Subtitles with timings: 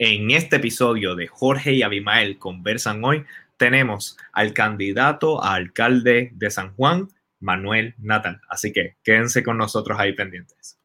[0.00, 3.24] En este episodio de Jorge y Abimael conversan hoy,
[3.56, 7.08] tenemos al candidato a alcalde de San Juan,
[7.40, 8.40] Manuel Natal.
[8.48, 10.77] Así que quédense con nosotros ahí pendientes.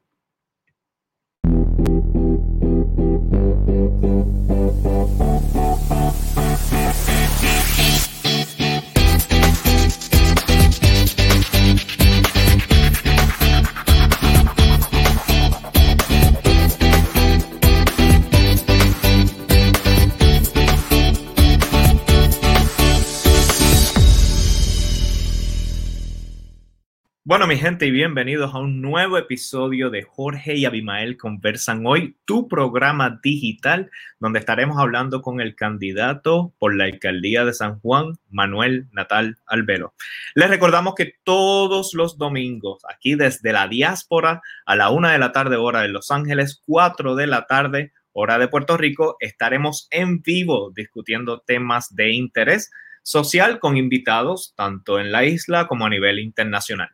[27.34, 32.16] Bueno, mi gente, y bienvenidos a un nuevo episodio de Jorge y Abimael Conversan Hoy,
[32.26, 38.20] tu programa digital, donde estaremos hablando con el candidato por la alcaldía de San Juan,
[38.30, 39.96] Manuel Natal Albero.
[40.36, 45.32] Les recordamos que todos los domingos, aquí desde la diáspora, a la una de la
[45.32, 50.22] tarde, hora de Los Ángeles, cuatro de la tarde, hora de Puerto Rico, estaremos en
[50.22, 52.70] vivo discutiendo temas de interés
[53.02, 56.92] social con invitados tanto en la isla como a nivel internacional.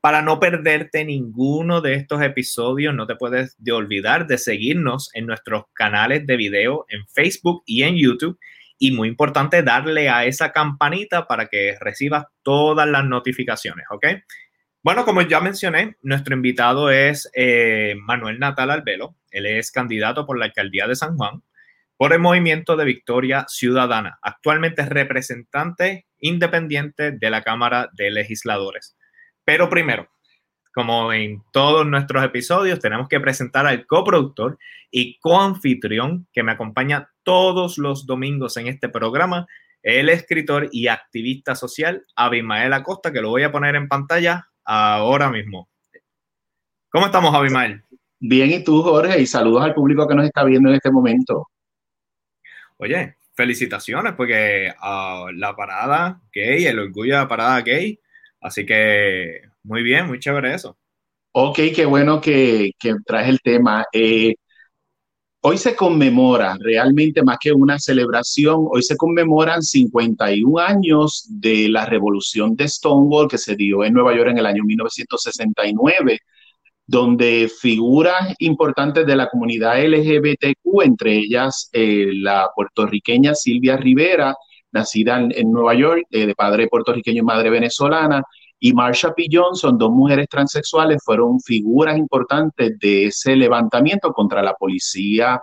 [0.00, 5.26] Para no perderte ninguno de estos episodios, no te puedes de olvidar de seguirnos en
[5.26, 8.38] nuestros canales de video en Facebook y en YouTube.
[8.78, 14.06] Y muy importante, darle a esa campanita para que recibas todas las notificaciones, ¿ok?
[14.84, 19.16] Bueno, como ya mencioné, nuestro invitado es eh, Manuel Natal Albelo.
[19.32, 21.42] Él es candidato por la alcaldía de San Juan
[21.98, 24.20] por el Movimiento de Victoria Ciudadana.
[24.22, 28.96] Actualmente es representante independiente de la Cámara de Legisladores.
[29.48, 30.06] Pero primero,
[30.74, 34.58] como en todos nuestros episodios, tenemos que presentar al coproductor
[34.90, 39.46] y coanfitrión que me acompaña todos los domingos en este programa,
[39.82, 45.30] el escritor y activista social Abimael Acosta, que lo voy a poner en pantalla ahora
[45.30, 45.70] mismo.
[46.90, 47.82] ¿Cómo estamos, Abimael?
[48.20, 49.18] Bien, ¿y tú, Jorge?
[49.18, 51.48] Y saludos al público que nos está viendo en este momento.
[52.76, 57.98] Oye, felicitaciones, porque uh, la parada gay, el orgullo de la parada gay,
[58.40, 60.76] Así que muy bien, muy chévere eso.
[61.32, 63.84] Ok, qué bueno que, que traes el tema.
[63.92, 64.34] Eh,
[65.42, 71.86] hoy se conmemora, realmente más que una celebración, hoy se conmemoran 51 años de la
[71.86, 76.18] revolución de Stonewall que se dio en Nueva York en el año 1969
[76.88, 84.34] donde figuras importantes de la comunidad LGBTQ, entre ellas eh, la puertorriqueña Silvia Rivera,
[84.72, 88.22] nacida en, Nueva York, eh, de padre puertorriqueño y madre venezolana,
[88.60, 89.26] y Marsha P.
[89.30, 95.40] Johnson, dos mujeres transexuales, fueron figuras importantes de ese levantamiento contra la policía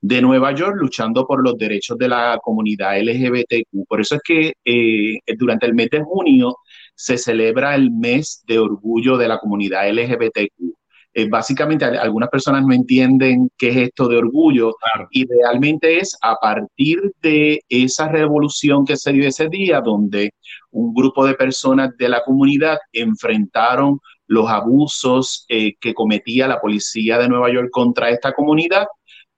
[0.00, 3.86] de Nueva York, luchando por los derechos de la comunidad LGBTQ.
[3.88, 6.56] Por eso es que eh, durante el mes de junio
[6.94, 10.76] se celebra el mes de orgullo de la comunidad LGBTQ.
[11.18, 14.74] Eh, básicamente algunas personas no entienden qué es esto de orgullo.
[15.10, 20.34] Y realmente es a partir de esa revolución que se dio ese día donde
[20.72, 27.16] un grupo de personas de la comunidad enfrentaron los abusos eh, que cometía la policía
[27.16, 28.86] de Nueva York contra esta comunidad,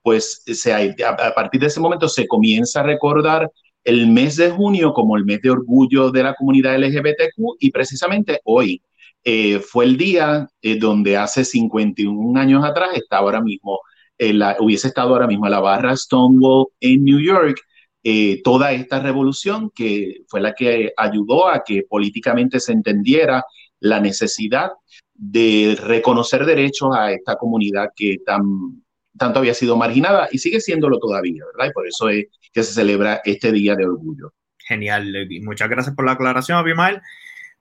[0.03, 3.49] pues se, a, a partir de ese momento se comienza a recordar
[3.85, 8.41] el mes de junio como el mes de orgullo de la comunidad LGBTQ y precisamente
[8.43, 8.83] hoy,
[9.31, 13.79] eh, fue el día eh, donde hace 51 años atrás estaba ahora mismo,
[14.19, 17.61] la, hubiese estado ahora mismo la barra Stonewall en New York,
[18.03, 23.45] eh, toda esta revolución que fue la que ayudó a que políticamente se entendiera
[23.81, 24.71] la necesidad
[25.13, 28.83] de reconocer derechos a esta comunidad que tan,
[29.19, 31.71] tanto había sido marginada y sigue siéndolo todavía, ¿verdad?
[31.71, 34.33] Y por eso es que se celebra este Día de Orgullo.
[34.57, 35.13] Genial,
[35.43, 37.03] Muchas gracias por la aclaración, Abimael.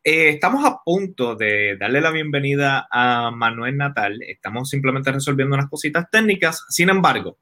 [0.03, 4.19] Eh, estamos a punto de darle la bienvenida a Manuel Natal.
[4.21, 6.65] Estamos simplemente resolviendo unas cositas técnicas.
[6.69, 7.39] Sin embargo,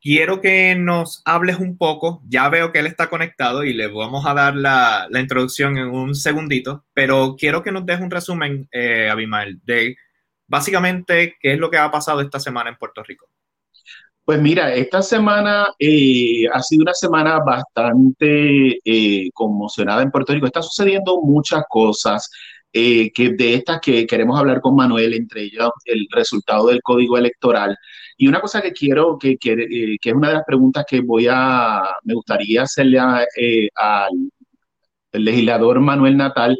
[0.00, 2.22] quiero que nos hables un poco.
[2.26, 6.14] Ya veo que él está conectado y le vamos a dar la, introducción en un
[6.14, 9.96] segundito, pero quiero que nos deje un resumen, eh, Abimael, de
[10.46, 13.28] básicamente qué es lo que ha pasado esta semana en Puerto Rico.
[14.24, 20.46] Pues mira, esta semana eh, ha sido una semana bastante eh, conmocionada en Puerto Rico.
[20.46, 22.30] Está sucediendo muchas cosas
[22.72, 27.18] eh, que de estas que queremos hablar con Manuel, entre ellas el resultado del código
[27.18, 27.76] electoral.
[28.16, 29.56] Y una cosa que quiero, que, que,
[30.00, 34.30] que es una de las preguntas que voy a, me gustaría hacerle al
[35.12, 36.56] legislador Manuel Natal,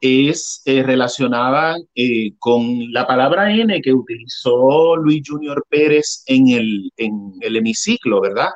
[0.00, 6.90] es eh, relacionada eh, con la palabra N que utilizó Luis Junior Pérez en el,
[6.96, 8.50] en el hemiciclo, ¿verdad?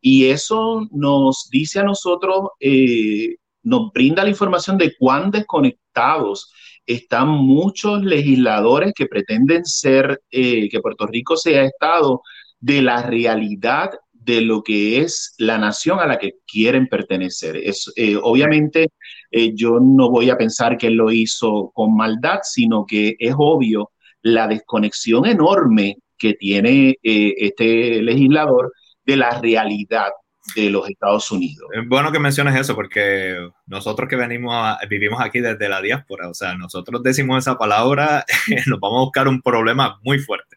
[0.00, 6.52] Y eso nos dice a nosotros, eh, nos brinda la información de cuán desconectados
[6.86, 12.22] están muchos legisladores que pretenden ser, que Puerto Rico sea Estado
[12.58, 17.56] de la realidad de lo que es la nación a la que quieren pertenecer.
[17.56, 18.88] Es, obviamente,
[19.30, 23.34] eh, yo no voy a pensar que él lo hizo con maldad, sino que es
[23.36, 23.90] obvio
[24.22, 28.72] la desconexión enorme que tiene eh, este legislador
[29.04, 30.10] de la realidad
[30.54, 31.68] de los Estados Unidos.
[31.72, 33.36] Es bueno que menciones eso porque
[33.66, 38.24] nosotros que venimos vivimos aquí desde la diáspora, o sea, nosotros decimos esa palabra,
[38.66, 40.56] nos vamos a buscar un problema muy fuerte.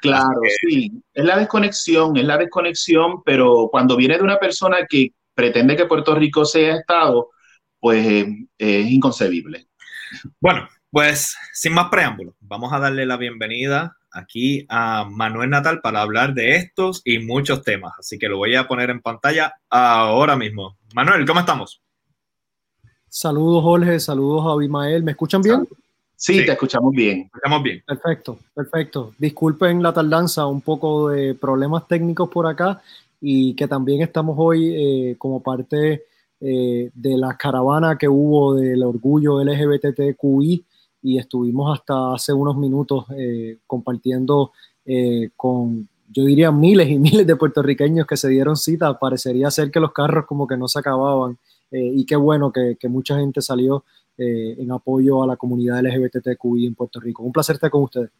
[0.00, 5.12] Claro, sí, es la desconexión, es la desconexión, pero cuando viene de una persona que
[5.34, 7.30] pretende que Puerto Rico sea Estado,
[7.84, 9.66] pues eh, es inconcebible.
[10.40, 16.00] Bueno, pues sin más preámbulos, vamos a darle la bienvenida aquí a Manuel Natal para
[16.00, 17.92] hablar de estos y muchos temas.
[17.98, 20.78] Así que lo voy a poner en pantalla ahora mismo.
[20.94, 21.82] Manuel, ¿cómo estamos?
[23.06, 24.00] Saludos, Jorge.
[24.00, 25.02] Saludos a Abimael.
[25.02, 25.68] ¿Me escuchan bien?
[26.16, 27.24] Sí, te escuchamos bien.
[27.26, 27.84] Escuchamos bien.
[27.86, 29.12] Perfecto, perfecto.
[29.18, 32.80] Disculpen la tardanza, un poco de problemas técnicos por acá
[33.20, 36.04] y que también estamos hoy eh, como parte
[36.46, 40.64] eh, de la caravana que hubo del orgullo LGBTQI
[41.02, 44.52] y estuvimos hasta hace unos minutos eh, compartiendo
[45.34, 48.98] con, yo diría, miles y miles de puertorriqueños que se dieron cita.
[48.98, 51.38] Parecería ser que los carros como que no se acababan
[51.70, 53.84] y qué bueno que, que mucha gente salió
[54.16, 57.24] eh, en apoyo a la comunidad LGBTQI en Puerto Rico.
[57.24, 58.10] Un placer estar con ustedes.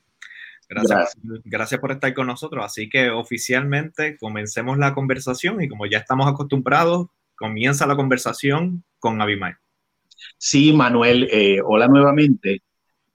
[0.68, 1.80] Gracias, gracias.
[1.80, 2.64] por estar con nosotros.
[2.64, 9.20] Así que oficialmente comencemos la conversación y como ya estamos acostumbrados, comienza la conversación con
[9.20, 9.56] Abimael.
[10.38, 12.62] Sí, Manuel, eh, hola nuevamente.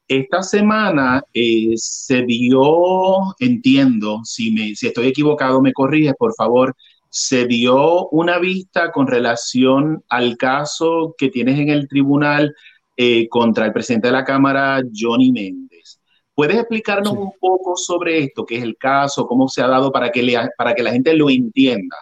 [0.07, 6.75] Esta semana eh, se dio, entiendo, si, me, si estoy equivocado me corrige, por favor,
[7.09, 12.55] se dio una vista con relación al caso que tienes en el tribunal
[12.97, 15.99] eh, contra el presidente de la Cámara, Johnny Méndez.
[16.33, 20.09] ¿Puedes explicarnos un poco sobre esto, qué es el caso, cómo se ha dado para
[20.09, 21.97] que, para que la gente lo entienda?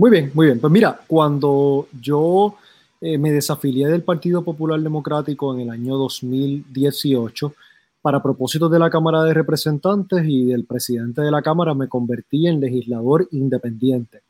[0.00, 0.58] Muy bien, muy bien.
[0.58, 2.54] Pues mira, cuando yo
[3.02, 7.52] eh, me desafilié del Partido Popular Democrático en el año 2018,
[8.00, 12.46] para propósitos de la Cámara de Representantes y del presidente de la Cámara, me convertí
[12.46, 14.22] en legislador independiente.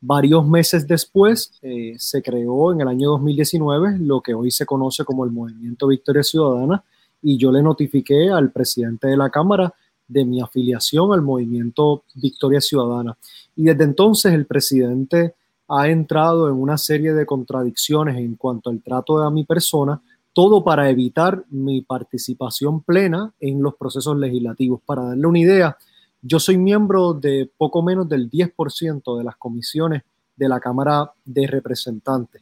[0.00, 5.04] Varios meses después eh, se creó en el año 2019 lo que hoy se conoce
[5.04, 6.82] como el Movimiento Victoria Ciudadana
[7.20, 9.74] y yo le notifiqué al presidente de la Cámara
[10.08, 13.14] de mi afiliación al Movimiento Victoria Ciudadana.
[13.58, 15.34] Y desde entonces el presidente
[15.66, 20.00] ha entrado en una serie de contradicciones en cuanto al trato de mi persona,
[20.32, 24.80] todo para evitar mi participación plena en los procesos legislativos.
[24.86, 25.76] Para darle una idea,
[26.22, 30.04] yo soy miembro de poco menos del 10% de las comisiones
[30.36, 32.40] de la Cámara de Representantes.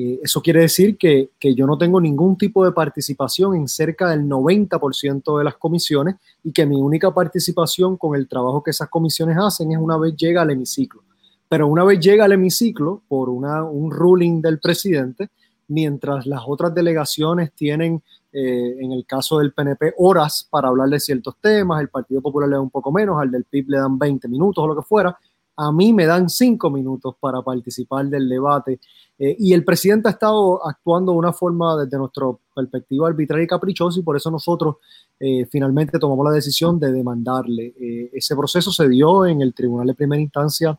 [0.00, 4.08] Eh, eso quiere decir que, que, yo no tengo ningún tipo de participación en cerca
[4.08, 6.14] del 90% de las comisiones
[6.44, 10.14] y que mi única participación con el trabajo que esas comisiones hacen es una vez
[10.14, 11.02] llega al hemiciclo.
[11.48, 15.30] Pero una vez llega al hemiciclo, por una, un ruling del presidente,
[15.66, 18.00] mientras las otras delegaciones tienen,
[18.32, 22.48] eh, en el caso del PNP, horas para hablar de ciertos temas, el Partido Popular
[22.48, 24.82] le da un poco menos, al del PIB le dan 20 minutos o lo que
[24.82, 25.18] fuera,
[25.58, 28.80] a mí me dan 5 minutos para participar del debate.
[29.18, 33.48] Eh, y el presidente ha estado actuando de una forma, desde nuestra perspectiva, arbitraria y
[33.48, 34.76] caprichosa, y por eso nosotros
[35.18, 37.74] eh, finalmente tomamos la decisión de demandarle.
[38.12, 40.78] ese proceso se dio en el Tribunal de Primera Instancia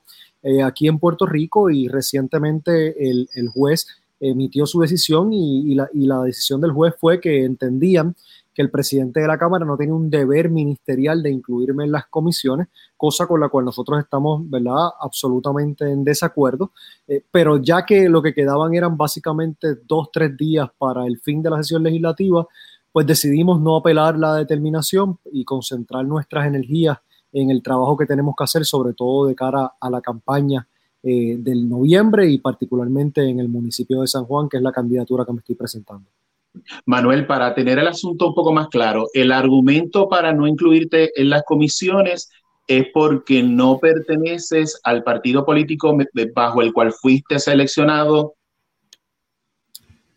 [0.63, 3.85] aquí en Puerto Rico y recientemente el, el juez
[4.19, 8.15] emitió su decisión y, la, decisión del juez fue que entendían
[8.53, 12.07] que el presidente de la Cámara no tiene un deber ministerial de incluirme en las
[12.07, 16.71] comisiones, cosa con la cual nosotros estamos, ¿verdad?, absolutamente en desacuerdo,
[17.07, 21.41] eh, pero ya que lo que quedaban eran básicamente dos, tres días para el fin
[21.41, 22.47] de la sesión legislativa,
[22.91, 26.97] pues decidimos no apelar la determinación y concentrar nuestras energías
[27.31, 30.67] en el trabajo que tenemos que hacer, sobre todo de cara a la campaña
[31.03, 35.23] eh, del noviembre y particularmente en el municipio de San Juan, que es la candidatura
[35.23, 36.09] que me estoy presentando.
[36.85, 41.29] Manuel, para tener el asunto un poco más claro, el argumento para no incluirte en
[41.29, 42.29] las comisiones
[42.67, 45.97] es porque no perteneces al partido político
[46.35, 48.35] bajo el cual fuiste seleccionado.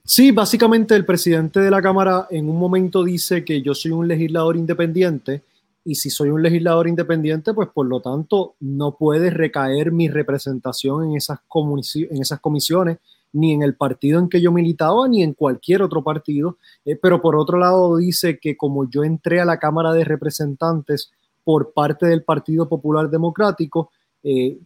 [0.04, 4.08] Sí, básicamente el presidente de la Cámara en un momento dice que yo soy un
[4.08, 5.42] legislador independiente
[5.84, 11.04] y si soy un legislador independiente, pues por lo tanto no puede recaer mi representación
[11.04, 12.98] en en esas comisiones,
[13.32, 16.58] ni en el partido en que yo militaba, ni en cualquier otro partido.
[16.84, 21.10] Eh, pero por otro lado dice que como yo entré a la Cámara de Representantes
[21.44, 23.90] por parte del Partido Popular Democrático,
[24.22, 24.58] eh,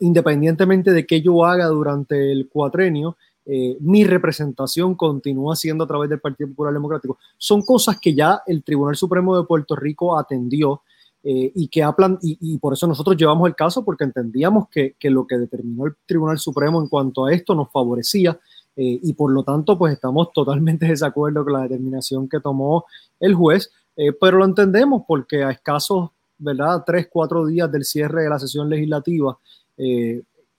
[0.00, 3.16] independientemente de qué yo haga durante el cuatrenio,
[3.50, 7.18] eh, mi representación continúa siendo a través del Partido Popular Democrático.
[7.38, 10.82] Son cosas que ya el Tribunal Supremo de Puerto Rico atendió
[11.24, 15.10] eh, y que hablan, y, por eso nosotros llevamos el caso porque entendíamos que, que,
[15.10, 18.38] lo que determinó el Tribunal Supremo en cuanto a esto nos favorecía
[18.76, 22.84] eh, y por lo tanto pues estamos totalmente de desacuerdo con la determinación que tomó
[23.18, 26.84] el juez, eh, pero lo entendemos porque a escasos, ¿verdad?
[26.86, 29.36] Tres, cuatro días del cierre de la sesión legislativa,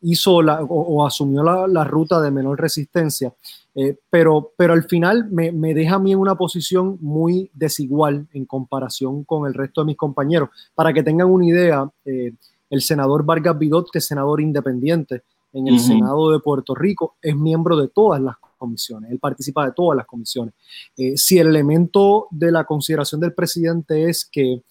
[0.01, 3.33] hizo la, o, asumió la, la, ruta de menor resistencia,
[3.75, 8.27] eh, pero, pero al final me, me, deja a mí en una posición muy desigual
[8.33, 10.49] en comparación con el resto de mis compañeros.
[10.75, 12.33] Para que tengan una idea, eh,
[12.69, 17.35] el senador Vargas Bidot, que es senador independiente en el Senado de Puerto Rico, es
[17.35, 20.53] miembro de todas las comisiones, él participa de todas las comisiones.
[20.95, 24.61] Eh, si el elemento de la consideración del presidente es que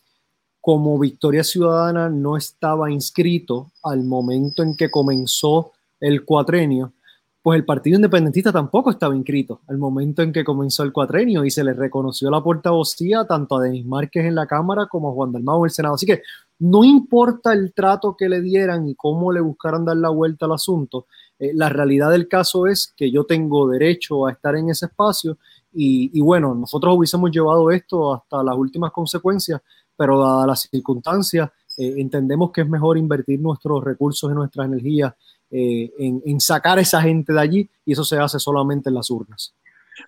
[0.69, 6.93] como Victoria Ciudadana no estaba inscrito al momento en que comenzó el cuatrenio,
[7.41, 11.51] pues el Partido Independentista tampoco estaba inscrito al momento en que comenzó el cuatrenio y
[11.51, 15.33] se le reconoció la portavocía tanto a Denis Márquez en la Cámara como a Juan
[15.33, 15.95] del Mau en el Senado.
[15.95, 16.21] Así que
[16.59, 20.53] no importa el trato que le dieran y cómo le buscaran dar la vuelta al
[20.53, 21.07] asunto,
[21.39, 25.39] eh, la realidad del caso es que yo tengo derecho a estar en ese espacio
[25.73, 29.63] y, y bueno, nosotros hubiésemos llevado esto hasta las últimas consecuencias,
[29.99, 35.13] pero dadas las circunstancias, eh, entendemos que es mejor invertir nuestros recursos y nuestras energías
[35.51, 39.11] eh, en, sacar a esa gente de allí y eso se hace solamente en las
[39.11, 39.55] urnas.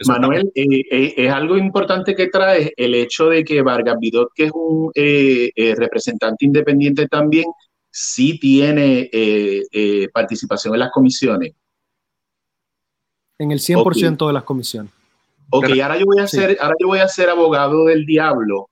[0.07, 4.53] Manuel, eh, es algo importante que trae el hecho de que Vargas Vidot, que es
[4.55, 7.47] un representante independiente también,
[7.91, 9.11] sí tiene
[10.15, 11.53] participación en las comisiones.
[13.39, 14.93] En el 100% de las comisiones.
[15.51, 18.70] Ok, ahora yo voy a ser, ahora yo voy a ser abogado del diablo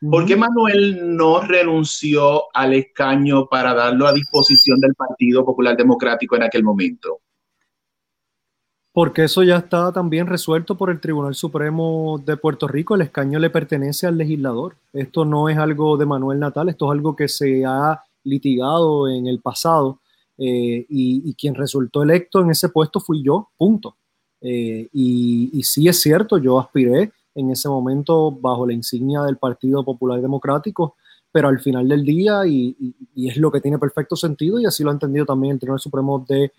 [0.00, 6.36] ¿Por qué Manuel no renunció al escaño para darlo a disposición del Partido Popular Democrático
[6.36, 7.20] en aquel momento?
[8.92, 12.94] Porque eso ya está también resuelto por el Tribunal Supremo de Puerto Rico.
[12.94, 14.76] El escaño le pertenece al legislador.
[14.92, 19.26] Esto no es algo de Manuel Natal, esto es algo que se ha litigado en
[19.26, 20.00] el pasado
[20.36, 23.96] eh, y, quien resultó electo en ese puesto fui yo, punto.
[24.40, 29.36] Eh, y, y sí es cierto, yo aspiré en ese momento bajo la insignia del
[29.36, 30.96] Partido Popular Democrático,
[31.30, 32.76] pero al final del día, y,
[33.14, 36.26] es lo que tiene perfecto sentido, y así lo ha entendido también el Tribunal Supremo
[36.28, 36.50] de,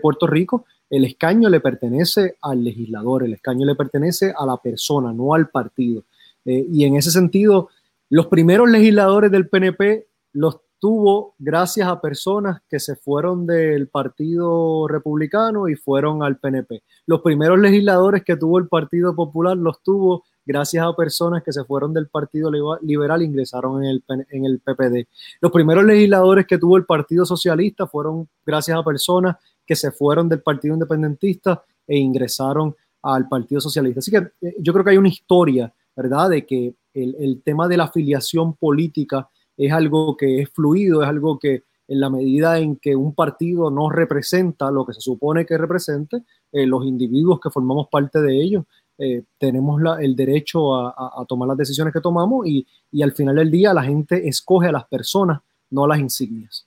[0.00, 5.12] Puerto Rico, el escaño le pertenece al legislador, el escaño le pertenece a la persona,
[5.12, 6.04] no al partido.
[6.44, 7.70] Eh, y en ese sentido,
[8.10, 14.86] los primeros legisladores del PNP los tuvo gracias a personas que se fueron del Partido
[14.88, 16.82] Republicano y fueron al PNP.
[17.06, 21.64] Los primeros legisladores que tuvo el Partido Popular los tuvo gracias a personas que se
[21.64, 25.06] fueron del Partido Liberal e ingresaron en el, en el PPD.
[25.40, 30.28] Los primeros legisladores que tuvo el Partido Socialista fueron gracias a personas que se fueron
[30.28, 33.98] del Partido Independentista e ingresaron al Partido Socialista.
[33.98, 37.68] Así que eh, yo creo que hay una historia, ¿verdad?, de que el, el tema
[37.68, 42.58] de la afiliación política es algo que es fluido, es algo que en la medida
[42.58, 46.18] en que un partido no representa lo que se supone que represente,
[46.52, 48.64] eh, los individuos que formamos parte de ellos
[48.98, 52.66] eh, tenemos el derecho a, tomar las decisiones que tomamos y,
[53.00, 56.66] al final del día la gente escoge a las personas, no a las insignias.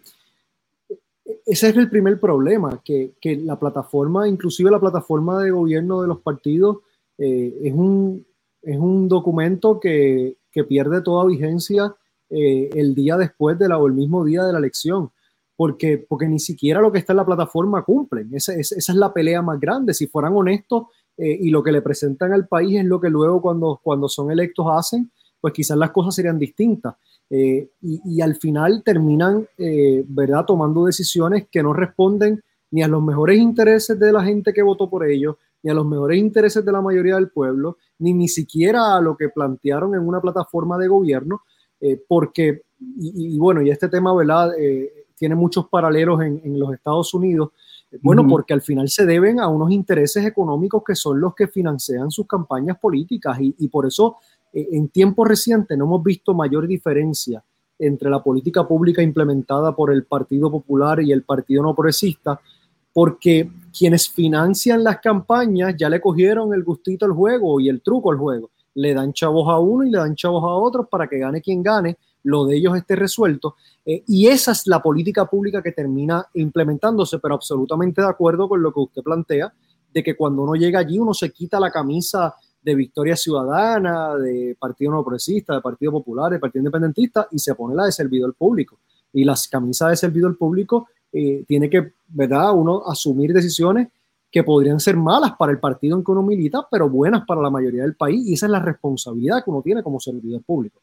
[1.46, 6.22] ese es el primer problema, que, la plataforma, inclusive la plataforma de gobierno de los
[6.22, 6.78] partidos,
[7.18, 8.26] eh, es, un,
[8.62, 10.38] es un documento que,
[10.70, 11.96] pierde toda vigencia
[12.30, 15.10] eh, el día después de la, o el mismo día de la elección,
[15.56, 18.30] porque, porque ni siquiera lo que está en la plataforma cumplen.
[18.34, 19.96] Esa, es la pelea más grande.
[19.96, 23.42] Si fueran honestos eh, y lo que le presentan al país es lo que luego
[23.42, 26.96] cuando, cuando son electos hacen, pues quizás las cosas serían distintas.
[27.36, 33.02] Eh, y, al final terminan, eh, ¿verdad?, tomando decisiones que no responden ni a los
[33.02, 36.72] mejores intereses de la gente que votó por ellos, ni a los mejores intereses de
[36.72, 40.88] la mayoría del pueblo, ni ni siquiera a lo que plantearon en una plataforma de
[40.88, 41.42] gobierno,
[42.08, 42.62] porque,
[43.00, 44.52] y, bueno, y este tema, ¿verdad?,
[45.16, 47.50] tiene muchos paralelos en, en los Estados Unidos,
[48.02, 52.10] bueno, porque al final se deben a unos intereses económicos que son los que financian
[52.10, 57.44] sus campañas políticas y, por eso eh, en tiempos recientes no hemos visto mayor diferencia
[57.80, 62.40] entre la política pública implementada por el Partido Popular y el Partido No Progresista,
[62.94, 68.12] porque quienes financian las campañas ya le cogieron el gustito al juego y el truco
[68.12, 68.52] al juego.
[68.76, 71.64] Le dan chavos a uno y le dan chavos a otros para que gane quien
[71.64, 73.56] gane, lo de ellos esté resuelto.
[73.86, 78.62] Eh, y esa es la política pública que termina implementándose, pero absolutamente de acuerdo con
[78.62, 79.52] lo que usted plantea,
[79.92, 82.34] de que cuando uno llega allí uno se quita la camisa
[82.64, 87.54] de Victoria Ciudadana, de Partido No Progresista, de Partido Popular, de Partido Independentista y se
[87.56, 88.80] pone la de servidor público.
[89.12, 93.90] Y las camisas de servidor público eh, tiene que, ¿verdad?, uno asumir decisiones
[94.32, 97.52] que podrían ser malas para el partido en que uno milita, pero buenas para la
[97.52, 98.26] mayoría del país.
[98.26, 100.82] Y esa es la responsabilidad que uno tiene como servidor público.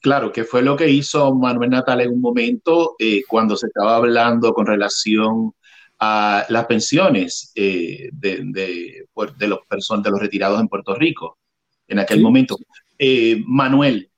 [0.00, 3.96] Claro, que fue lo que hizo Manuel Natal en un momento eh, cuando se estaba
[3.96, 5.54] hablando con relación
[6.00, 9.06] a las pensiones eh, de, de,
[9.38, 11.38] de, los personas, de los retirados en Puerto Rico
[11.86, 12.56] en aquel momento.
[12.98, 14.10] Eh, Manuel,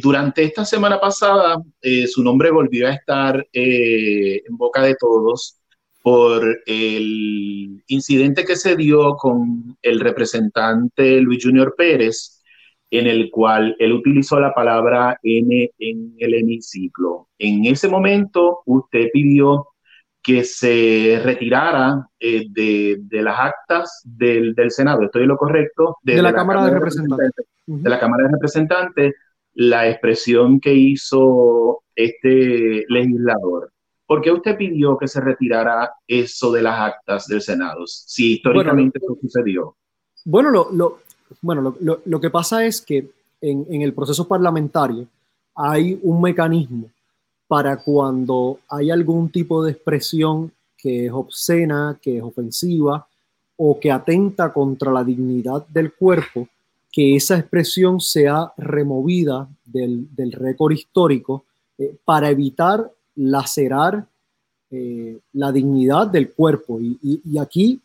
[0.00, 1.58] durante esta semana pasada
[2.06, 5.60] su nombre volvió a estar en boca de todos
[6.06, 12.44] por el incidente que se dio con el representante Luis Junior Pérez,
[12.92, 17.28] en el cual él utilizó la palabra N en el hemiciclo.
[17.40, 19.66] En ese momento usted pidió
[20.26, 25.98] que se retirara eh, de, las actas del, Senado, ¿estoy lo correcto?
[26.02, 27.46] De, la, Cámara, de Representantes.
[27.64, 29.14] De la Cámara de Representantes,
[29.54, 33.70] la expresión que hizo este legislador.
[34.04, 37.86] ¿Por qué usted pidió que se retirara eso de las actas del Senado?
[37.86, 39.76] Si históricamente eso sucedió.
[40.24, 40.98] Bueno, lo, lo,
[41.40, 43.08] bueno, lo, que pasa es que
[43.40, 45.06] en, el proceso parlamentario
[45.54, 46.90] hay un mecanismo
[47.48, 53.06] para cuando hay algún tipo de expresión que es obscena, que es ofensiva
[53.56, 56.48] o que atenta contra la dignidad del cuerpo,
[56.92, 61.44] que esa expresión sea removida del, récord histórico
[61.78, 64.06] eh, para evitar lacerar
[64.70, 66.78] eh, la dignidad del cuerpo.
[66.80, 67.80] y, aquí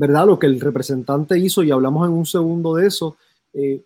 [0.00, 0.26] ¿verdad?
[0.26, 3.18] Lo que el representante hizo, y hablamos en un segundo de eso,
[3.52, 3.82] eh,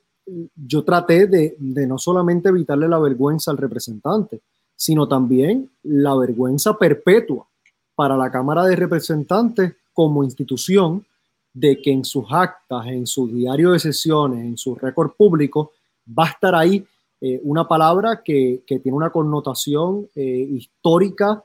[0.54, 4.40] yo traté de, no solamente evitarle la vergüenza al representante,
[4.76, 7.46] sino también la vergüenza perpetua
[7.94, 11.06] para la Cámara de Representantes como institución
[11.52, 15.72] de que en sus actas, en su diario de sesiones, en su récord público,
[16.06, 16.84] va a estar ahí
[17.20, 21.42] eh, una palabra que, tiene una connotación eh, histórica,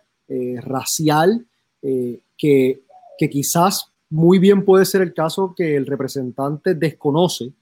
[0.61, 1.47] racial,
[1.81, 2.83] que,
[3.17, 7.53] que quizás muy bien puede ser el caso que el representante desconoce,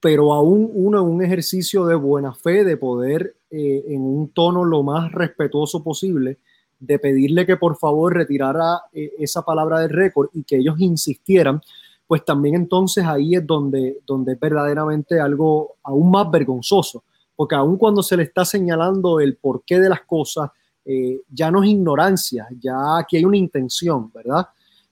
[0.00, 4.64] pero aún uno en un ejercicio de buena fe, de poder eh, en un tono
[4.64, 6.38] lo más respetuoso posible,
[6.80, 11.60] de pedirle que por favor retirara eh, esa palabra del récord y que ellos insistieran,
[12.08, 17.04] pues también entonces ahí es donde, donde es verdaderamente algo aún más vergonzoso,
[17.36, 20.50] porque aún cuando se le está señalando el porqué de las cosas,
[20.84, 24.48] eh, ya no es ignorancia, ya aquí hay una intención, ¿verdad?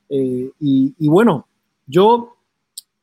[0.08, 1.48] Eh, y, bueno,
[1.86, 2.36] yo,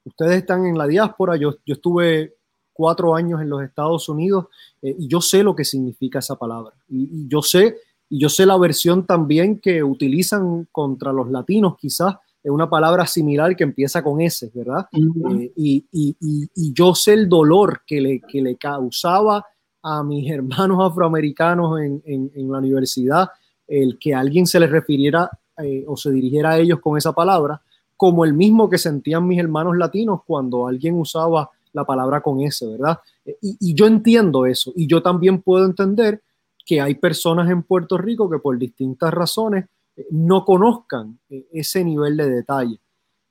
[0.06, 2.37] ustedes están en la diáspora, yo, yo estuve
[2.78, 4.46] cuatro años en los Estados Unidos
[4.82, 6.76] eh, y yo sé lo que significa esa palabra.
[6.88, 7.78] Y, yo sé,
[8.10, 13.08] y yo sé la versión también que utilizan contra los latinos, quizás es una palabra
[13.08, 14.88] similar que empieza con S, ¿verdad?
[14.94, 19.44] Eh, y, y, yo sé el dolor que le, que le causaba
[19.82, 23.30] a mis hermanos afroamericanos en, en, en la universidad
[23.68, 27.62] el que alguien se les refiriera eh, o se dirigiera a ellos con esa palabra,
[27.96, 32.68] como el mismo que sentían mis hermanos latinos cuando alguien usaba la palabra con ese,
[32.68, 33.00] ¿verdad?
[33.26, 36.22] Eh, y, yo entiendo eso, y yo también puedo entender
[36.66, 41.20] que hay personas en Puerto Rico que por distintas razones eh, no conozcan
[41.52, 42.80] ese nivel de detalle.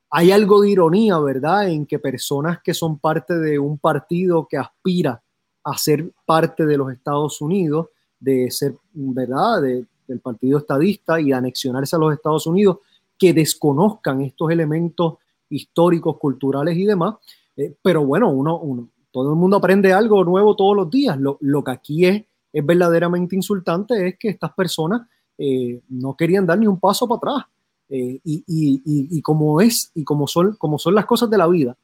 [0.09, 4.57] Hay algo de ironía, ¿verdad?, en que personas que son parte de un partido que
[4.57, 5.21] aspira
[5.63, 7.87] a ser parte de los Estados Unidos,
[8.19, 12.77] de ser, ¿verdad?, de, del Partido Estadista y anexionarse a los Estados Unidos,
[13.17, 15.15] que desconozcan estos elementos
[15.49, 17.15] históricos, culturales y demás.
[17.57, 21.19] Eh, pero bueno, uno, uno, todo el mundo aprende algo nuevo todos los días.
[21.19, 26.45] Lo, lo que aquí es, es verdaderamente insultante es que estas personas eh, no querían
[26.45, 27.45] dar ni un paso para atrás.
[27.89, 31.77] y, y, como es, y como son, como son las cosas de la vida,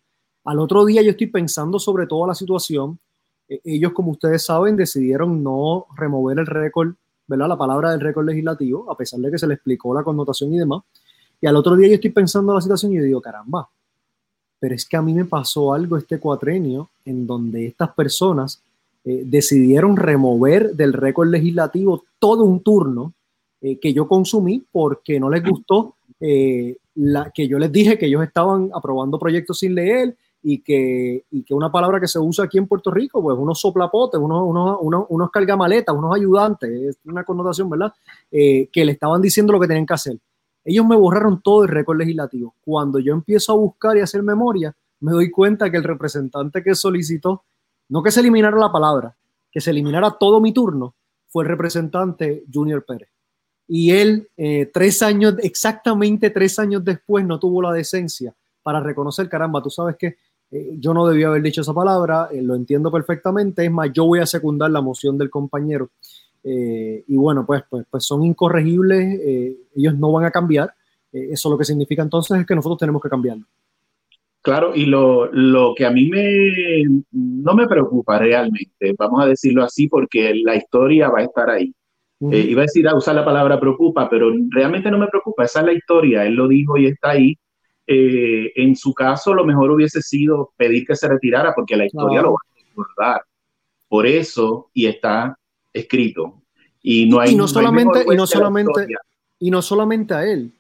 [0.46, 3.00] al otro día yo estoy pensando sobre toda la situación.
[3.48, 6.96] ellos, como ustedes saben, decidieron no remover el récord,
[7.28, 7.48] ¿verdad?
[7.48, 10.60] La palabra del récord legislativo, a pesar de que se le explicó la connotación y
[10.60, 10.84] demás.
[11.40, 13.70] Y al otro día yo estoy pensando en la situación y yo digo, caramba,
[14.63, 18.63] pero es que a mí me pasó algo este cuatrenio en donde estas personas
[19.04, 23.12] eh, decidieron remover del récord legislativo todo un turno
[23.60, 28.06] eh, que yo consumí porque no les gustó eh, la, que yo les dije que
[28.06, 32.45] ellos estaban aprobando proyectos sin leer y que, y que una palabra que se usa
[32.45, 36.97] aquí en Puerto Rico, pues unos soplapotes, unos, unos, unos, unos cargamaletas, unos ayudantes, es
[37.04, 37.91] una connotación, ¿verdad?
[38.32, 40.17] que le estaban diciendo lo que tenían que hacer.
[40.65, 42.56] Ellos me borraron todo el récord legislativo.
[42.62, 46.76] Cuando yo empiezo a buscar y hacer memoria, me doy cuenta que el representante que
[46.76, 47.43] solicitó,
[47.89, 49.15] no que se eliminara la palabra,
[49.52, 50.95] que se eliminara todo mi turno,
[51.28, 53.10] fue el representante Junior Pérez.
[53.67, 59.28] Y él, eh, tres años, exactamente tres años después, no tuvo la decencia para reconocer,
[59.28, 60.17] caramba, tú sabes que
[60.52, 64.06] eh, yo no debía haber dicho esa palabra, eh, lo entiendo perfectamente, es más, yo
[64.06, 65.89] voy a secundar la moción del compañero
[66.43, 70.73] eh, y bueno, pues, pues, pues son incorregibles, eh, ellos no van a cambiar.
[71.12, 73.45] Eh, eso lo que significa entonces es que nosotros tenemos que cambiarlo.
[74.41, 79.63] Claro, y lo, lo, que a mí me, no me preocupa realmente, vamos a decirlo
[79.63, 81.73] así, porque la historia va a estar ahí.
[82.19, 85.65] iba a decir a usar la palabra preocupa, pero realmente no me preocupa, esa es
[85.67, 87.38] la historia, él lo dijo y está ahí.
[87.88, 92.32] en su caso, lo mejor hubiese sido pedir que se retirara, porque la historia lo
[92.32, 93.21] va a recordar.
[93.88, 95.38] Por eso, y está
[95.74, 96.42] escrito.
[96.82, 98.88] Y no hay y no solamente, y no solamente,
[99.40, 100.52] y no solamente a él,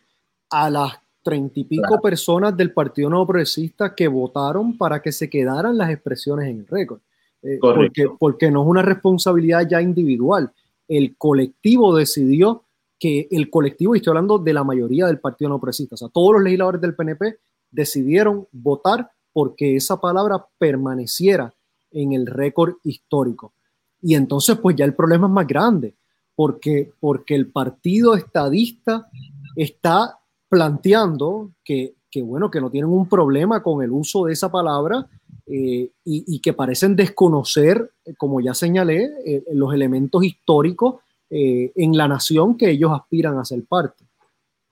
[0.49, 5.29] a las treinta y pico personas del Partido No Progresista que votaron para que se
[5.29, 6.99] quedaran las expresiones en el récord.
[7.41, 10.51] Eh, porque, porque no es una responsabilidad ya individual.
[10.87, 12.63] El colectivo decidió
[12.99, 16.09] que el colectivo, y estoy hablando de la mayoría del Partido No Progresista, o sea,
[16.09, 17.37] todos los legisladores del PNP
[17.71, 21.53] decidieron votar porque esa palabra permaneciera
[21.91, 23.53] en el récord histórico.
[24.03, 25.95] Y entonces, pues ya el problema es más grande,
[26.35, 29.09] porque, porque el partido estadista
[29.55, 34.51] está planteando que, que, bueno, que no tienen un problema con el uso de esa
[34.51, 35.07] palabra
[35.45, 42.07] eh, y, que parecen desconocer, como ya señalé, eh, los elementos históricos eh, en la
[42.07, 44.05] nación que ellos aspiran a ser parte.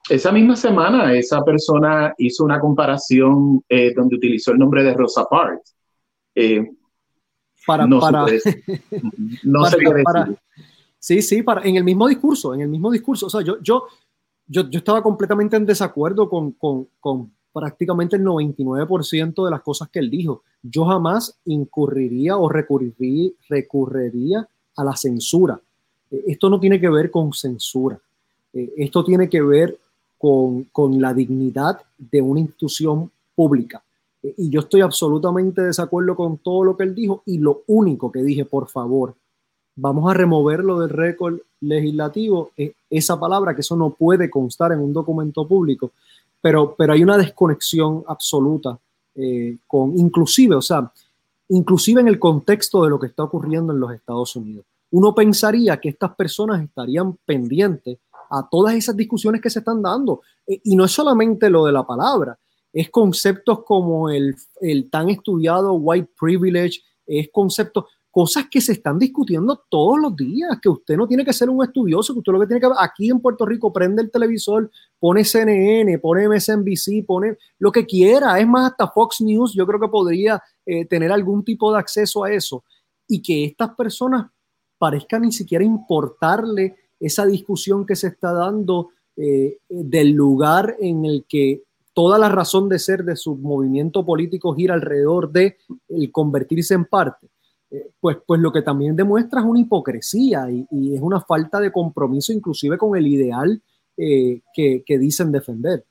[0.09, 3.63] Esa misma semana, esa persona hizo una comparación
[3.95, 5.75] donde utilizó el nombre de Rosa Parks
[7.65, 8.25] para, no para,
[9.43, 9.65] no
[10.99, 13.85] sí, sí, para, en el mismo discurso, en el mismo discurso, o sea, yo, yo,
[14.47, 19.89] yo, yo estaba completamente en desacuerdo con, con, con prácticamente el 99% de las cosas
[19.89, 20.43] que él dijo.
[20.61, 25.59] Yo jamás incurriría o recurriría, recurriría a la censura.
[26.09, 27.99] Eh, esto no tiene que ver con censura.
[28.53, 29.77] Eh, esto tiene que ver
[30.17, 33.83] con, con la dignidad de una institución pública
[34.23, 38.11] y yo estoy absolutamente de desacuerdo con todo lo que él dijo y lo único
[38.11, 39.15] que dije, por favor,
[39.75, 44.79] vamos a removerlo del récord legislativo, es esa palabra, que eso no puede constar en
[44.79, 45.91] un documento público,
[46.39, 48.77] pero, pero hay una desconexión absoluta
[49.15, 50.91] eh, con, inclusive, o sea,
[51.49, 54.65] inclusive en el contexto de lo que está ocurriendo en los Estados Unidos.
[54.91, 57.97] Uno pensaría que estas personas estarían pendientes
[58.29, 60.21] a todas esas discusiones que se están dando.
[60.47, 62.37] Eh, y no es solamente lo de la palabra,
[62.73, 68.99] es conceptos como el, el tan estudiado white privilege, es conceptos, cosas que se están
[68.99, 72.39] discutiendo todos los días, que usted no tiene que ser un estudioso, que usted lo
[72.41, 77.37] que tiene que aquí en Puerto Rico prende el televisor, pone CNN, pone MSNBC, pone
[77.57, 81.43] lo que quiera, es más, hasta Fox News, yo creo que podría eh, tener algún
[81.43, 82.65] tipo de acceso a eso,
[83.07, 84.29] y que estas personas
[84.77, 91.25] parezcan ni siquiera importarle esa discusión que se está dando eh, del lugar en el
[91.27, 91.63] que
[92.01, 96.85] toda la razón de ser de su movimiento político gira alrededor de el convertirse en
[96.85, 97.27] parte,
[97.69, 101.71] eh, pues, pues lo que también demuestra es una hipocresía y, es una falta de
[101.71, 103.61] compromiso inclusive con el ideal
[103.97, 105.85] eh, que, que, dicen defender.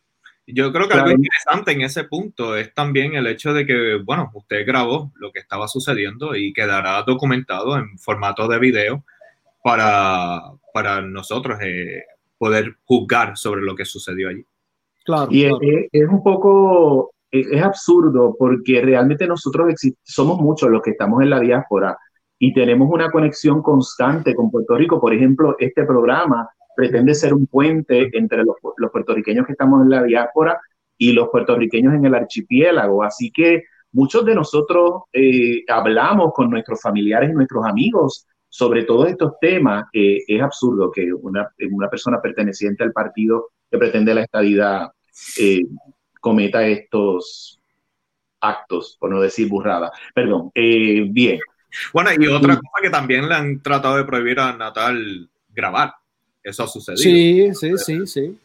[0.48, 4.32] Yo creo que algo interesante en ese punto es también el hecho de que, bueno,
[4.34, 9.04] usted grabó lo que estaba sucediendo y quedará documentado en formato de video
[9.62, 10.42] para,
[10.74, 12.02] para nosotros eh,
[12.36, 14.44] poder juzgar sobre lo que sucedió allí
[15.30, 21.30] y Es, un poco, es, absurdo porque realmente nosotros somos muchos los que estamos en
[21.30, 21.96] la diáspora
[22.38, 25.00] y tenemos una conexión constante con Puerto Rico.
[25.00, 28.56] Por ejemplo, este programa pretende ser un puente entre los,
[28.90, 30.58] puertorriqueños que estamos en la diáspora
[30.96, 33.02] y los puertorriqueños en el archipiélago.
[33.02, 39.08] Así que muchos de nosotros eh, hablamos con nuestros familiares y nuestros amigos sobre todos
[39.08, 39.84] estos temas.
[39.92, 44.90] es absurdo que una, una persona perteneciente al partido que pretende la estadidad
[45.38, 45.62] eh,
[46.20, 47.60] cometa estos
[48.40, 49.92] actos, por no decir burrada.
[50.14, 51.38] Perdón, eh, bien.
[51.92, 55.92] Bueno, y otra cosa que también le han tratado de prohibir a Natal grabar.
[56.42, 57.02] Eso ha sucedido.
[57.02, 58.38] Sí, sí, sí, sí.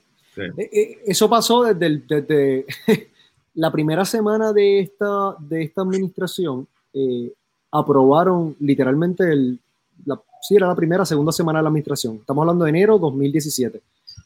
[1.06, 2.66] Eso pasó desde, desde
[3.56, 6.68] la primera semana de esta, de esta administración.
[7.72, 9.60] aprobaron literalmente el,
[10.06, 12.18] la, sí, era la primera, segunda semana de la administración.
[12.18, 13.82] Estamos hablando de enero 2017.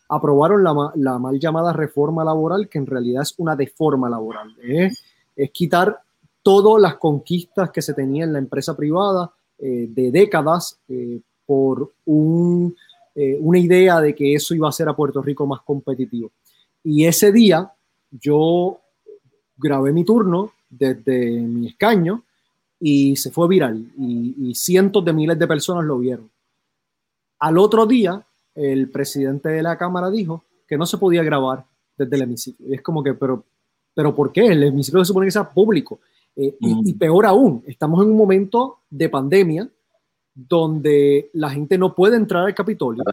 [0.09, 4.55] Aprobaron la, la mal llamada reforma laboral, que en realidad es una deforma laboral.
[4.61, 4.91] ¿eh?
[5.35, 5.99] Es quitar
[6.41, 11.91] todas las conquistas que se tenía en la empresa privada eh, de décadas eh, por
[12.05, 12.75] un,
[13.15, 16.31] una idea de que eso iba a hacer a Puerto Rico más competitivo.
[16.83, 17.71] Y ese día
[18.11, 18.79] yo
[19.57, 22.23] grabé mi turno desde mi escaño
[22.79, 26.29] y se fue viral y, cientos de miles de personas lo vieron.
[27.39, 28.25] Al otro día,
[28.59, 31.65] el presidente de la Cámara dijo que no se podía grabar
[31.97, 32.67] desde el hemiciclo.
[32.67, 33.45] Y es como que, pero,
[33.93, 34.47] pero ¿por qué?
[34.47, 35.99] El hemiciclo se supone que sea público.
[36.35, 39.69] Eh, y, peor aún, estamos en un momento de pandemia
[40.33, 43.03] donde la gente no puede entrar al Capitolio,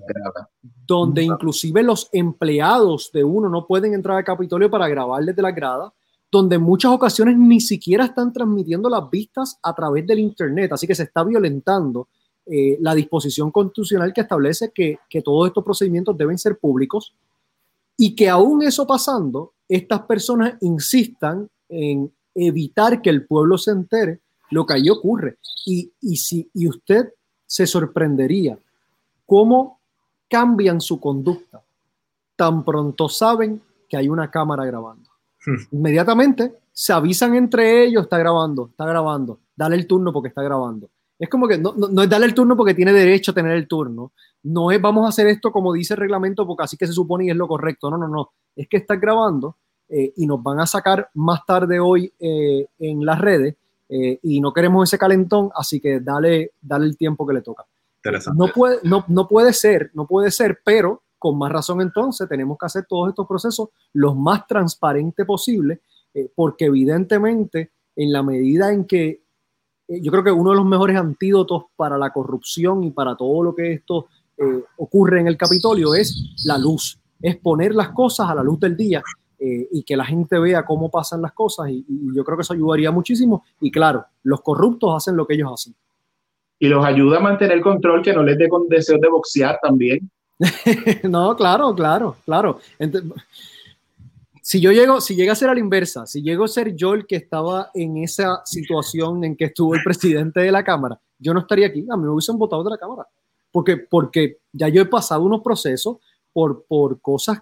[0.86, 5.50] donde inclusive los empleados de uno no pueden entrar al Capitolio para grabar desde la
[5.50, 5.92] grada,
[6.30, 10.86] donde en muchas ocasiones ni siquiera están transmitiendo las vistas a través del Internet, así
[10.86, 12.08] que se está violentando
[12.46, 17.14] eh, la disposición constitucional que establece que, que todos estos procedimientos deben ser públicos
[17.96, 24.20] y que aún eso pasando, estas personas insistan en evitar que el pueblo se entere
[24.50, 25.38] lo que ahí ocurre.
[25.64, 27.12] Y, y, si, y usted
[27.46, 28.58] se sorprendería
[29.24, 29.80] cómo
[30.28, 31.62] cambian su conducta
[32.36, 35.10] tan pronto saben que hay una cámara grabando.
[35.72, 40.90] Inmediatamente se avisan entre ellos, está grabando, está grabando, dale el turno porque está grabando.
[41.18, 43.66] Es como que no, no, es darle el turno porque tiene derecho a tener el
[43.66, 44.12] turno.
[44.42, 47.26] No es vamos a hacer esto como dice el reglamento porque así que se supone
[47.26, 47.90] y es lo correcto.
[47.90, 48.30] No, no, no.
[48.54, 49.56] Es que está grabando
[49.88, 53.54] eh, y nos van a sacar más tarde hoy eh, en las redes
[53.88, 57.64] eh, y no queremos ese calentón, así que dale, dale el tiempo que le toca.
[58.34, 62.56] No puede, no, no puede ser, no puede ser, pero con más razón entonces tenemos
[62.58, 65.80] que hacer todos estos procesos los más transparentes posible,
[66.34, 69.22] porque evidentemente en la medida en que
[69.88, 73.54] yo creo que uno de los mejores antídotos para la corrupción y para todo lo
[73.54, 78.34] que esto eh, ocurre en el Capitolio es la luz, es poner las cosas a
[78.34, 79.02] la luz del día
[79.38, 82.54] y que la gente vea cómo pasan las cosas y, y yo creo que eso
[82.54, 85.74] ayudaría muchísimo y claro, los corruptos hacen lo que ellos hacen.
[86.58, 90.10] Y los ayuda a mantener control, que no les dé con deseo de boxear también.
[91.04, 92.60] no, claro, claro, claro.
[94.46, 96.94] Si yo llego, si llega a ser a la inversa, si llego a ser yo
[96.94, 101.34] el que estaba en esa situación en que estuvo el presidente de la Cámara, yo
[101.34, 103.08] no estaría aquí, a mí me hubiesen votado de la Cámara.
[103.50, 105.96] Porque, porque ya yo he pasado unos procesos
[106.32, 107.40] por, por cosas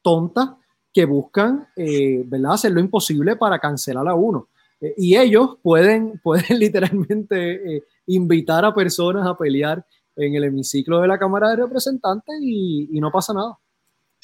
[0.00, 0.52] tontas
[0.94, 4.48] que buscan, eh, ¿verdad?, hacer lo imposible para cancelar a uno.
[4.80, 9.84] Eh, y ellos pueden, pueden literalmente eh, invitar a personas a pelear
[10.16, 13.58] en el hemiciclo de la Cámara de Representantes y, no pasa nada.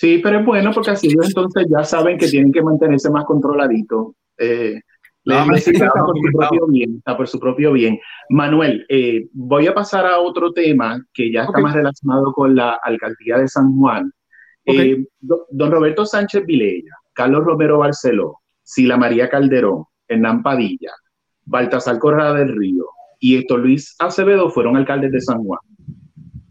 [0.02, 4.16] Sí, pero es bueno porque así entonces ya saben que tienen que mantenerse más controladito.
[4.36, 4.80] Eh,
[5.24, 8.00] está, por su propio bien, está por su propio bien.
[8.28, 12.80] Manuel, eh, voy a pasar a otro tema que ya está más relacionado con la
[12.82, 14.10] alcaldía de San Juan.
[14.64, 20.90] Eh, don Roberto Sánchez Vilella, Carlos Romero Barceló, Sila María Calderón, Hernán Padilla,
[21.44, 22.86] Baltasar Corrada del Río
[23.20, 25.60] y Héctor Luis Acevedo fueron alcaldes de San Juan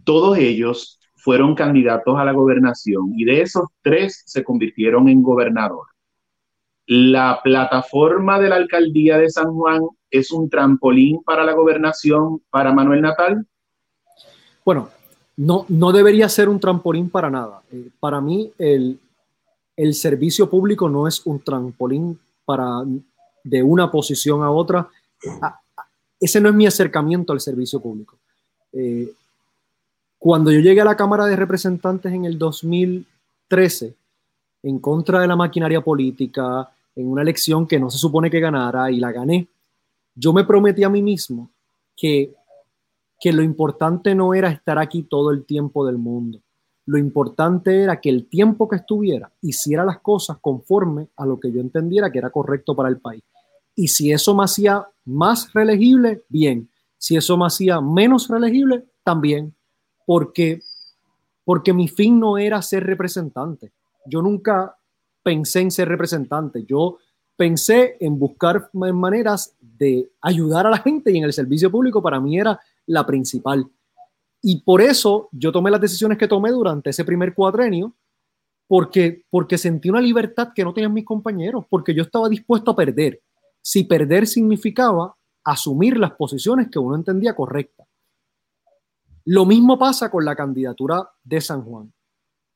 [0.03, 5.85] todos ellos fueron candidatos a la gobernación y de esos tres se convirtieron en gobernador.
[6.87, 12.73] La plataforma de la alcaldía de San Juan es un trampolín para la gobernación para
[12.73, 13.45] Manuel Natal.
[14.65, 14.89] Bueno,
[15.37, 17.61] no, no debería ser un trampolín para nada.
[17.71, 18.99] Eh, para mí, el,
[19.77, 22.83] el servicio público no es un trampolín para
[23.43, 24.87] de una posición a otra.
[26.19, 28.17] ese no es mi acercamiento al servicio público.
[28.73, 29.11] Eh,
[30.21, 33.95] cuando yo llegué a la Cámara de Representantes en el 2013,
[34.61, 38.91] en contra de la maquinaria política, en una elección que no se supone que ganara
[38.91, 39.47] y la gané,
[40.13, 41.49] yo me prometí a mí mismo
[41.97, 42.35] que,
[43.19, 46.39] que lo importante no era estar aquí todo el tiempo del mundo.
[46.85, 51.51] Lo importante era que el tiempo que estuviera hiciera las cosas conforme a lo que
[51.51, 53.23] yo entendiera que era correcto para el país.
[53.73, 56.69] Y si eso me hacía más reelegible, bien.
[56.99, 59.55] Si eso me hacía menos reelegible, también
[60.13, 60.59] porque,
[61.45, 63.71] porque mi fin no era ser representante.
[64.05, 64.75] Yo nunca
[65.23, 66.65] pensé en ser representante.
[66.65, 66.97] Yo
[67.37, 72.19] pensé en buscar maneras de ayudar a la gente y en el servicio público para
[72.19, 73.65] mí era la principal.
[74.41, 77.95] Y por eso yo tomé las decisiones que tomé durante ese primer cuatrenio,
[78.67, 82.75] porque, porque sentí una libertad que no tenían mis compañeros, porque yo estaba dispuesto a
[82.75, 83.21] perder.
[83.61, 87.87] Si perder significaba asumir las posiciones que uno entendía correctas.
[89.25, 91.91] Lo mismo pasa con la candidatura de San Juan.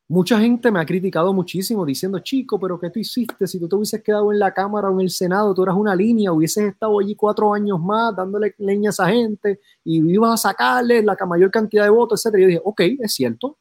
[0.08, 3.47] Mucha gente me ha criticado muchísimo diciendo, chico, pero ¿qué tú hiciste?
[3.47, 5.95] Si tú te hubieses quedado en la Cámara o en el Senado, tú eras una
[5.95, 10.49] línea, hubieses estado allí cuatro años más dándole leña a esa gente y ibas a
[10.49, 12.38] sacarle la mayor cantidad de votos, etc.
[12.38, 13.58] Yo dije, ok, es cierto,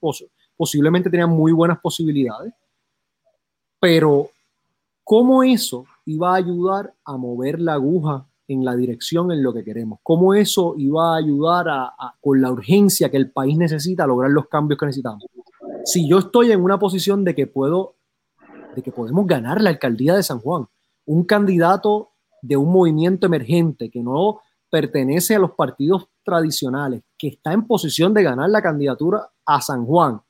[0.54, 2.52] posiblemente tenían muy buenas posibilidades,
[3.80, 4.28] pero
[5.02, 9.64] ¿cómo eso iba a ayudar a mover la aguja en la dirección en lo que
[9.64, 10.00] queremos?
[10.02, 11.66] ¿Cómo eso iba a ayudar
[12.20, 15.24] con la urgencia que el país necesita a lograr los cambios que necesitamos?
[15.84, 17.96] si yo estoy en una posición de que puedo,
[18.74, 20.66] de que podemos ganar la alcaldía de San Juan,
[21.06, 27.52] un candidato de un movimiento emergente que no pertenece a los partidos tradicionales, que está
[27.52, 30.20] en posición de ganar la candidatura a San Juan,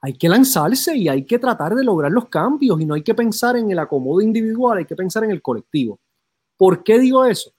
[0.00, 3.14] hay que lanzarse y hay que tratar de lograr los cambios y no hay que
[3.14, 5.98] pensar en el acomodo individual, hay que pensar en el colectivo.
[6.56, 7.52] ¿Por qué digo eso?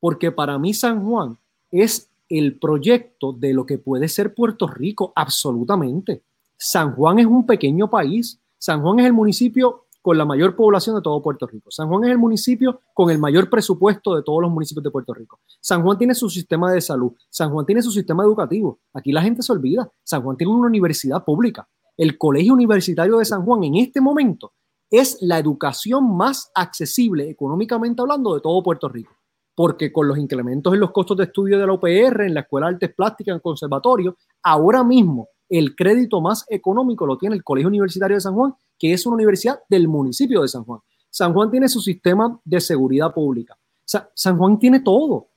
[0.00, 1.38] Porque para mí San Juan
[1.70, 6.22] es el proyecto de lo que puede ser Puerto Rico, absolutamente.
[6.56, 8.40] San Juan es un pequeño país.
[8.58, 11.70] San Juan es el municipio con la mayor población de todo Puerto Rico.
[11.70, 15.14] San Juan es el municipio con el mayor presupuesto de todos los municipios de Puerto
[15.14, 15.40] Rico.
[15.60, 17.12] San Juan tiene su sistema de salud.
[17.30, 18.80] San Juan tiene su sistema educativo.
[18.92, 19.90] Aquí la gente se olvida.
[20.02, 21.66] San Juan tiene una universidad pública.
[21.96, 24.52] El Colegio Universitario de San Juan en este momento
[24.98, 29.12] es la educación más accesible económicamente hablando de todo Puerto Rico
[29.54, 32.66] porque con los incrementos en los costos de estudio de la UPR, en la Escuela
[32.66, 37.44] de Artes Plásticas, en el conservatorio, ahora mismo el crédito más económico lo tiene el
[37.44, 40.80] Colegio Universitario de San Juan, que es una universidad del municipio de San Juan.
[41.10, 43.56] San Juan tiene su sistema de seguridad pública.
[43.84, 45.28] San Juan tiene todo.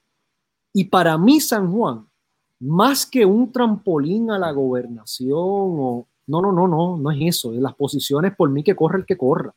[0.74, 2.08] Y para mí San Juan,
[2.60, 6.08] más que un trampolín a la gobernación o...
[6.28, 7.52] No, no, no, no, no es eso.
[7.54, 9.54] Las posiciones por mí que corre el que corra.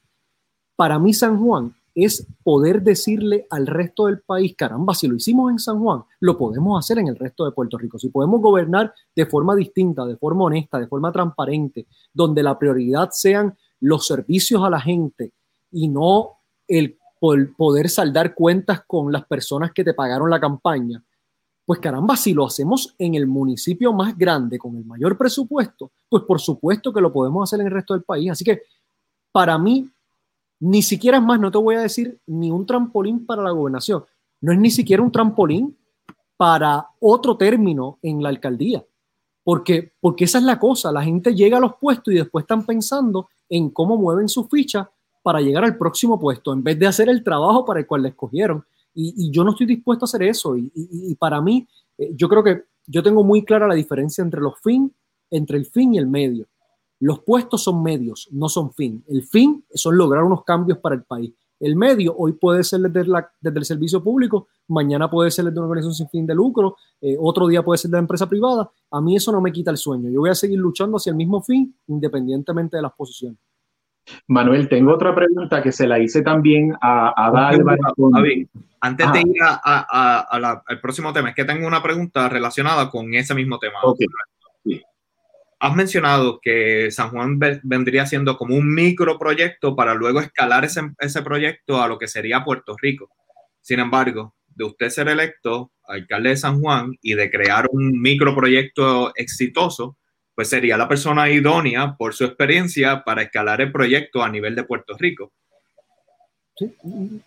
[0.77, 5.51] Para mí San Juan es poder decirle al resto del país, caramba, si lo hicimos
[5.51, 7.99] en San Juan, lo podemos hacer en el resto de Puerto Rico.
[7.99, 13.11] Si podemos gobernar de forma distinta, de forma honesta, de forma transparente, donde la prioridad
[13.13, 15.33] sean los servicios a la gente
[15.73, 16.97] y no el
[17.57, 21.03] poder saldar cuentas con las personas que te pagaron la campaña,
[21.65, 26.25] pues caramba, si lo hacemos en el municipio más grande, con el mayor presupuesto, pues
[26.25, 28.31] por supuesto que lo podemos hacer en el resto del país.
[28.31, 28.63] Así que
[29.33, 29.89] para mí
[30.61, 34.05] ni siquiera es más, no te voy a decir ni un trampolín para la gobernación,
[34.43, 35.77] no es ni siquiera un trampolín
[36.37, 38.85] para otro término en la alcaldía,
[39.43, 42.65] porque, porque esa es la cosa, la gente llega a los puestos y después están
[42.65, 44.91] pensando en cómo mueven su ficha
[45.23, 48.09] para llegar al próximo puesto, en vez de hacer el trabajo para el cual le
[48.11, 48.65] escogieron.
[48.95, 50.57] Y, yo no estoy dispuesto a hacer eso.
[50.57, 51.67] Y, para mí,
[51.99, 54.93] eh, yo creo que yo tengo muy clara la diferencia entre los fin,
[55.31, 56.47] entre el fin y el medio.
[56.99, 59.05] Los puestos son medios, no son fin.
[59.09, 61.33] El fin son lograr unos cambios para el país.
[61.61, 65.95] El medio hoy puede ser desde, el servicio público, mañana puede ser desde una organización
[65.95, 68.71] sin fin de lucro, eh, otro día puede ser de la empresa privada.
[68.91, 70.09] A mí eso no me quita el sueño.
[70.11, 73.39] Yo voy a seguir luchando hacia el mismo fin, independientemente de las posiciones.
[74.27, 77.51] Manuel, tengo otra pregunta que se la hice también a, a
[78.81, 83.59] antes de ir al próximo tema, es que tengo una pregunta relacionada con ese mismo
[83.59, 83.79] tema.
[85.63, 91.21] Has mencionado que San Juan vendría siendo como un microproyecto para luego escalar ese, ese
[91.21, 93.11] proyecto a lo que sería Puerto Rico.
[93.61, 99.13] Sin embargo, de usted ser electo alcalde de San Juan y de crear un microproyecto
[99.17, 99.99] exitoso,
[100.41, 104.65] pues sería la persona idónea por su experiencia para escalar el proyecto a nivel de
[104.65, 105.33] Puerto Rico.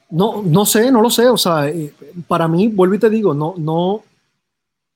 [0.10, 1.28] No, no sé, no lo sé.
[1.28, 1.94] O sea, eh,
[2.28, 4.02] para mí, vuelvo y te digo, no, no,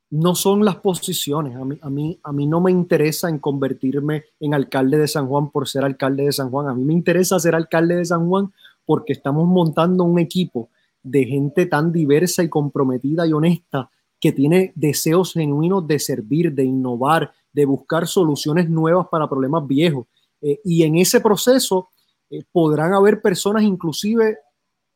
[0.10, 1.56] no son las posiciones.
[1.56, 5.28] A mí, a, mí, a mí no me interesa en convertirme en alcalde de San
[5.28, 6.70] Juan por ser alcalde de San Juan.
[6.70, 8.52] A mí me interesa ser alcalde de San Juan
[8.84, 10.72] porque estamos montando un equipo
[11.04, 16.64] de gente tan diversa y comprometida y honesta que tiene deseos genuinos de servir, de
[16.64, 20.08] innovar, de buscar soluciones nuevas para problemas viejos.
[20.42, 21.90] Eh, y en ese proceso
[22.30, 24.38] eh, podrán haber personas inclusive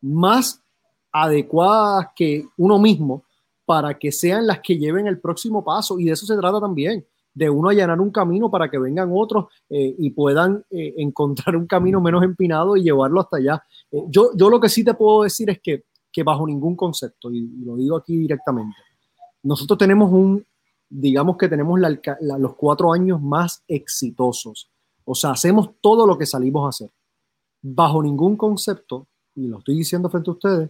[0.02, 0.62] más
[1.12, 3.24] adecuadas que uno mismo
[3.66, 6.00] para que sean las que lleven el próximo paso.
[6.00, 9.46] Y de eso se trata también, de uno allanar un camino para que vengan otros
[9.70, 13.64] eh, y puedan encontrar un camino menos empinado y llevarlo hasta allá.
[14.10, 15.84] Yo, yo lo que sí te puedo decir es que
[16.24, 18.76] bajo ningún concepto, y, lo digo aquí directamente,
[19.44, 20.46] nosotros tenemos un,
[20.92, 24.70] digamos que tenemos los cuatro años más exitosos.
[25.06, 26.90] O sea, hacemos todo lo que salimos a hacer.
[27.62, 30.70] Bajo ningún concepto, y lo estoy diciendo frente a ustedes,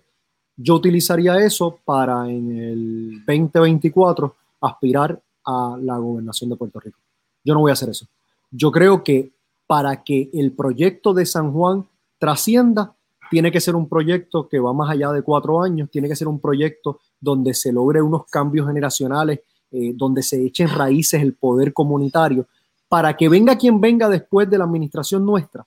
[0.55, 6.99] yo utilizaría eso para en el 2024 aspirar a la gobernación de Puerto Rico.
[7.43, 8.05] Yo no voy a hacer eso.
[8.51, 9.31] Yo creo que
[9.65, 11.87] para que el proyecto de San Juan
[12.19, 12.93] trascienda,
[13.31, 16.27] tiene que ser un proyecto que va más allá de cuatro años, tiene que ser
[16.27, 19.39] un proyecto donde se logre unos cambios generacionales,
[19.71, 22.45] eh, donde se echen raíces el poder comunitario,
[22.89, 25.65] para que venga quien venga después de la administración nuestra,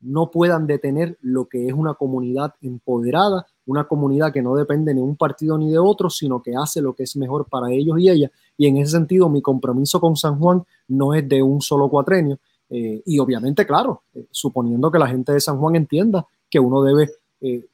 [0.00, 5.00] no puedan detener lo que es una comunidad empoderada, una comunidad que no depende ni
[5.00, 7.98] de un partido ni de otro, sino que hace lo que es mejor para ellos
[8.00, 8.30] y ellas.
[8.56, 12.38] Y en ese sentido, mi compromiso con San Juan no es de un solo cuatrenio.
[12.68, 16.82] Eh, y obviamente, claro, eh, suponiendo que la gente de San Juan entienda que uno
[16.82, 17.10] debe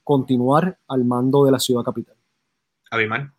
[0.05, 2.17] continuar al mando de la ciudad capital.
[2.91, 3.33] Abimal.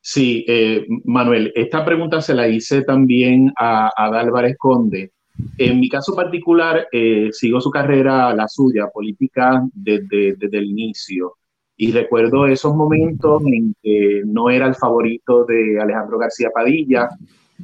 [0.00, 5.12] Sí, eh, Manuel, esta pregunta se la hice también a, a Álvarez Conde.
[5.58, 11.36] En mi caso particular, eh, sigo su carrera, la suya, política, desde, desde, el inicio.
[11.76, 17.08] Y recuerdo esos momentos en que no era el favorito de Alejandro García Padilla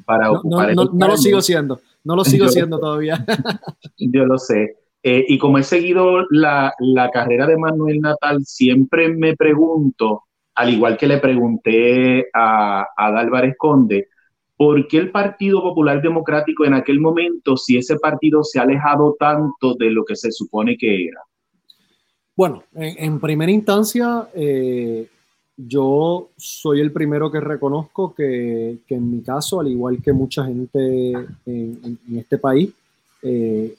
[0.05, 3.25] para no, ocupar no, no, no lo sigo siendo, no lo sigo siendo todavía.
[3.99, 4.77] Yo lo sé.
[5.03, 10.23] Eh, y como he seguido la, la carrera de Manuel Natal, siempre me pregunto
[10.57, 14.09] al igual que le pregunté a, a Álvarez Conde,
[14.57, 19.17] ¿por qué el Partido Popular Democrático en aquel momento, si ese partido se ha alejado
[19.19, 21.21] tanto de lo que se supone que era?
[22.35, 25.07] Bueno, en, primera instancia, eh,
[25.57, 30.45] yo soy el primero que reconozco que, que, en mi caso, al igual que mucha
[30.45, 32.73] gente en, en este país,
[33.23, 33.75] eh,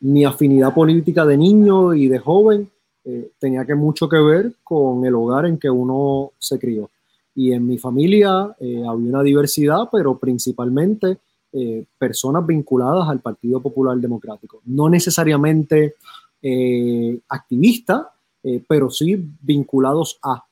[0.00, 2.70] mi afinidad política de niño y de joven
[3.06, 6.90] eh, tenía que mucho que ver con el hogar en que uno se crió.
[7.34, 11.18] Y en mi familia eh, había una diversidad, pero principalmente
[11.58, 14.60] eh, personas vinculadas al Partido Popular Democrático.
[14.66, 15.94] No necesariamente
[16.42, 18.08] eh, activistas,
[18.42, 20.44] eh, pero sí vinculados a.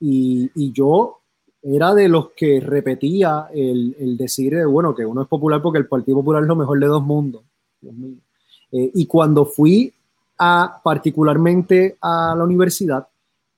[0.00, 1.20] Y, y, yo
[1.62, 5.86] era de los que repetía el, el decir, bueno, que uno es popular porque el
[5.86, 7.42] Partido Popular es lo mejor de dos mundos.
[8.70, 9.90] y cuando fui
[10.82, 13.06] particularmente a la universidad,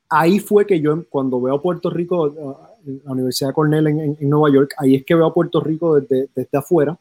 [0.09, 2.67] ahí fue que yo, cuando veo a Puerto Rico,
[3.05, 6.59] la Universidad Cornell en, Nueva York, ahí es que veo a Puerto Rico desde, desde
[6.59, 6.99] afuera.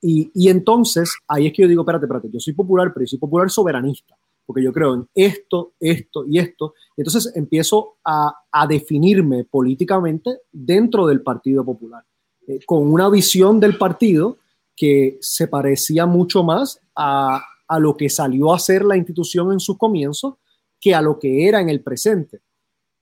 [0.00, 3.10] Y, y, entonces ahí es que yo digo, espérate, espérate, yo soy popular, pero yo
[3.10, 4.14] soy popular soberanista,
[4.44, 6.74] porque yo creo en esto, esto y esto.
[6.96, 12.04] Entonces empiezo a, a definirme políticamente dentro del Partido Popular,
[12.46, 14.36] eh, con una visión del partido
[14.76, 19.60] que se parecía mucho más a, a lo que salió a ser la institución en
[19.60, 20.34] sus comienzos
[20.80, 22.40] que a lo que era en el presente,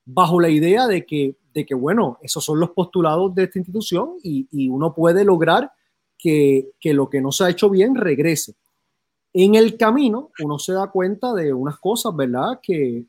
[0.04, 4.14] bajo la idea de que, de que bueno, esos son los postulados de esta institución
[4.22, 5.72] y, uno puede lograr
[6.18, 8.54] que, que, lo que no se ha hecho bien regrese.
[9.32, 12.60] En el camino uno se da cuenta de unas cosas, ¿verdad?
[12.62, 13.04] Que,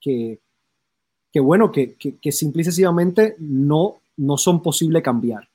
[0.00, 0.40] que,
[1.32, 5.48] que bueno, que, que, simple y sencillamente no, no son posibles cambiar.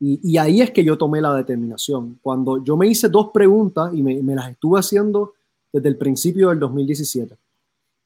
[0.00, 2.18] Y, ahí es que yo tomé la determinación.
[2.22, 5.34] Cuando yo me hice dos preguntas y me, las estuve haciendo
[5.72, 7.36] desde el principio del 2017.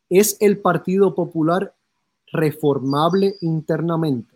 [0.08, 1.74] ¿Es el Partido Popular
[2.32, 4.34] reformable internamente?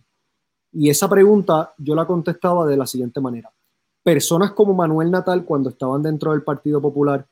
[0.73, 3.51] Y esa pregunta yo la contestaba de la siguiente manera.
[4.03, 7.27] Personas como Manuel Natal, cuando estaban dentro del Partido Popular,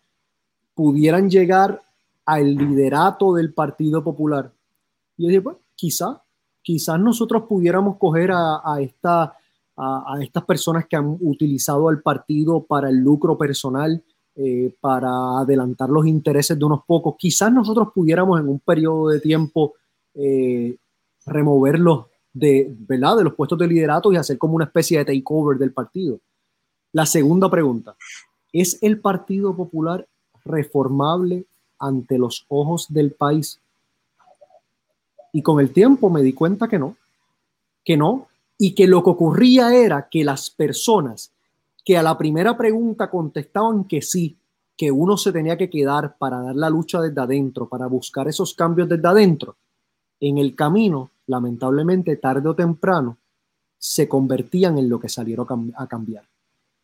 [0.75, 1.83] pudieran llegar
[2.25, 4.51] al liderato del Partido Popular.
[5.19, 6.23] Y yo dije, pues, quizá,
[6.63, 9.37] quizás nosotros pudiéramos coger a esta
[9.77, 14.03] a, estas personas que han utilizado al partido para el lucro personal,
[14.37, 17.15] eh, para adelantar los intereses de unos pocos.
[17.19, 19.75] Quizás nosotros pudiéramos en un periodo de tiempo
[20.15, 20.77] eh,
[21.27, 23.17] removerlos de, ¿verdad?
[23.17, 26.19] de los puestos de liderato y hacer como una especie de takeover del partido.
[26.93, 27.97] La segunda pregunta,
[28.53, 30.07] ¿es el Partido Popular
[30.45, 31.45] reformable
[31.79, 33.61] ante los ojos del país?
[35.33, 36.97] Y con el tiempo me di cuenta que no,
[37.85, 38.29] que no,
[38.59, 41.33] y que lo que ocurría era que las personas
[41.85, 44.37] que a la primera pregunta contestaban que sí,
[44.77, 48.55] que uno se tenía que quedar para dar la lucha desde adentro, para buscar esos
[48.55, 49.57] cambios desde adentro,
[50.21, 53.19] en el camino, lamentablemente, tarde o temprano,
[53.79, 56.25] se convertían en lo que salieron a cambiar.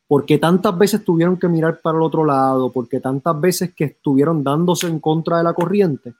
[0.06, 4.44] Porque tantas veces tuvieron que mirar para el otro lado, porque tantas veces que estuvieron
[4.44, 6.14] dándose en contra de la corriente,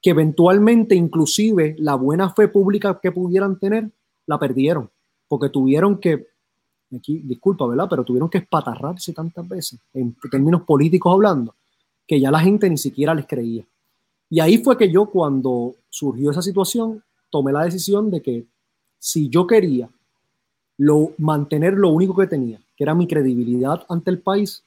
[0.00, 3.90] que eventualmente inclusive la buena fe pública que pudieran tener
[4.26, 4.90] la perdieron,
[5.28, 6.26] porque tuvieron que,
[6.94, 7.86] aquí, disculpa, ¿verdad?
[7.88, 11.54] Pero tuvieron que espatarrarse tantas veces, en términos políticos hablando,
[12.06, 13.64] que ya la gente ni siquiera les creía.
[14.30, 18.46] Y ahí fue que yo, cuando surgió esa situación, tomé la decisión de que
[18.98, 19.90] si yo quería
[20.78, 24.64] lo, mantener lo único que tenía, que era mi credibilidad ante el país,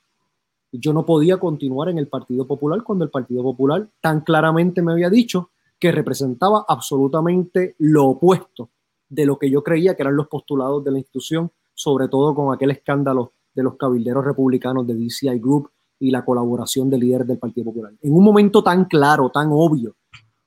[0.71, 4.91] yo no podía continuar en el Partido Popular cuando el Partido Popular tan claramente me
[4.91, 5.49] había dicho
[5.79, 8.69] que representaba absolutamente lo opuesto
[9.09, 12.53] de lo que yo creía que eran los postulados de la institución, sobre todo con
[12.53, 17.37] aquel escándalo de los cabilderos republicanos de DCI Group y la colaboración de líderes del
[17.37, 17.93] Partido Popular.
[18.01, 19.95] En un momento tan claro, tan obvio,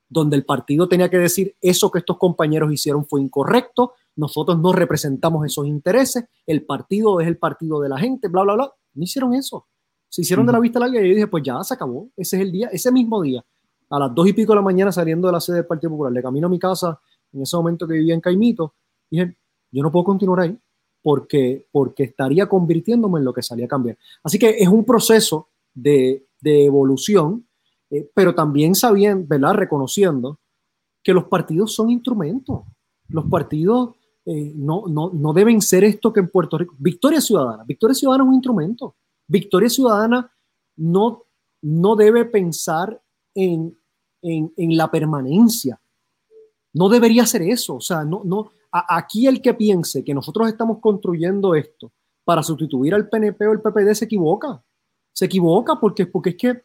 [0.09, 4.72] donde el partido tenía que decir eso que estos compañeros hicieron fue incorrecto, nosotros no
[4.72, 8.72] representamos esos intereses, el partido es el partido de la gente, bla, bla, bla.
[8.94, 9.66] No hicieron eso.
[10.09, 12.09] Se hicieron de la vista larga y yo dije, pues ya se acabó.
[12.16, 13.44] Ese es el día, ese mismo día,
[13.90, 16.12] a las dos y pico de la mañana saliendo de la sede del Partido Popular,
[16.12, 16.98] de camino a mi casa,
[17.33, 18.74] en ese momento que vivía en Caimito,
[19.11, 19.37] dije,
[19.70, 20.59] yo no puedo continuar ahí
[21.03, 23.97] porque, porque estaría convirtiéndome en lo que salía a cambiar.
[24.22, 27.47] Así que es un proceso de, de evolución,
[27.91, 29.55] eh, pero también sabiendo, ¿verdad?
[29.55, 30.39] Reconociendo
[31.03, 32.62] que los partidos son instrumentos.
[33.09, 33.95] Los partidos
[34.26, 36.74] eh, no, no, no deben ser esto que en Puerto Rico.
[36.79, 37.64] Victoria Ciudadana.
[37.64, 38.97] Victoria Ciudadana es un instrumento.
[39.26, 40.31] Victoria Ciudadana
[40.76, 41.24] no,
[41.62, 43.01] no debe pensar
[43.35, 43.74] en,
[44.20, 45.81] en, en la permanencia.
[46.75, 47.77] No debería ser eso.
[47.77, 51.93] O sea, no, no, aquí el que piense que nosotros estamos construyendo esto
[52.25, 54.62] para sustituir al PNP o el PPD se equivoca.
[55.12, 56.62] Se equivoca porque, porque es que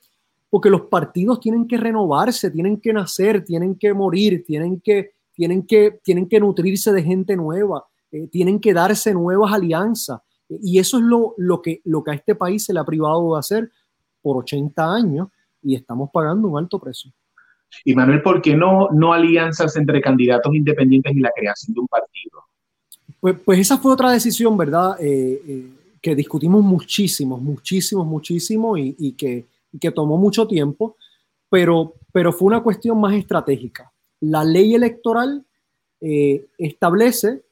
[0.54, 5.66] porque los partidos tienen que renovarse, tienen que nacer, tienen que morir, tienen que, tienen
[5.66, 10.22] que, tienen que nutrirse de gente nueva, eh, tienen que darse nuevas alianzas.
[10.48, 13.34] Y eso es lo, lo, que, lo que a este país se le ha privado
[13.34, 13.72] de hacer
[14.22, 15.30] por 80 años
[15.64, 17.12] y estamos pagando un alto precio.
[17.84, 21.88] Y Manuel, ¿por qué no, no alianzas entre candidatos independientes y la creación de un
[21.88, 22.44] partido?
[23.20, 24.98] Pues, pues esa fue otra decisión, ¿verdad?
[25.00, 25.68] Eh, eh,
[26.02, 29.46] que discutimos muchísimo, muchísimo, muchísimo y, y, que,
[29.80, 30.98] que tomó mucho tiempo,
[31.50, 33.92] pero, pero fue una cuestión más estratégica.
[34.20, 35.46] La ley electoral
[36.02, 37.44] eh, establece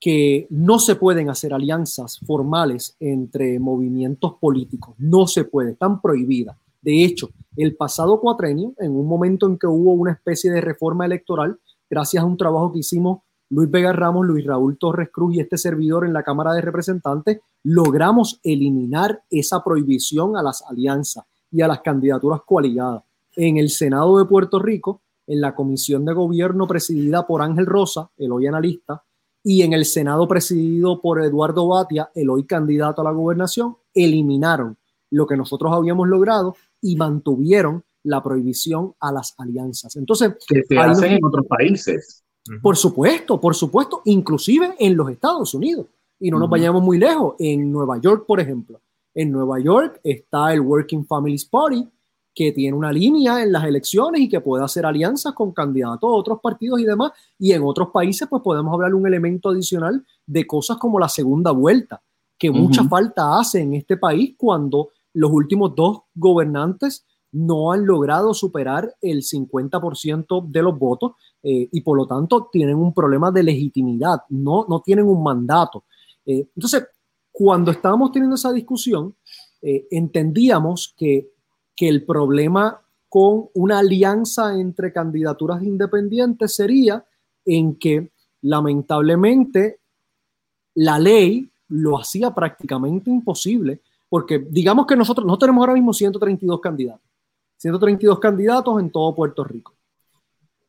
[0.00, 6.56] que no se pueden hacer alianzas formales entre movimientos políticos, no se puede, están prohibidas.
[6.84, 11.06] De hecho, el pasado cuatrenio, en un momento en que hubo una especie de reforma
[11.06, 11.58] electoral,
[11.88, 15.56] gracias a un trabajo que hicimos Luis Vega Ramos, Luis Raúl Torres Cruz y este
[15.56, 21.68] servidor en la Cámara de Representantes, logramos eliminar esa prohibición a las alianzas y a
[21.68, 23.02] las candidaturas coaligadas.
[23.34, 28.10] En el Senado de Puerto Rico, en la Comisión de Gobierno presidida por Ángel Rosa,
[28.18, 29.02] el hoy analista,
[29.42, 34.76] y en el Senado presidido por Eduardo Batia, el hoy candidato a la gobernación, eliminaron
[35.10, 39.96] lo que nosotros habíamos logrado y mantuvieron la prohibición a las alianzas.
[39.96, 42.22] Entonces, que se hacen en otros países.
[42.62, 45.86] Por supuesto, por supuesto, inclusive en los Estados Unidos.
[46.20, 47.34] Y no nos vayamos muy lejos.
[47.38, 48.80] En Nueva York, por ejemplo.
[49.14, 51.88] En Nueva York está el Working Families Party,
[52.34, 56.12] que tiene una línea en las elecciones y que puede hacer alianzas con candidatos a
[56.12, 57.12] otros partidos y demás.
[57.38, 61.08] Y en otros países, pues podemos hablar de un elemento adicional de cosas como la
[61.08, 62.02] segunda vuelta,
[62.36, 68.32] que mucha falta hace en este país cuando los últimos dos gobernantes no han logrado
[68.32, 71.12] superar el 50% de los votos
[71.42, 75.84] eh, y por lo tanto tienen un problema de legitimidad, no, no tienen un mandato.
[76.24, 76.86] Eh, entonces,
[77.32, 79.16] cuando estábamos teniendo esa discusión,
[79.60, 81.32] eh, entendíamos que,
[81.74, 87.04] que el problema con una alianza entre candidaturas independientes sería
[87.44, 88.12] en que
[88.42, 89.80] lamentablemente
[90.74, 93.80] la ley lo hacía prácticamente imposible
[94.14, 97.04] porque digamos que nosotros no tenemos ahora mismo 132 candidatos,
[97.56, 99.74] 132 candidatos en todo Puerto Rico.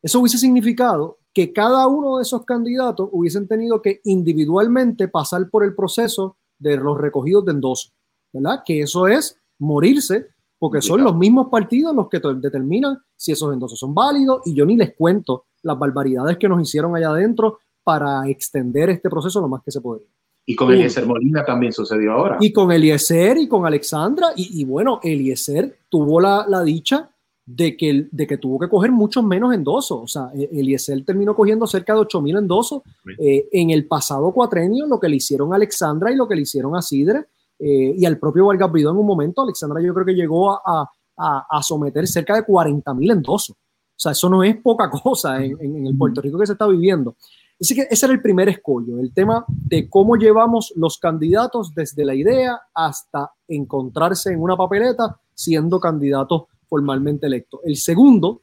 [0.02, 5.62] Eso hubiese significado que cada uno de esos candidatos hubiesen tenido que individualmente pasar por
[5.62, 7.90] el proceso de los recogidos de endoso,
[8.32, 8.64] ¿verdad?
[8.66, 10.26] Que eso es morirse,
[10.58, 14.66] porque son los mismos partidos los que determinan si esos endosos son válidos, y yo
[14.66, 19.46] ni les cuento las barbaridades que nos hicieron allá adentro para extender este proceso lo
[19.46, 20.08] más que se podría.
[20.48, 22.38] Y con Eliezer Molina también sucedió ahora.
[22.40, 24.28] Y con Eliezer y con Alexandra.
[24.36, 27.10] Y, y bueno, Eliezer tuvo la, la, dicha
[27.44, 29.98] de que, de que tuvo que coger muchos menos endosos.
[30.00, 32.82] O sea, e, Eliezer terminó cogiendo cerca de 8 mil endosos.
[33.18, 36.42] Eh, en el pasado cuatrenio, lo que le hicieron a Alexandra y lo que le
[36.42, 37.24] hicieron a Sidre
[37.58, 40.88] eh, y al propio Vargas Vidó en un momento, Alexandra yo creo que llegó a,
[41.16, 43.56] a, a someter cerca de 40 mil endosos.
[43.56, 46.52] O sea, eso no es poca cosa en, en, en el Puerto Rico que se
[46.52, 47.16] está viviendo.
[47.58, 52.04] Así que ese era el primer escollo, el tema de cómo llevamos los candidatos desde
[52.04, 57.60] la idea hasta encontrarse en una papeleta siendo candidatos formalmente electos.
[57.64, 58.42] El segundo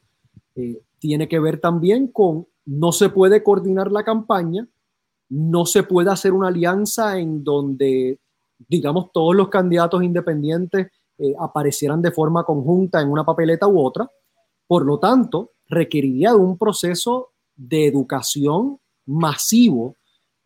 [0.56, 4.66] eh, tiene que ver también con no se puede coordinar la campaña,
[5.28, 8.18] no se puede hacer una alianza en donde,
[8.68, 10.88] digamos, todos los candidatos independientes
[11.18, 14.08] eh, aparecieran de forma conjunta en una papeleta u otra.
[14.66, 19.96] Por lo tanto, requeriría de un proceso de educación masivo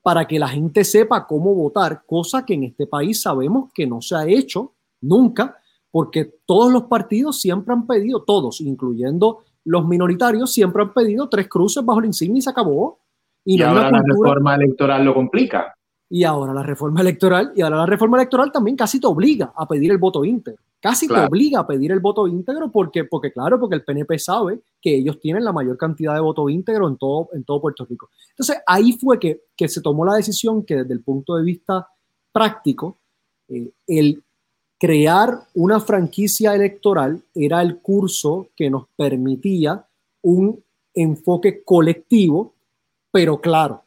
[0.03, 4.01] para que la gente sepa cómo votar, cosa que en este país sabemos que no
[4.01, 5.59] se ha hecho nunca,
[5.91, 11.49] porque todos los partidos siempre han pedido, todos, incluyendo los minoritarios, siempre han pedido tres
[11.49, 13.01] cruces bajo la insignia y se acabó.
[13.45, 15.75] Y, y no ahora la reforma electoral lo complica.
[16.11, 19.67] Y ahora la reforma electoral, y ahora la reforma electoral también casi te obliga a
[19.67, 20.63] pedir el voto íntegro.
[20.81, 24.61] Casi te obliga a pedir el voto íntegro porque, porque, claro, porque el PNP sabe
[24.81, 28.11] que ellos tienen la mayor cantidad de voto íntegro en todo, en todo Puerto Rico.
[28.31, 31.89] Entonces, ahí fue que, que se tomó la decisión que desde el punto de vista
[32.33, 32.97] práctico,
[33.49, 34.23] eh, el
[34.79, 39.85] crear una franquicia electoral era el curso que nos permitía
[40.23, 40.63] un
[40.95, 42.55] enfoque colectivo,
[43.11, 43.83] pero claro,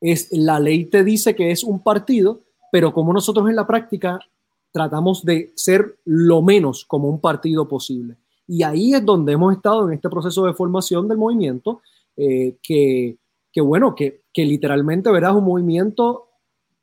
[0.00, 4.20] es la ley te dice que es un partido, pero como nosotros en la práctica
[4.72, 8.16] tratamos de ser lo menos como un partido posible.
[8.46, 11.82] Y ahí es donde hemos estado en este proceso de formación del movimiento,
[12.16, 13.18] eh, que,
[13.52, 16.28] que, bueno, que, que literalmente verás un movimiento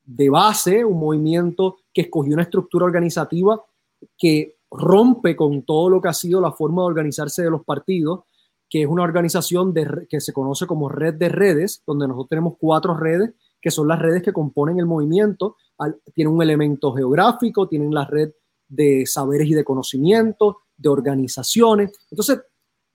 [0.04, 3.64] de base, un movimiento que escogió una estructura organizativa
[4.18, 8.22] que rompe con todo lo que ha sido la forma de organizarse de los partidos,
[8.70, 9.74] que es una organización
[10.10, 14.00] que se conoce como red de redes, donde nosotros tenemos cuatro redes, que son las
[14.00, 15.56] redes que componen el movimiento.
[16.14, 18.32] tienen un elemento geográfico, tienen la red
[18.68, 21.92] de saberes y de conocimiento, de organizaciones.
[22.10, 22.42] Entonces,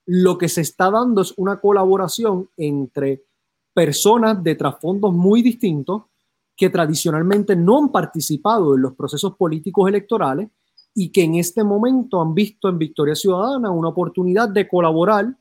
[0.06, 3.24] lo que se está dando es una colaboración entre
[3.72, 6.02] personas de trasfondos muy distintos
[6.56, 10.50] que tradicionalmente no han participado en los procesos políticos electorales
[10.94, 15.34] y que en este momento han visto en Victoria Ciudadana una oportunidad de colaborar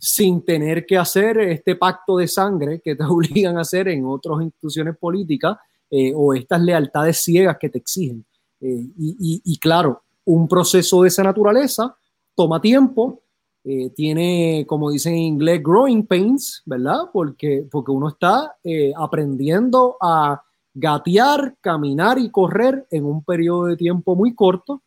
[0.00, 4.40] sin tener que hacer este pacto de sangre que te obligan a hacer en otras
[4.42, 5.56] instituciones políticas
[5.90, 8.24] eh, o estas lealtades ciegas que te exigen.
[8.60, 11.94] Eh, y, claro, un proceso de esa naturaleza
[12.34, 13.22] toma tiempo,
[13.64, 17.00] eh, tiene, como dicen en inglés, growing pains, ¿verdad?
[17.12, 18.56] Porque, porque uno está
[18.96, 20.42] aprendiendo a
[20.72, 24.82] gatear, caminar y correr en un periodo de tiempo muy corto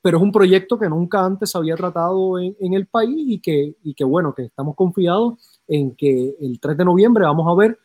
[0.00, 3.40] pero es un proyecto que nunca antes había tratado en, el país
[3.82, 7.78] y que, bueno, que estamos confiados en que el 3 de noviembre vamos a ver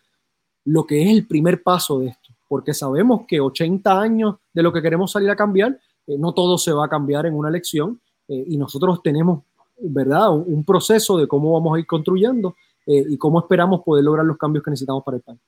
[0.66, 4.72] lo que es el primer paso de esto, porque sabemos que 80 años de lo
[4.72, 5.78] que queremos salir a cambiar,
[6.08, 9.44] eh, no todo se va a cambiar en una elección eh, y nosotros tenemos,
[9.78, 12.56] ¿verdad?, un, proceso de cómo vamos a ir construyendo
[12.92, 15.40] y cómo esperamos poder lograr los cambios que necesitamos para el país.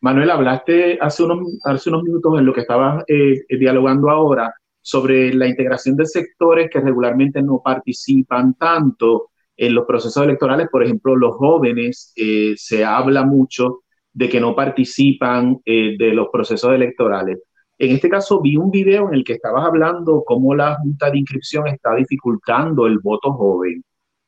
[0.00, 3.04] Manuel, hablaste hace unos, hace unos minutos en lo que estabas
[3.48, 4.54] dialogando ahora
[4.88, 10.82] sobre la integración de sectores que regularmente no participan tanto en los procesos electorales, por
[10.82, 13.80] ejemplo, los jóvenes, eh, se habla mucho
[14.14, 17.38] de que no participan eh, de los procesos electorales.
[17.76, 21.18] En este caso vi un video en el que estabas hablando cómo la Junta de
[21.18, 23.84] Inscripción está dificultando el voto joven.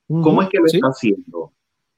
[0.08, 1.52] ¿Cómo es que lo está haciendo?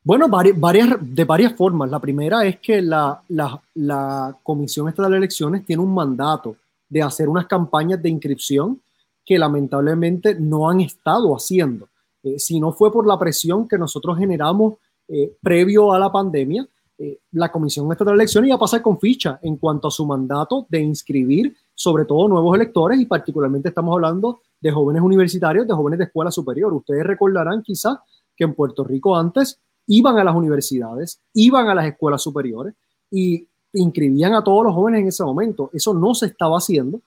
[0.04, 1.90] Bueno, varias, de varias formas.
[1.90, 6.54] La primera es que la, la, la Comisión Estatal de Elecciones tiene un mandato
[6.92, 8.82] de hacer unas campañas de inscripción
[9.24, 11.88] que lamentablemente no han estado haciendo.
[12.22, 14.74] Eh, si no fue por la presión que nosotros generamos
[15.08, 16.68] eh, previo a la pandemia,
[16.98, 20.04] eh, la Comisión Estatal de Elecciones iba a pasar con ficha en cuanto a su
[20.04, 25.72] mandato de inscribir sobre todo nuevos electores y particularmente estamos hablando de jóvenes universitarios, de
[25.72, 26.74] jóvenes de escuela superior.
[26.74, 27.96] Ustedes recordarán quizás
[28.36, 32.74] que en Puerto Rico antes iban a las universidades, iban a las escuelas superiores
[33.10, 35.70] y inscribían a todos los jóvenes en ese momento.
[35.72, 37.00] Eso no se estaba haciendo.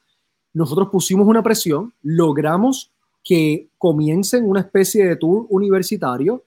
[0.53, 2.91] Nosotros pusimos una presión, logramos
[3.23, 6.43] que comiencen una especie de tour universitario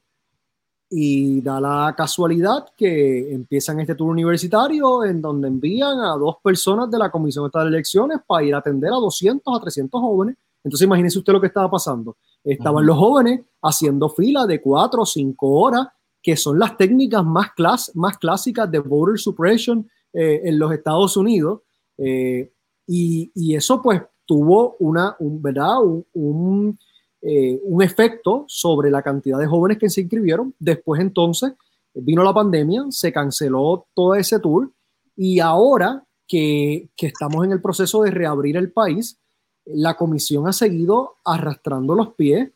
[0.91, 6.91] y da la casualidad que empiezan este tour universitario en donde envían a dos personas
[6.91, 10.37] de la Comisión Estatal de Elecciones para ir a atender a 200 a 300 jóvenes.
[10.65, 12.17] Entonces imagínense usted lo que estaba pasando.
[12.43, 15.89] Estaban los jóvenes haciendo fila de cuatro o cinco horas,
[16.23, 17.51] que son las técnicas más,
[17.95, 21.61] más clásicas de voter suppression eh, en los Estados Unidos.
[21.99, 22.51] Eh,
[22.87, 25.77] y, eso pues tuvo una, un, ¿verdad?
[26.15, 26.79] Un,
[27.21, 30.55] eh, un, efecto sobre la cantidad de jóvenes que se inscribieron.
[30.59, 31.53] Después entonces
[31.93, 34.73] vino la pandemia, se canceló todo ese tour
[35.15, 39.19] y ahora que, que estamos en el proceso de reabrir el país,
[39.67, 42.51] la comisión ha seguido arrastrando los pies.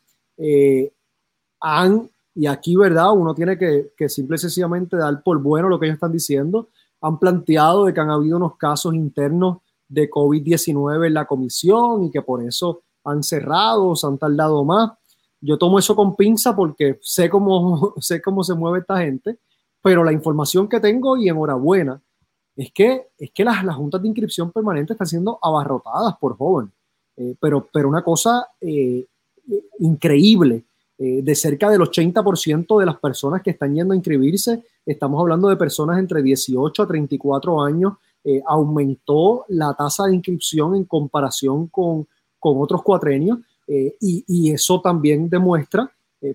[1.60, 3.12] han, y aquí, ¿verdad?
[3.12, 6.68] Uno tiene que, que simple y sencillamente dar por bueno lo que ellos están diciendo
[7.02, 12.10] han planteado de que han habido unos casos internos de COVID-19 en la comisión y
[12.10, 14.92] que por eso han cerrado, se han tardado más.
[15.40, 19.38] Yo tomo eso con pinza porque sé cómo, sé cómo se mueve esta gente,
[19.82, 22.00] pero la información que tengo y enhorabuena
[22.56, 26.72] es que, es que las, las juntas de inscripción permanente están siendo abarrotadas por jóvenes,
[27.16, 29.06] eh, pero, pero una cosa eh,
[29.80, 30.64] increíble.
[31.04, 35.48] Eh, de cerca del 80% de las personas que están yendo a inscribirse, estamos hablando
[35.48, 41.66] de personas entre 18 a 34 años, eh, aumentó la tasa de inscripción en comparación
[41.66, 42.06] con,
[42.38, 45.90] con otros cuatrenios eh, y, y, eso también demuestra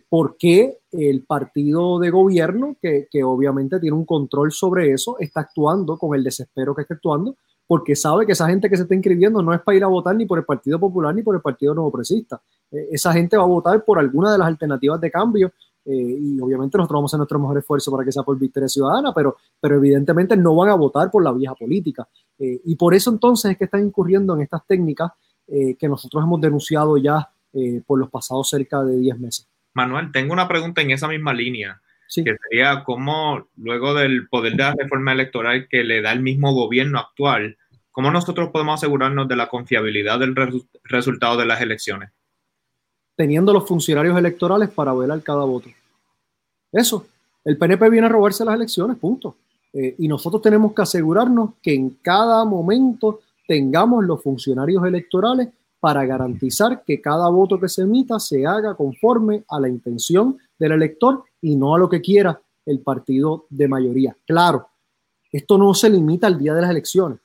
[0.10, 5.42] por qué el partido de gobierno, que, que, obviamente tiene un control sobre eso, está
[5.42, 7.38] actuando con el desespero que está actuando,
[7.68, 10.16] porque sabe que esa gente que se está inscribiendo no es para ir a votar
[10.16, 12.42] ni por el Partido Popular ni por el Partido Nuevo Progresista.
[12.72, 15.52] Eh, esa gente va a votar por alguna de las alternativas de cambio
[15.86, 18.70] eh, y obviamente nosotros vamos a hacer nuestro mejor esfuerzo para que sea por Victoria
[18.70, 22.08] Ciudadana, pero, pero evidentemente no van a votar por la vieja política.
[22.40, 25.12] Eh, y por eso entonces es que están incurriendo en estas técnicas
[25.50, 27.30] que nosotros hemos denunciado ya
[27.86, 29.48] por los pasados cerca de 10 meses.
[29.74, 31.82] Manuel, tengo una pregunta en esa misma línea
[32.16, 36.54] que sería cómo luego del poder de la reforma electoral que le da el mismo
[36.54, 37.58] gobierno actual,
[37.92, 40.36] ¿cómo nosotros podemos asegurarnos de la confiabilidad del
[40.84, 42.12] resultado de las elecciones?
[43.16, 45.70] Teniendo los funcionarios electorales para velar cada voto.
[46.72, 47.08] Eso,
[47.44, 49.36] el PNP viene a robarse las elecciones, punto.
[49.74, 55.50] Eh, y nosotros tenemos que asegurarnos que en cada momento tengamos los funcionarios electorales
[55.80, 60.74] para garantizar que cada voto que se emita se haga conforme a la intención del
[60.74, 64.16] elector y no a lo que quiera el partido de mayoría.
[64.26, 64.68] Claro,
[65.32, 67.20] esto no se limita al día de las elecciones,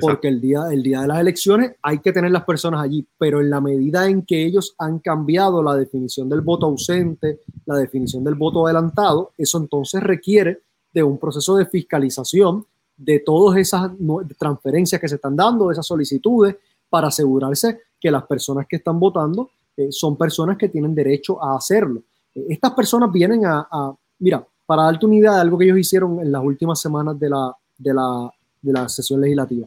[0.00, 3.40] porque el día, el día de las elecciones hay que tener las personas allí, pero
[3.40, 8.24] en la medida en que ellos han cambiado la definición del voto ausente, la definición
[8.24, 10.60] del voto adelantado, eso entonces requiere
[10.92, 12.66] de un proceso de fiscalización
[12.96, 13.92] de todas esas
[14.38, 16.56] transferencias que se están dando, de esas solicitudes,
[16.88, 21.56] para asegurarse que las personas que están votando eh, son personas que tienen derecho a
[21.56, 22.02] hacerlo.
[22.34, 26.30] Estas personas vienen a, mira, para darte una idea de algo que ellos hicieron en
[26.30, 28.30] las últimas semanas de la, de la,
[28.62, 29.66] de la sesión legislativa.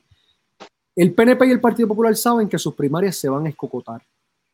[0.96, 4.02] El PNP y el Partido Popular saben que sus primarias se van a escocotar.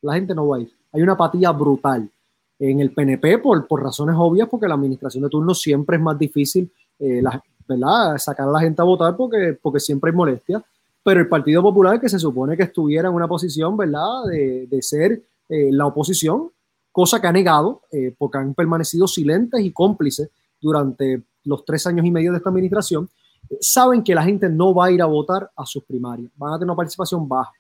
[0.02, 0.72] La gente no va a ir.
[0.94, 2.10] Hay una apatía brutal
[2.58, 6.18] en el PNP por, por razones obvias, porque la administración de turno siempre es más
[6.18, 7.22] difícil eh,
[7.68, 8.18] ¿verdad?
[8.18, 10.64] sacar a la gente a votar porque, porque siempre hay molestia.
[11.04, 14.26] Pero el Partido Popular, que se supone que estuviera en una posición ¿verdad?
[14.26, 16.52] De, de ser eh, la oposición,
[16.92, 20.30] cosa que ha negado eh, porque han permanecido silentes y cómplices
[20.60, 23.10] durante los tres años y medio de esta administración,
[23.50, 26.54] eh, saben que la gente no va a ir a votar a sus primarias, van
[26.54, 27.52] a tener una participación baja.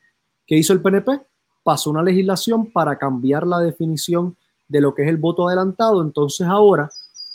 [0.45, 1.21] ¿Qué hizo el PNP?
[1.63, 4.35] Pasó una legislación para cambiar la definición
[4.67, 6.89] de lo que es el voto adelantado, entonces ahora,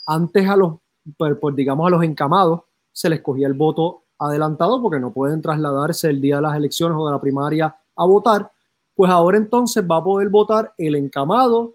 [0.07, 0.75] antes a los,
[1.17, 5.43] pues, pues digamos a los encamados, se les cogía el voto adelantado porque no pueden
[5.43, 8.51] trasladarse el día de las elecciones o de la primaria a votar,
[8.95, 11.75] pues ahora entonces va a poder votar el encamado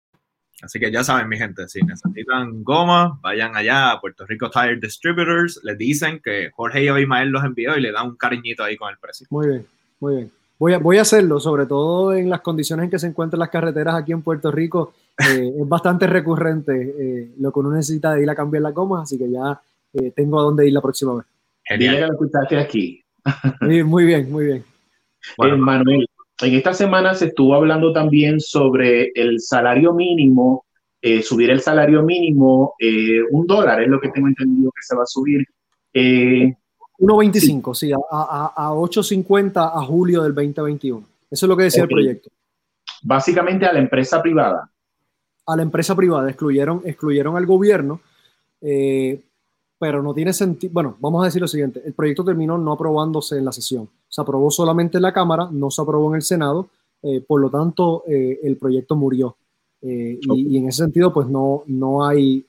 [0.61, 4.77] Así que ya saben, mi gente, si necesitan goma, vayan allá a Puerto Rico Tire
[4.79, 8.77] Distributors, les dicen que Jorge y Abimael los envió y le dan un cariñito ahí
[8.77, 9.27] con el precio.
[9.29, 9.65] Muy bien,
[9.99, 10.31] muy bien.
[10.59, 13.49] Voy a, voy a hacerlo, sobre todo en las condiciones en que se encuentran las
[13.49, 14.93] carreteras aquí en Puerto Rico.
[15.17, 19.01] Eh, es bastante recurrente eh, lo que uno necesita de ir a cambiar la goma,
[19.01, 19.59] así que ya
[19.93, 21.25] eh, tengo a dónde ir la próxima vez.
[21.63, 21.95] Genial.
[21.95, 23.03] que lo escuchaste aquí.
[23.85, 24.63] muy bien, muy bien.
[25.37, 26.07] Bueno, Manuel,
[26.41, 30.65] en esta semana se estuvo hablando también sobre el salario mínimo,
[31.01, 34.95] eh, subir el salario mínimo, eh, un dólar es lo que tengo entendido que se
[34.95, 35.45] va a subir.
[35.93, 37.97] 1.25, eh, sí, a,
[38.55, 41.05] a, 8.50 a julio del 2021.
[41.29, 42.29] Eso es lo que decía el proyecto.
[43.03, 44.69] Básicamente a la empresa privada.
[45.45, 48.01] A la empresa privada, excluyeron, excluyeron al gobierno
[49.81, 50.71] pero no tiene sentido.
[50.71, 53.89] Bueno, vamos a decir lo siguiente: el proyecto terminó no aprobándose en la sesión.
[54.11, 56.67] Se aprobó solamente en la Cámara, no se aprobó en el Senado,
[57.01, 59.37] eh, por lo tanto, eh, el proyecto murió.
[59.81, 62.45] Eh, y, en ese sentido, pues no, no hay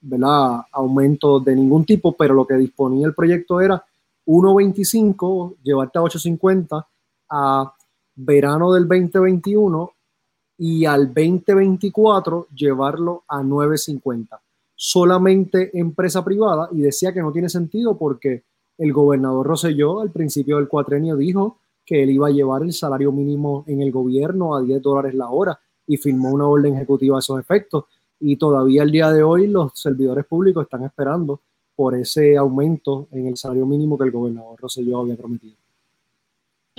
[0.00, 0.60] ¿verdad?
[0.70, 3.84] aumento de ningún tipo, pero lo que disponía el proyecto era
[4.26, 6.86] 1.25, llevarte a 8.50
[7.30, 7.74] a
[8.14, 9.90] verano del 2021
[10.58, 14.38] y al 2024 llevarlo a 9.50
[14.82, 18.44] solamente empresa privada y decía que no tiene sentido porque
[18.80, 23.12] el gobernador Rosselló al principio del cuatrenio dijo que él iba a llevar el salario
[23.12, 27.18] mínimo en el gobierno a 10 dólares la hora y firmó una orden ejecutiva a
[27.18, 27.84] esos efectos.
[28.18, 31.42] Y todavía el día de hoy los servidores públicos están esperando
[31.76, 35.56] por ese aumento en el salario mínimo que el gobernador Rosselló había prometido.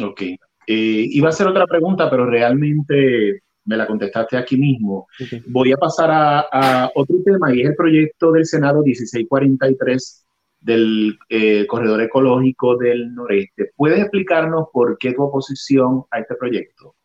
[0.04, 0.22] Ok.
[0.22, 0.38] Eh,
[0.68, 5.08] iba a hacer otra pregunta, pero realmente me la contestaste aquí mismo.
[5.48, 10.26] Voy a pasar a, otro tema y es el proyecto del Senado 1643
[10.62, 13.72] del eh, Corredor Ecológico del Noreste.
[13.76, 16.96] ¿Puedes explicarnos por qué tu oposición a este proyecto?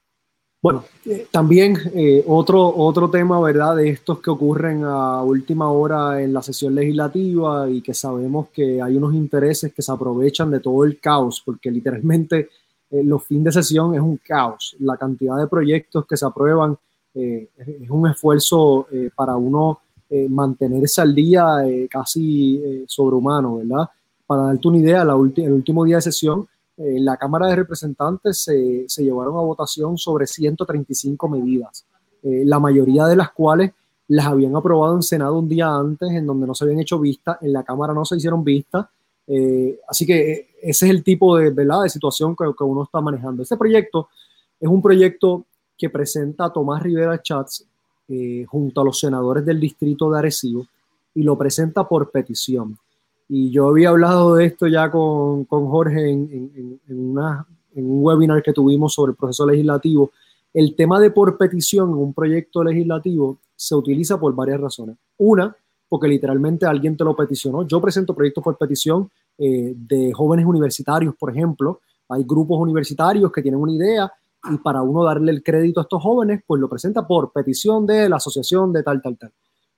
[0.63, 3.77] Bueno, eh, también eh, otro, otro tema, ¿verdad?
[3.77, 8.83] De estos que ocurren a última hora en la sesión legislativa y que sabemos que
[8.83, 12.51] hay unos intereses que se aprovechan de todo el caos, porque literalmente
[12.91, 14.77] los fines de sesión es un caos.
[14.81, 16.77] La cantidad de proyectos que se aprueban
[17.15, 19.81] es un esfuerzo para uno
[20.29, 21.45] mantenerse al día
[21.91, 23.89] casi sobrehumano, ¿verdad?
[24.27, 26.47] Para darte una idea, la el último día de sesión
[26.77, 31.87] en la Cámara de Representantes se, se, llevaron a votación sobre 135 medidas,
[32.23, 33.73] eh, la mayoría de las cuales
[34.09, 37.39] las habían aprobado en Senado un día antes, en donde no se habían hecho vistas,
[37.41, 38.87] en la Cámara no se hicieron vistas.
[39.27, 41.83] Eh, así que eh, ese es el tipo de, ¿verdad?
[41.83, 43.43] de situación que, que, uno está manejando.
[43.43, 44.09] Este proyecto
[44.61, 45.45] es un proyecto
[45.77, 47.67] que presenta Tomás Rivera Chats
[48.47, 50.67] junto a los senadores del distrito de Arecibo
[51.15, 52.79] y lo presenta por petición.
[53.29, 57.09] Y yo había hablado de esto ya con, con Jorge en, en,
[57.75, 60.13] un webinar que tuvimos sobre el proceso legislativo.
[60.55, 64.97] El tema de por petición en un proyecto legislativo se utiliza por varias razones.
[65.19, 65.55] Una,
[65.89, 67.67] porque literalmente alguien te lo peticionó.
[67.67, 71.81] Yo presento proyectos por petición eh, de jóvenes universitarios, por ejemplo.
[72.09, 74.13] Hay grupos universitarios que tienen una idea
[74.51, 78.09] y para uno darle el crédito a estos jóvenes, pues lo presenta por petición de
[78.09, 79.33] la asociación de tal, tal, tal.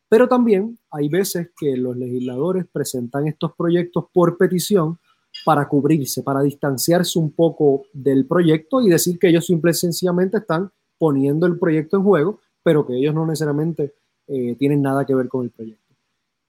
[0.08, 4.98] Pero también hay veces que los legisladores presentan estos proyectos por petición
[5.44, 10.38] para cubrirse, para distanciarse un poco del proyecto y decir que ellos simple y sencillamente
[10.38, 13.94] están poniendo el proyecto en juego, pero que ellos no necesariamente
[14.26, 15.94] eh, tienen nada que ver con el proyecto.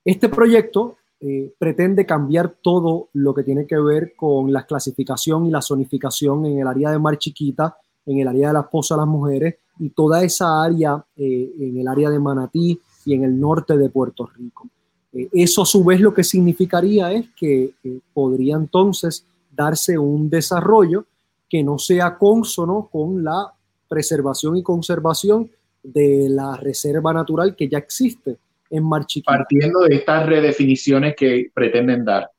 [0.03, 5.51] Este proyecto eh, pretende cambiar todo lo que tiene que ver con la clasificación y
[5.51, 9.01] la zonificación en el área de Mar Chiquita, en el área de la esposa de
[9.01, 13.39] las mujeres y toda esa área eh, en el área de Manatí, y en el
[13.39, 14.67] norte de Puerto Rico.
[15.13, 20.29] Eh, eso a su vez lo que significaría es que eh, podría entonces darse un
[20.29, 21.05] desarrollo
[21.49, 23.51] que no sea consono con la
[23.87, 25.49] preservación y conservación
[25.81, 28.37] de la reserva natural que ya existe
[28.69, 29.31] en Marchiquita.
[29.31, 32.29] Partiendo de estas redefiniciones que pretenden dar.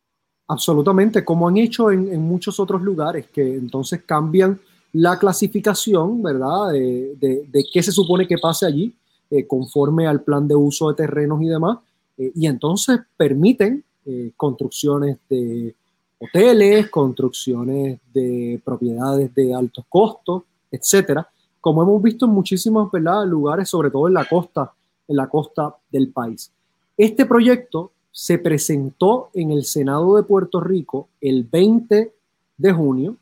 [0.47, 4.61] Absolutamente, como han hecho en, muchos otros lugares, que entonces cambian
[4.93, 6.73] la clasificación, ¿verdad?
[6.73, 7.15] De,
[7.49, 8.95] de, qué se supone que pase allí
[9.31, 11.79] eh, conforme al plan de uso de terrenos y demás,
[12.19, 15.75] eh, y entonces permiten eh, construcciones de
[16.19, 21.29] hoteles, construcciones de propiedades de altos costos, etcétera,
[21.61, 22.91] como hemos visto en muchísimos
[23.27, 24.73] lugares, sobre todo en la costa,
[25.07, 26.51] en la costa del país.
[26.97, 32.13] Este proyecto se presentó en el Senado de Puerto Rico el 20
[32.59, 33.17] de junio,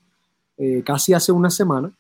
[0.85, 1.91] casi hace una semana.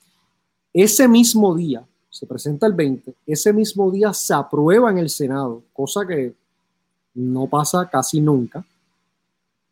[0.73, 5.63] Ese mismo día, se presenta el 20, ese mismo día se aprueba en el Senado,
[5.73, 6.35] cosa que
[7.15, 8.65] no pasa casi nunca.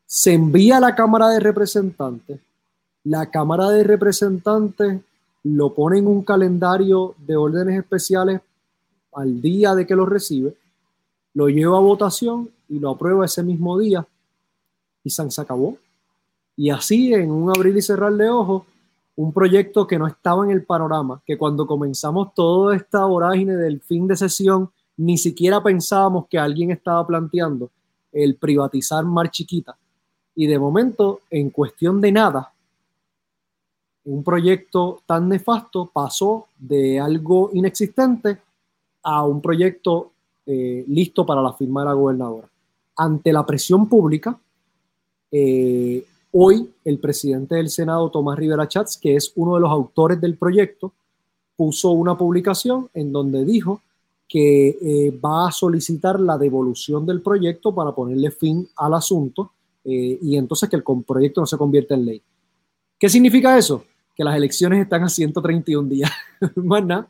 [0.06, 2.40] Se envía a la Cámara de Representantes,
[3.04, 5.00] la Cámara de Representantes
[5.42, 8.40] lo pone en un calendario de órdenes especiales
[9.12, 10.56] al día de que lo recibe,
[11.34, 14.06] lo lleva a votación y lo aprueba ese mismo día
[15.04, 15.76] y se acabó.
[16.56, 18.64] Y así, en un abrir y cerrar de ojos,
[19.16, 23.80] un proyecto que no estaba en el panorama, que cuando comenzamos toda esta vorágine del
[23.80, 27.70] fin de sesión, ni siquiera pensábamos que alguien estaba planteando
[28.12, 29.76] el privatizar Mar Chiquita.
[30.34, 32.52] Y de momento, en cuestión de nada,
[34.04, 38.38] un proyecto tan nefasto pasó de algo inexistente
[39.02, 40.12] a un proyecto
[40.44, 42.48] eh, listo para la firma de la gobernadora.
[42.96, 44.38] Ante la presión pública,
[45.30, 46.04] eh,
[46.38, 50.36] Hoy el presidente del Senado, Tomás Rivera Chats, que es uno de los autores del
[50.36, 50.92] proyecto,
[51.56, 53.80] puso una publicación en donde dijo
[54.28, 60.18] que eh, va a solicitar la devolución del proyecto para ponerle fin al asunto eh,
[60.20, 62.22] y entonces que el proyecto no se convierta en ley.
[62.98, 63.84] ¿Qué significa eso?
[64.14, 66.10] Que las elecciones están a 131 días.
[66.56, 67.08] Más nada.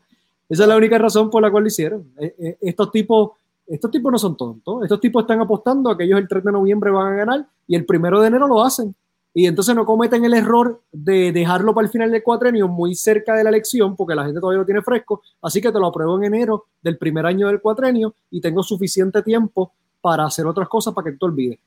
[0.48, 2.12] Esa es la única razón por la cual lo hicieron.
[2.16, 3.30] Eh, estos tipos
[3.66, 4.84] estos tipos no son tontos.
[4.84, 7.74] Estos tipos están apostando a que ellos el 3 de noviembre van a ganar y
[7.74, 8.94] el primero de enero lo hacen
[9.38, 13.34] y entonces no cometen el error de dejarlo para el final del cuatrenio muy cerca
[13.34, 16.16] de la elección porque la gente todavía lo tiene fresco, así que te lo apruebo
[16.16, 20.94] en enero del primer año del cuatrenio y tengo suficiente tiempo para hacer otras cosas
[20.94, 21.58] para que tú te olvides.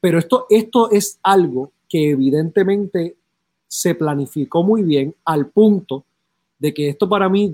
[0.00, 3.14] Pero esto, esto es algo que evidentemente
[3.68, 6.02] se planificó muy bien al punto
[6.58, 7.52] de que esto para mí,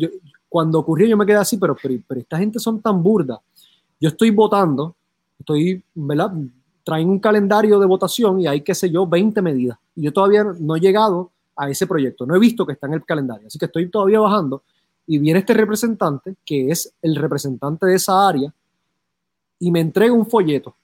[0.49, 3.41] cuando ocurrió yo me quedé así, pero, pero, pero esta gente son tan burda.
[3.99, 4.95] Yo estoy votando,
[5.37, 6.33] estoy, ¿verdad?
[6.85, 9.79] Traen un calendario de votación y hay, qué sé yo, 20 medidas.
[9.95, 12.27] Y yo todavía no he llegado a ese proyecto.
[12.27, 14.63] No he visto que está en el calendario, así que estoy todavía bajando
[15.07, 18.53] y viene este representante, que es el representante de esa área,
[19.59, 20.75] y me entrega un folleto,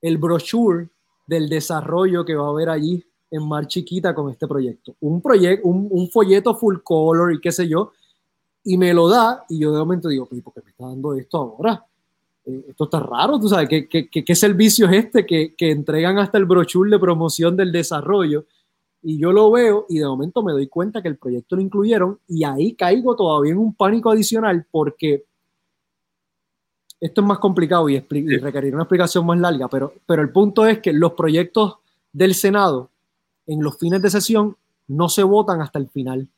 [0.00, 0.88] el brochure
[1.26, 4.94] del desarrollo que va a haber allí en Mar Chiquita con este proyecto.
[5.00, 7.92] Un, proyecto un, un, folleto full color y qué sé yo,
[8.64, 11.38] y me lo da, y yo de momento digo, ¿por qué me está dando esto
[11.38, 11.84] ahora?
[12.44, 16.18] Eh, esto está raro, tú sabes, ¿qué, qué, qué servicio es este que, que, entregan
[16.18, 18.46] hasta el brochure de promoción del desarrollo?
[19.02, 22.18] Y yo lo veo y de momento me doy cuenta que el proyecto lo incluyeron
[22.28, 25.24] y ahí caigo todavía en un pánico adicional porque
[27.00, 30.66] esto es más complicado y, y requerir una explicación más larga, pero, pero el punto
[30.66, 31.78] es que los proyectos
[32.12, 32.90] del Senado
[33.46, 36.28] en los fines de sesión no se votan hasta el final,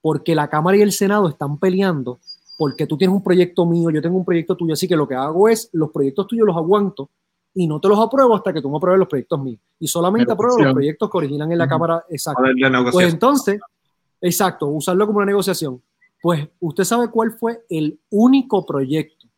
[0.00, 2.18] porque la Cámara y el Senado están peleando,
[2.58, 5.14] porque tú tienes un proyecto mío, yo tengo un proyecto tuyo, así que lo que
[5.14, 7.08] hago es, los proyectos tuyos los aguanto
[7.54, 9.60] y no te los apruebo hasta que tú me apruebes los proyectos míos.
[9.78, 12.04] Y solamente apruebo los proyectos que originan en la Cámara.
[12.10, 12.42] Exacto.
[12.90, 13.60] Pues entonces,
[14.20, 15.80] exacto, usarlo como una negociación.
[16.20, 19.28] Pues usted sabe cuál fue el único proyecto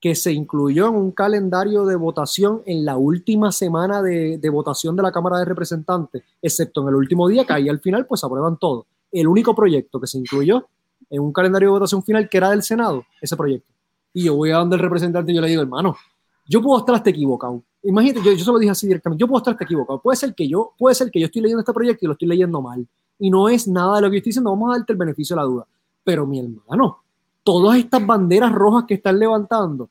[0.00, 4.94] que se incluyó en un calendario de votación en la última semana de, de, votación
[4.94, 8.22] de la Cámara de Representantes, excepto en el último día, que ahí al final pues
[8.22, 8.86] aprueban todo.
[9.10, 10.68] El único proyecto que se incluyó
[11.10, 13.72] en un calendario de votación final que era del Senado, ese proyecto.
[14.12, 15.96] Y yo voy a donde el representante y yo le digo, hermano,
[16.46, 17.62] yo puedo estar hasta equivocado.
[17.82, 20.00] Imagínate, yo, yo se lo dije así directamente, yo puedo estar hasta equivocado.
[20.00, 22.28] Puede ser que yo, puede ser que yo estoy leyendo este proyecto y lo estoy
[22.28, 22.86] leyendo mal.
[23.18, 25.36] Y no es nada de lo que yo estoy diciendo, vamos a darte el beneficio
[25.36, 25.66] de la duda.
[26.04, 27.02] Pero mi hermano,
[27.42, 29.90] todas estas banderas rojas que están levantando,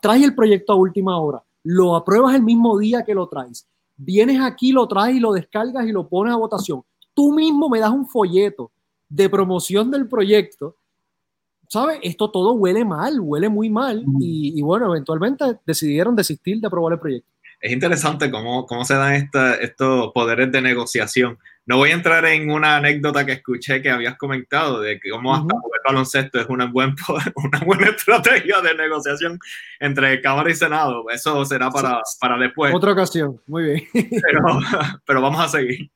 [0.00, 4.40] traes el proyecto a última hora, lo apruebas el mismo día que lo traes, vienes
[4.40, 6.82] aquí, lo traes y lo descargas y lo pones a votación.
[7.14, 8.70] Tú mismo me das un folleto
[9.14, 10.76] de promoción del proyecto.
[11.68, 11.98] ¿Sabes?
[12.02, 14.04] Esto todo huele mal, huele muy mal.
[14.20, 17.30] Y, y, bueno, eventualmente decidieron desistir de aprobar el proyecto.
[17.60, 22.24] Es interesante cómo, cómo se dan esta, estos poderes de negociación no voy a entrar
[22.24, 25.74] en una anécdota que escuché que habías comentado de que cómo hasta uh -huh.
[25.74, 26.94] el baloncesto es una, buen,
[27.36, 29.38] una buena estrategia de negociación
[29.78, 31.04] entre Cámara y Senado.
[31.10, 32.74] Eso será para, para después.
[32.74, 33.88] Otra ocasión, muy bien.
[33.92, 34.42] Pero,
[35.06, 35.90] pero, vamos a seguir.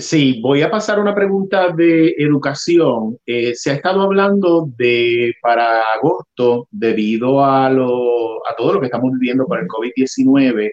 [0.00, 3.18] Sí, voy a pasar una pregunta de educación.
[3.24, 8.86] Eh, se ha estado hablando de para agosto, debido a, lo, a todo lo que
[8.86, 10.70] estamos viviendo con el COVID-19,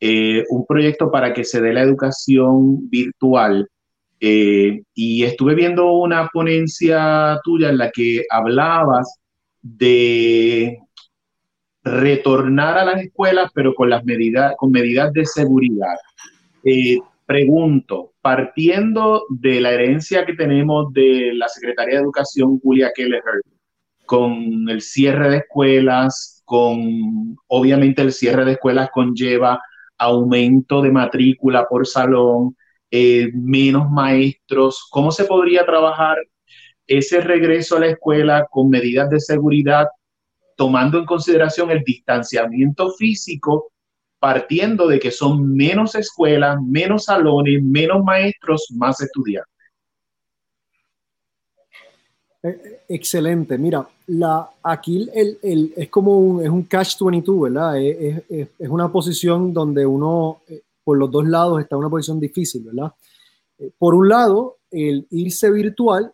[0.00, 3.68] eh, un proyecto para que se dé la educación virtual
[4.20, 9.18] eh, y estuve viendo una ponencia tuya en la que hablabas
[9.60, 10.78] de
[11.82, 15.96] retornar a las escuelas, pero con las medidas, con medidas de seguridad.
[17.26, 23.42] Pregunto, partiendo de la herencia que tenemos de la Secretaría de Educación, Julia Kelleher,
[24.06, 29.60] con el cierre de escuelas, con obviamente el cierre de escuelas conlleva
[29.98, 32.56] aumento de matrícula por salón,
[32.90, 36.18] eh, menos maestros, ¿cómo se podría trabajar
[36.86, 39.86] ese regreso a la escuela con medidas de seguridad,
[40.56, 43.72] tomando en consideración el distanciamiento físico,
[44.22, 49.52] partiendo de que son menos escuelas, menos salones, menos maestros, más estudiantes?
[52.88, 53.58] Excelente.
[53.58, 57.80] Mira, la, aquí es como un, es un catch-22, ¿verdad?
[57.82, 62.20] Es, es, es, una posición donde uno eh, por los dos lados está una posición
[62.20, 62.92] difícil, ¿verdad?
[63.58, 66.12] Eh, por un lado, el irse virtual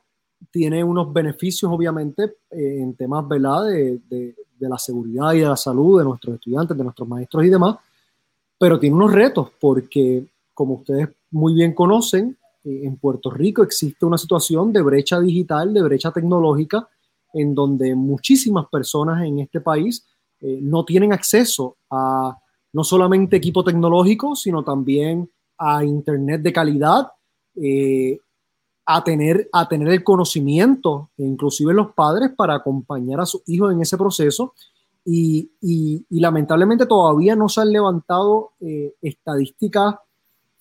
[0.50, 5.98] tiene unos beneficios, obviamente, eh, en temas, ¿verdad?, de, la seguridad y de la salud
[5.98, 7.76] de nuestros estudiantes, de nuestros maestros y demás,
[8.58, 14.04] pero tiene unos retos porque, como ustedes muy bien conocen, eh, en Puerto Rico existe
[14.04, 16.88] una situación de brecha digital, de brecha tecnológica,
[17.32, 20.04] en donde muchísimas personas en este país
[20.40, 22.36] eh, no tienen acceso a
[22.72, 27.08] no solamente equipo tecnológico, sino también a Internet de calidad,
[27.56, 28.18] eh,
[28.86, 33.82] a, tener, a tener el conocimiento, inclusive los padres, para acompañar a sus hijos en
[33.82, 34.54] ese proceso.
[35.10, 39.94] Y, lamentablemente todavía no se han levantado eh, estadísticas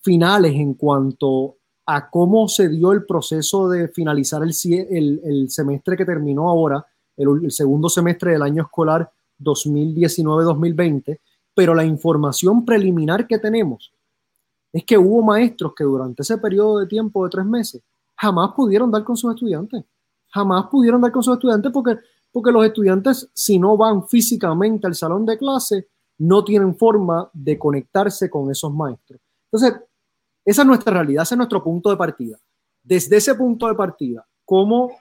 [0.01, 6.47] finales en cuanto a cómo se dio el proceso de finalizar el semestre que terminó
[6.47, 6.85] ahora,
[7.17, 9.09] el, el segundo semestre del año escolar
[9.41, 11.19] 2019-2020
[11.57, 13.91] pero la información preliminar que tenemos
[14.71, 17.81] es que hubo maestros que durante ese periodo de tiempo de tres meses
[18.15, 19.83] jamás pudieron dar con sus estudiantes,
[20.29, 21.97] jamás pudieron dar con sus estudiantes porque,
[22.31, 25.87] porque los estudiantes si no van físicamente al salón de clase
[26.19, 29.19] no tienen forma de conectarse con esos maestros.
[29.51, 29.81] Entonces,
[30.43, 32.37] esa es nuestra realidad, ese es nuestro punto de partida.
[32.83, 34.91] Desde ese punto de partida, ¿cómo,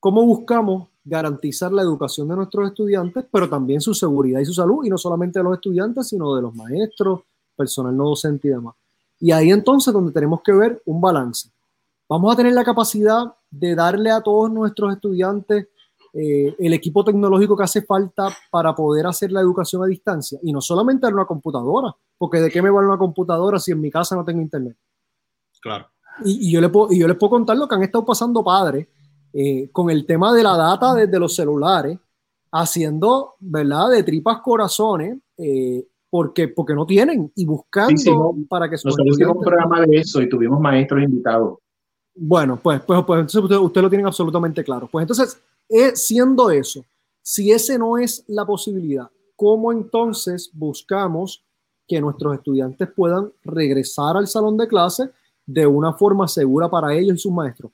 [0.00, 4.84] cómo buscamos garantizar la educación de nuestros estudiantes, pero también su seguridad y su salud,
[4.84, 7.20] y no solamente de los estudiantes, sino de los maestros,
[7.56, 8.74] personal no docente y demás.
[9.20, 11.48] Y ahí entonces donde tenemos que ver un balance.
[12.08, 15.68] vamos a tener la capacidad de darle a todos nuestros estudiantes
[16.18, 20.38] eh, el equipo tecnológico que hace falta para poder hacer la educación a distancia.
[20.42, 23.80] Y no solamente en una computadora, porque ¿de qué me vale una computadora si en
[23.82, 24.76] mi casa no tengo internet?
[25.60, 25.88] Claro.
[26.24, 28.88] Y, yo, le puedo, y yo les puedo contar lo que han estado pasando padres
[29.34, 31.98] eh, con el tema de la data desde los celulares,
[32.50, 38.76] haciendo, ¿verdad?, de tripas corazones, eh, porque, porque no tienen y buscando para que...
[38.76, 41.58] Nosotros hicimos un programa de eso y tuvimos maestros invitados.
[42.14, 44.88] Bueno, pues, pues, pues ustedes usted lo tienen absolutamente claro.
[44.90, 45.42] Pues entonces,
[45.94, 46.84] siendo eso,
[47.22, 51.44] si ese no es la posibilidad, ¿cómo entonces buscamos
[51.86, 55.10] que nuestros estudiantes puedan regresar al salón de clase
[55.44, 57.72] de una forma segura para ellos y sus maestros?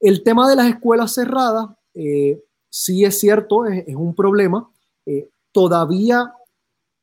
[0.00, 4.68] El tema de las escuelas cerradas, eh, sí es cierto, es, un problema.
[5.06, 6.34] Eh, todavía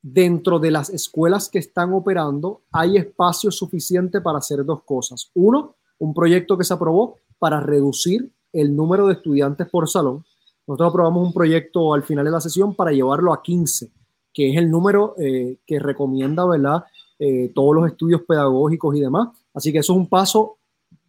[0.02, 5.30] dentro de las escuelas que están operando hay espacio suficiente para hacer dos cosas.
[5.34, 10.24] Uno, un proyecto que se aprobó para reducir el número de estudiantes por salón.
[10.66, 13.90] Nosotros aprobamos un proyecto al final de la sesión para llevarlo a 15,
[14.32, 16.84] que es el número eh, que recomienda, ¿verdad?
[17.18, 19.28] Eh, todos los estudios pedagógicos y demás.
[19.52, 20.58] Así que eso es un paso,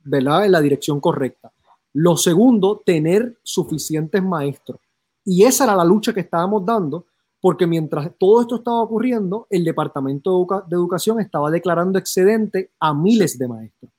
[0.03, 0.45] ¿verdad?
[0.45, 1.51] En la dirección correcta.
[1.93, 4.79] Lo segundo, tener suficientes maestros.
[5.23, 7.05] Y esa era la lucha que estábamos dando,
[7.39, 13.37] porque mientras todo esto estaba ocurriendo, el Departamento de, Educación estaba declarando excedente a miles
[13.37, 13.90] de maestros.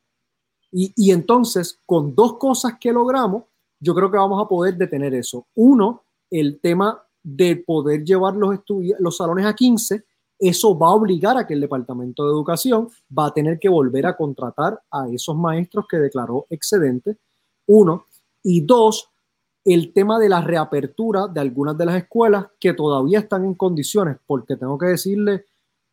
[0.75, 3.45] Y, entonces, con dos cosas que logramos,
[3.79, 5.47] yo creo que vamos a poder detener eso.
[5.55, 8.61] Uno, el tema de poder llevar los,
[8.99, 10.03] los salones a 15,
[10.39, 14.07] eso va a obligar a que el Departamento de Educación va a tener que volver
[14.07, 17.19] a contratar a esos maestros que declaró excedente,
[17.67, 18.07] uno.
[18.43, 19.11] Y dos,
[19.65, 24.17] el tema de la reapertura de algunas de las escuelas que todavía están en condiciones,
[24.27, 25.45] porque tengo que decirle,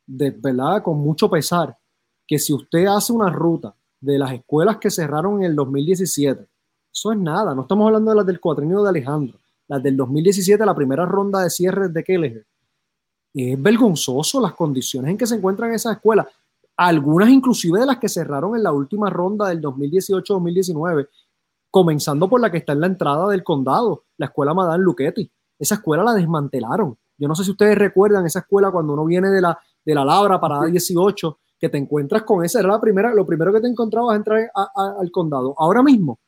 [0.08, 1.78] de verdad, con mucho pesar,
[2.26, 6.48] que si usted hace una ruta de las escuelas que cerraron en el 2017.
[6.92, 10.66] Eso es nada, no estamos hablando de las del cuatrienio de Alejandro, las del 2017,
[10.66, 12.46] la primera ronda de cierre de Kelleher.
[13.34, 16.28] Es vergonzoso las condiciones en que se encuentran esas escuelas,
[16.76, 21.08] algunas inclusive de las que cerraron en la última ronda del 2018-2019,
[21.70, 25.30] comenzando por la que está en la entrada del condado, la escuela Madame Luchetti.
[25.60, 26.98] Esa escuela la desmantelaron.
[27.18, 30.06] Yo no sé si ustedes recuerdan esa escuela cuando uno viene de la, de la
[30.06, 33.68] Labra para 18 que te encuentras con esa, era la primera, lo primero que te
[33.68, 35.54] encontrabas entrar al condado.
[35.58, 36.20] Ahora mismo,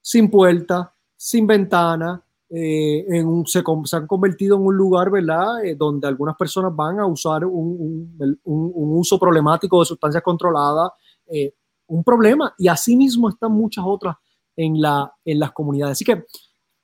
[0.00, 3.62] sin puerta, sin ventana, eh, en un, se,
[3.92, 9.18] han convertido en un lugar, ¿verdad?, eh, donde algunas personas van a usar un, uso
[9.18, 10.90] problemático de sustancias controladas,
[11.26, 11.54] eh,
[11.86, 14.16] un problema, y así mismo están muchas otras
[14.54, 15.92] en, la, en las comunidades.
[15.92, 16.24] Así que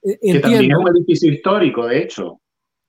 [0.02, 0.20] entiendo.
[0.22, 2.40] Que también es un edificio histórico, de hecho.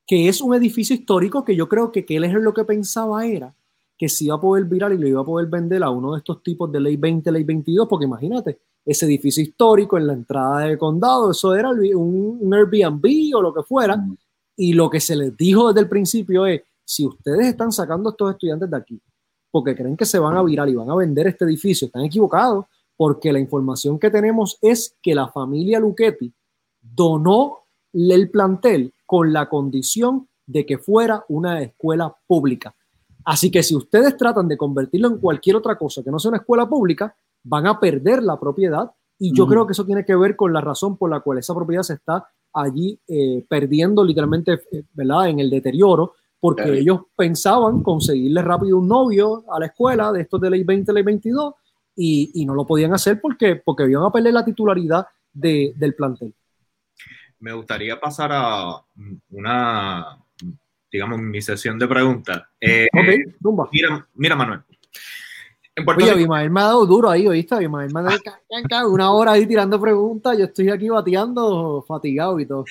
[0.07, 3.25] Que es un edificio histórico que yo creo que, que él es lo que pensaba
[3.25, 3.53] era
[4.01, 6.17] que se iba a poder virar y lo iba a poder vender a uno de
[6.17, 10.61] estos tipos de ley 20, ley 22, porque imagínate, ese edificio histórico en la entrada
[10.61, 14.03] del condado, eso era un, Airbnb o lo que fuera,
[14.55, 18.13] y lo que se les dijo desde el principio es, si ustedes están sacando a
[18.13, 18.99] estos estudiantes de aquí,
[19.51, 22.65] porque creen que se van a virar y van a vender este edificio, están equivocados,
[22.97, 26.33] porque la información que tenemos es que la familia Luchetti
[26.81, 32.75] donó el plantel con la condición de que fuera una escuela pública.
[33.25, 36.39] Así que si ustedes tratan de convertirlo en cualquier otra cosa que no sea una
[36.39, 40.35] escuela pública, van a perder la propiedad y yo creo que eso tiene que ver
[40.35, 44.83] con la razón por la cual esa propiedad se está allí eh, perdiendo literalmente, eh,
[44.93, 45.29] ¿verdad?
[45.29, 50.41] En el deterioro, porque ellos pensaban conseguirle rápido un novio a la escuela de estos
[50.41, 51.53] de ley 20, ley 22
[51.95, 55.93] y, y no lo podían hacer porque, porque iban a perder la titularidad de, del
[55.93, 56.33] plantel.
[57.39, 58.83] Me gustaría pasar a
[59.29, 60.20] una
[60.91, 62.43] digamos, mi sesión de preguntas.
[62.59, 64.61] Eh, ok, mira, mira, Manuel.
[65.73, 67.55] En Oye, Abimael me ha dado duro ahí, ¿oíste?
[67.55, 68.03] Abimael me ha
[68.69, 72.65] dado una hora ahí tirando preguntas, yo estoy aquí bateando, fatigado y todo.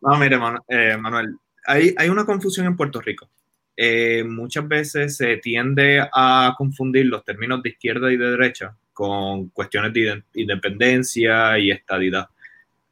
[0.00, 0.38] no, mire,
[0.68, 1.36] eh, Manuel,
[1.66, 3.28] hay, hay, una confusión en Puerto Rico.
[3.76, 9.48] Eh, muchas veces se tiende a confundir los términos de izquierda y de derecha con
[9.48, 12.28] cuestiones de independencia y estadidad.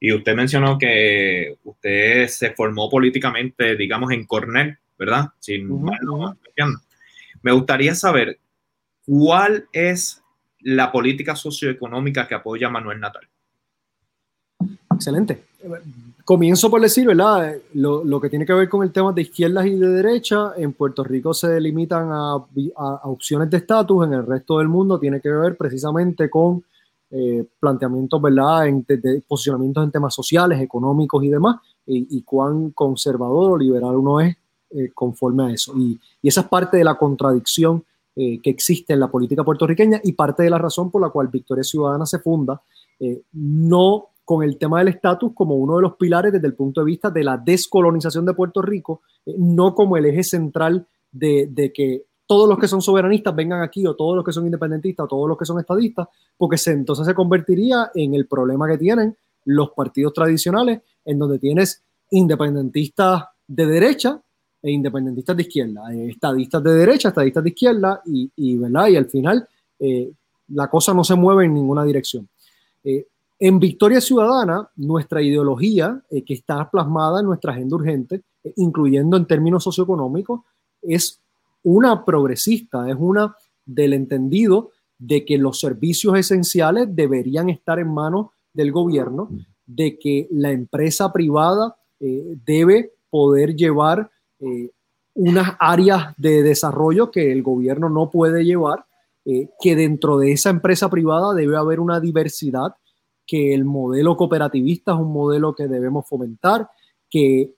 [0.01, 5.27] Y usted mencionó que usted se formó políticamente, digamos, en Cornell, ¿verdad?
[5.39, 5.69] Sin
[7.43, 8.39] Me gustaría saber
[9.05, 10.23] cuál es
[10.61, 13.29] la política socioeconómica que apoya Manuel Natal.
[14.95, 15.45] Excelente.
[16.25, 17.57] Comienzo por decir, ¿verdad?
[17.75, 21.05] Lo, que tiene que ver con el tema de izquierdas y de derecha, en Puerto
[21.05, 22.35] Rico se delimitan a,
[22.77, 26.65] a opciones de estatus, en el resto del mundo tiene que ver precisamente con
[27.13, 31.57] eh, planteamientos, ¿verdad?, en, de, posicionamientos en temas sociales, económicos y demás,
[31.87, 34.37] y, cuán conservador o liberal uno es
[34.71, 35.77] eh, conforme a eso.
[35.77, 37.85] Y, esa es parte de la contradicción
[38.15, 41.65] que existe en la política puertorriqueña y parte de la razón por la cual Victoria
[41.65, 42.61] Ciudadana se funda,
[43.33, 46.87] no con el tema del estatus como uno de los pilares desde el punto de
[46.87, 49.01] vista de la descolonización de Puerto Rico,
[49.39, 53.97] no como el eje central de que todos los que son soberanistas vengan aquí o
[53.97, 56.07] todos los que son independentistas o todos los que son estadistas,
[56.39, 59.17] porque entonces se convertiría en el problema que tienen
[59.47, 61.83] los partidos tradicionales, en donde tienes
[62.13, 64.21] independentistas de derecha
[64.63, 68.87] e independentistas de izquierda, eh, estadistas de derecha, estadistas de izquierda, y, y, ¿verdad?
[68.87, 69.49] y al final
[69.81, 70.13] eh,
[70.51, 72.29] la cosa no se mueve en ninguna dirección.
[72.85, 73.09] Eh,
[73.41, 78.23] en Victoria Ciudadana, nuestra ideología, que está plasmada en nuestra agenda urgente,
[78.55, 80.43] incluyendo en términos socioeconómicos,
[80.81, 81.20] es
[81.63, 83.35] una progresista, es una
[83.65, 89.31] del entendido de que los servicios esenciales deberían estar en manos del gobierno,
[89.67, 94.11] de que la empresa privada eh, debe poder llevar
[94.41, 94.71] eh,
[95.15, 98.85] unas áreas de desarrollo que el gobierno no puede llevar,
[99.25, 102.75] eh, que dentro de esa empresa privada debe haber una diversidad,
[103.27, 106.69] que el modelo cooperativista es un modelo que debemos fomentar,
[107.09, 107.55] que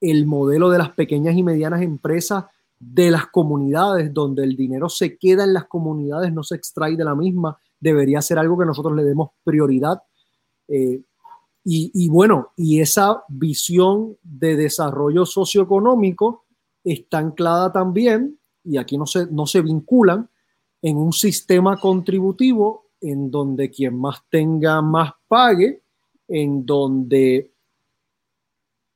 [0.00, 2.44] el modelo de las pequeñas y medianas empresas
[2.78, 7.04] de las comunidades, donde el dinero se queda en las comunidades, no se extrae de
[7.04, 10.02] la misma, debería ser algo que nosotros le demos prioridad.
[10.68, 11.02] Eh,
[11.68, 16.44] y, bueno, y esa visión de desarrollo socioeconómico
[16.84, 20.28] está anclada también, y aquí no se, no se vinculan,
[20.80, 25.82] en un sistema contributivo en donde quien más tenga más pague,
[26.28, 27.52] en donde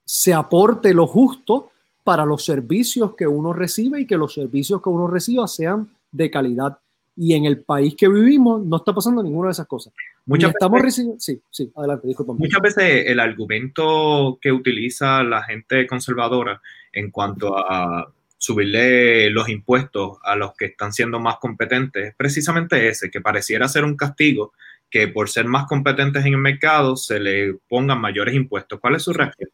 [0.04, 1.69] se aporte lo justo
[2.10, 6.28] para los servicios que uno recibe y que los servicios que uno reciba sean de
[6.28, 6.76] calidad.
[7.16, 9.92] Y en el país que vivimos no está pasando ninguna de esas cosas.
[10.26, 11.20] Muchas estamos recibiendo...
[11.20, 12.32] Sí, sí, adelante, disculpa.
[12.32, 16.60] Muchas veces el argumento que utiliza la gente conservadora
[16.92, 22.88] en cuanto a subirle los impuestos a los que están siendo más competentes es precisamente
[22.88, 24.52] ese, que pareciera ser un castigo
[24.90, 28.80] que por ser más competentes en el mercado se le pongan mayores impuestos.
[28.80, 29.50] ¿Cuál es su reacción?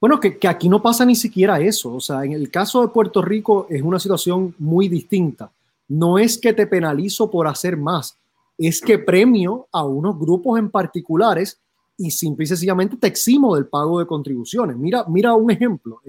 [0.00, 1.94] Bueno, que, aquí no pasa ni siquiera eso.
[1.94, 5.50] O sea, en el caso de Puerto Rico es una situación muy distinta.
[5.88, 8.16] No es que te penalizo por hacer más,
[8.56, 11.58] es que premio a unos grupos en particulares
[11.96, 14.76] y simple y sencillamente te eximo del pago de contribuciones.
[14.76, 16.00] Mira, mira un ejemplo.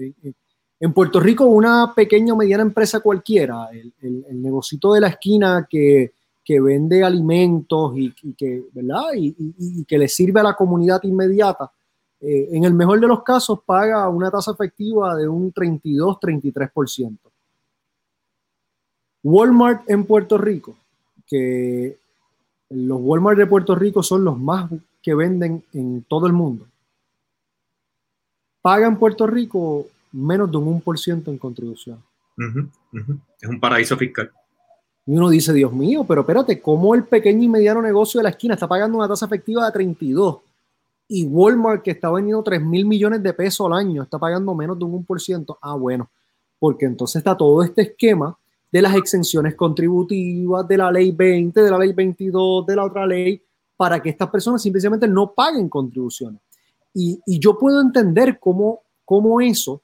[0.78, 5.66] En Puerto Rico, una pequeña o mediana empresa cualquiera, el, el, negocito de la esquina
[5.68, 6.12] que,
[6.48, 9.04] vende alimentos y, que, ¿verdad?
[9.14, 11.70] y, que le sirve a la comunidad inmediata,
[12.20, 17.18] eh, en el mejor de los casos paga una tasa efectiva de un 32-33%.
[19.22, 20.76] Walmart en Puerto Rico,
[21.26, 21.96] que
[22.70, 24.70] los Walmart de Puerto Rico son los más
[25.02, 26.66] que venden en todo el mundo,
[28.62, 32.02] paga en Puerto Rico menos de un 1% en contribución.
[33.40, 34.30] Es un paraíso fiscal.
[35.06, 38.30] Y uno dice, Dios mío, pero espérate, ¿cómo el pequeño y mediano negocio de la
[38.30, 40.38] esquina está pagando una tasa efectiva de 32?
[41.12, 44.78] Y Walmart, que está vendiendo 3 mil millones de pesos al año, está pagando menos
[44.78, 45.58] de un 1%.
[45.60, 46.08] Ah, bueno,
[46.56, 48.38] porque entonces está todo este esquema
[48.70, 53.04] de las exenciones contributivas, de la ley 20, de la ley 22, de la otra
[53.08, 53.42] ley,
[53.76, 56.40] para que estas personas simplemente no paguen contribuciones.
[56.94, 59.82] Y, y yo puedo entender cómo, cómo eso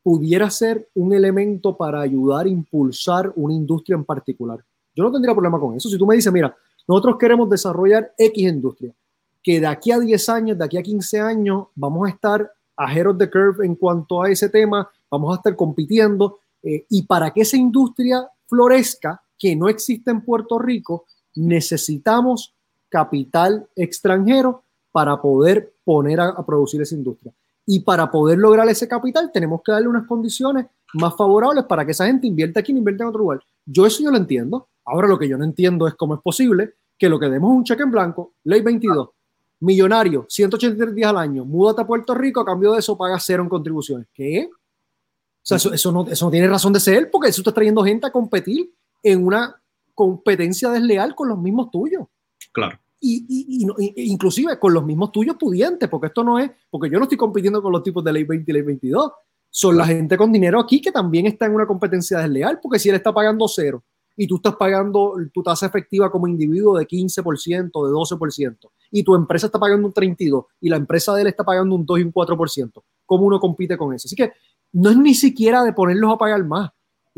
[0.00, 4.64] pudiera ser un elemento para ayudar a impulsar una industria en particular.
[4.94, 5.88] Yo no tendría problema con eso.
[5.88, 6.54] Si tú me dices, mira,
[6.86, 8.94] nosotros queremos desarrollar X industria,
[9.42, 13.06] que de aquí a 10 años, de aquí a 15 años, vamos a estar ahead
[13.06, 16.38] of the curve en cuanto a ese tema, vamos a estar compitiendo.
[16.62, 22.54] Eh, y para que esa industria florezca, que no existe en Puerto Rico, necesitamos
[22.88, 27.32] capital extranjero para poder poner a, producir esa industria.
[27.66, 31.92] Y para poder lograr ese capital, tenemos que darle unas condiciones más favorables para que
[31.92, 33.40] esa gente invierta aquí invierta en otro lugar.
[33.66, 34.68] Yo eso yo lo entiendo.
[34.86, 37.62] Ahora lo que yo no entiendo es cómo es posible que lo que demos un
[37.62, 39.10] cheque en blanco, ley 22,
[39.60, 43.42] millonario, 183 días al año, múdate a Puerto Rico, a cambio de eso paga cero
[43.42, 44.06] en contribuciones.
[44.12, 44.48] ¿Qué?
[44.52, 44.56] O
[45.42, 48.12] sea, eso, no, eso no tiene razón de ser, porque eso está trayendo gente a
[48.12, 48.70] competir
[49.02, 49.60] en una
[49.94, 52.06] competencia desleal con los mismos tuyos.
[52.52, 52.78] Claro.
[53.00, 57.04] Y, y, inclusive con los mismos tuyos pudientes, porque esto no es, porque yo no
[57.04, 59.12] estoy compitiendo con los tipos de ley 20 y ley 22,
[59.50, 62.88] son la gente con dinero aquí que también está en una competencia desleal, porque si
[62.88, 63.82] él está pagando cero
[64.18, 69.14] y tú estás pagando tu tasa efectiva como individuo de 15%, de 12%, y tu
[69.14, 72.02] empresa está pagando un 32% y la empresa de él está pagando un 2 y
[72.02, 74.08] un 4%, ¿cómo uno compite con eso?
[74.08, 74.32] Así que
[74.72, 76.70] no es ni siquiera de ponerlos a pagar más,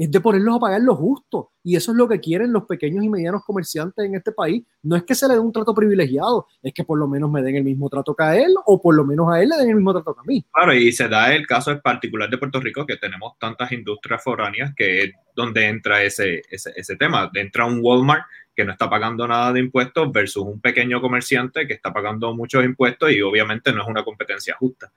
[0.04, 1.50] es de ponerlos a pagar lo justo.
[1.62, 4.64] Y eso es lo que quieren los pequeños y medianos comerciantes en este país.
[4.82, 7.42] No es que se le dé un trato privilegiado, es que por lo menos me
[7.42, 9.68] den el mismo trato que a él o por lo menos a él le den
[9.68, 10.42] el mismo trato que a mí.
[10.50, 14.72] Claro, y se da el caso particular de Puerto Rico que tenemos tantas industrias foráneas
[14.74, 17.30] que es donde entra ese, ese, ese tema.
[17.34, 18.24] Entra un Walmart
[18.56, 22.64] que no está pagando nada de impuestos versus un pequeño comerciante que está pagando muchos
[22.64, 24.90] impuestos y obviamente no es una competencia justa.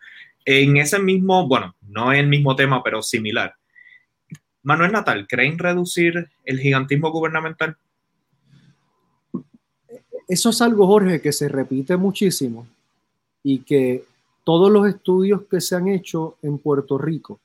[0.45, 3.53] En ese mismo, bueno, no es el mismo tema, pero similar
[4.64, 7.77] Manuel Natal, ¿creen reducir el gigantismo gubernamental?
[10.27, 12.65] Eso es algo, Jorge, que se repite muchísimo
[13.44, 14.06] y que
[14.44, 17.40] todos los estudios que se han hecho en Puerto Rico,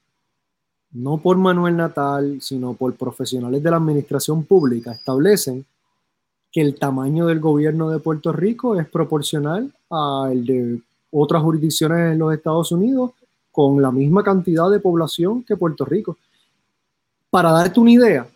[0.93, 5.66] no por Manuel Natal, sino por profesionales de la administración pública, establecen
[6.51, 10.81] que el tamaño del gobierno de Puerto Rico es proporcional al de
[11.11, 13.12] otras jurisdicciones en los Estados Unidos
[13.51, 16.16] con la misma cantidad de población que Puerto Rico.
[17.30, 18.26] Para darte una idea,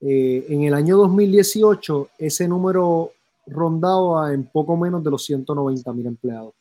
[0.00, 3.12] Eh, en el año 2018, ese número
[3.46, 6.52] rondaba en poco menos de los 190.000 empleados.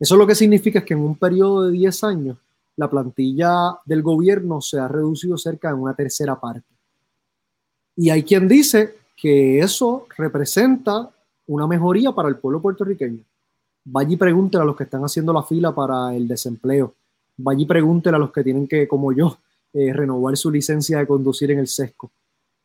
[0.00, 2.36] Eso lo que significa es que en un periodo de 10 años,
[2.74, 6.66] la plantilla del gobierno se ha reducido cerca de una tercera parte.
[7.94, 11.10] Y hay quien dice que eso representa
[11.46, 13.20] una mejoría para el pueblo puertorriqueño.
[13.84, 16.94] Vaya y pregúntele a los que están haciendo la fila para el desempleo.
[17.36, 19.38] Vaya y pregúntele a los que tienen que, como yo,
[19.72, 22.10] eh, renovar su licencia de conducir en el sesco.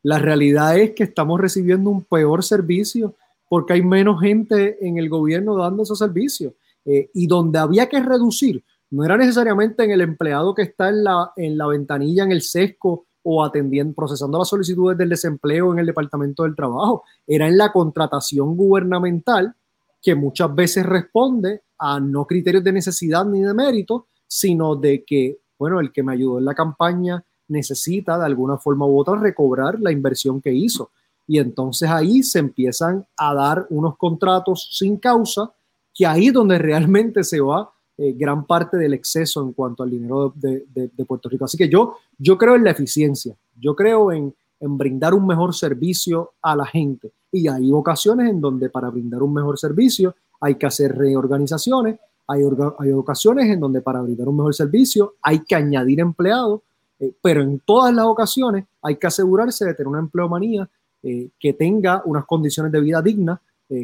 [0.04, 3.14] La realidad es que estamos recibiendo un peor servicio
[3.48, 6.54] porque hay menos gente en el gobierno dando esos servicios.
[6.84, 11.04] Eh, y donde había que reducir, no era necesariamente en el empleado que está en
[11.04, 15.80] la, en la ventanilla, en el sesco o atendiendo, procesando las solicitudes del desempleo en
[15.80, 19.56] el Departamento del Trabajo, era en la contratación gubernamental
[20.02, 25.40] que muchas veces responde a no criterios de necesidad ni de mérito, sino de que,
[25.60, 29.80] bueno, el que me ayudó en la campaña necesita de alguna forma u otra recobrar
[29.80, 30.92] la inversión que hizo.
[31.28, 35.52] Y entonces ahí se empiezan a dar unos contratos sin causa,
[35.94, 39.92] que ahí es donde realmente se va eh, gran parte del exceso en cuanto al
[39.92, 41.46] dinero de, Puerto Rico.
[41.46, 46.34] Así que yo, yo creo en la eficiencia, yo creo en, brindar un mejor servicio
[46.42, 47.12] a la gente.
[47.32, 52.44] Y hay ocasiones en donde para brindar un mejor servicio hay que hacer reorganizaciones, hay,
[52.80, 56.62] hay ocasiones en donde para brindar un mejor servicio hay que añadir empleados,
[57.00, 60.70] eh, pero en todas las ocasiones hay que asegurarse de tener una empleomanía
[61.04, 63.40] eh, que tenga unas condiciones de vida dignas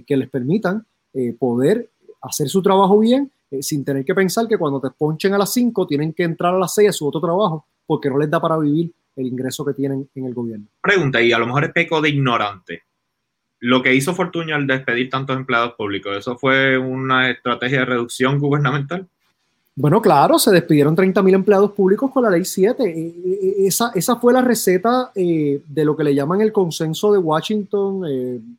[0.06, 0.86] que les permitan
[1.40, 1.90] poder
[2.22, 5.54] hacer su trabajo bien eh, sin tener que pensar que cuando te ponchen a las
[5.54, 8.42] 5 tienen que entrar a las 6 a su otro trabajo porque no les da
[8.42, 10.66] para vivir el ingreso que tienen en el gobierno.
[10.82, 12.84] Pregunta, y a lo mejor es peco de ignorante.
[13.60, 18.38] Lo que hizo Fortuño al despedir tantos empleados públicos, ¿eso fue una estrategia de reducción
[18.38, 19.08] gubernamental?
[19.76, 22.84] Bueno, claro, se despidieron 30.000 empleados públicos con la ley 7.
[22.84, 27.20] Eh, eh, esa, esa fue la receta de lo que le llaman el consenso de
[27.20, 28.02] Washington,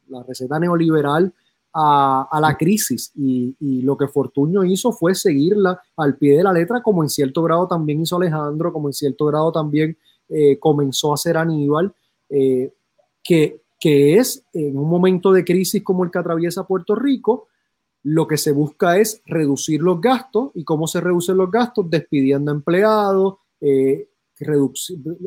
[0.09, 1.32] la receta neoliberal
[1.80, 3.12] a, la crisis.
[3.14, 7.42] Y, lo que Fortuño hizo fue seguirla al pie de la letra, como en cierto
[7.42, 9.96] grado también hizo Alejandro, como en cierto grado también
[10.28, 11.94] eh, comenzó a hacer Aníbal,
[12.28, 12.74] eh,
[13.22, 17.46] que, que es en un momento de crisis como el que atraviesa Puerto Rico,
[18.02, 20.50] lo que se busca es reducir los gastos.
[20.55, 24.09] Y cómo se reducen los gastos, despidiendo empleados, eh,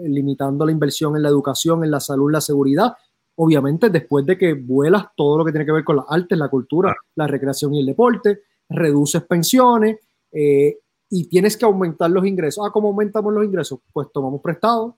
[0.03, 2.93] limitando la inversión en la educación, en la salud, la seguridad,
[3.35, 6.49] obviamente después de que vuelas todo lo que tiene que ver con las artes, la
[6.49, 9.97] cultura, la recreación y el deporte, reduces pensiones
[10.31, 10.77] eh,
[11.09, 12.65] y tienes que aumentar los ingresos.
[12.65, 13.79] Ah, ¿cómo aumentamos los ingresos?
[13.91, 14.97] Pues tomamos prestado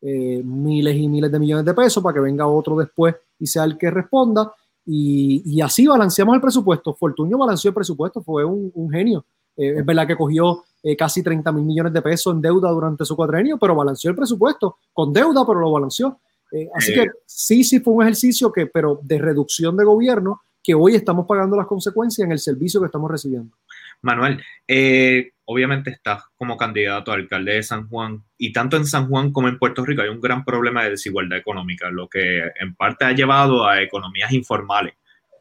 [0.00, 3.64] eh, miles y miles de millones de pesos para que venga otro después y sea
[3.64, 4.52] el que responda.
[4.84, 6.94] Y, así balanceamos el presupuesto.
[6.94, 9.24] Fortunio balanceó el presupuesto, fue un, genio.
[9.56, 10.64] Eh, es verdad que cogió
[10.98, 14.78] casi 30 mil millones de pesos en deuda durante su cuatrenio, pero balanceó el presupuesto
[14.92, 16.18] con deuda, pero lo balanceó.
[16.52, 20.74] Eh, así que sí, sí fue un ejercicio que, pero de reducción de gobierno, que
[20.74, 23.56] hoy estamos pagando las consecuencias en el servicio que estamos recibiendo.
[24.02, 29.08] Manuel, eh, obviamente estás como candidato a alcalde de San Juan y tanto en San
[29.08, 32.74] Juan como en Puerto Rico hay un gran problema de desigualdad económica, lo que en
[32.74, 34.94] parte ha llevado a economías informales,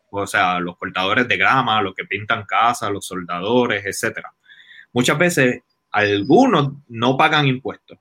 [0.10, 4.32] o sea, los cortadores de grama, los que pintan casas, los soldadores, etcétera.
[4.94, 5.62] Muchas veces
[5.92, 7.98] algunos no pagan impuestos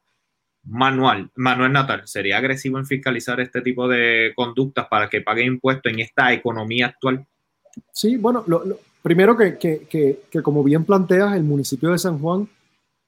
[0.65, 5.93] Manuel, Manuel Natal, ¿sería agresivo en fiscalizar este tipo de conductas para que pague impuestos
[5.93, 7.27] en esta economía actual?
[7.93, 8.62] Sí, bueno, lo,
[9.03, 12.49] primero que, que, que, como bien planteas, el municipio de San Juan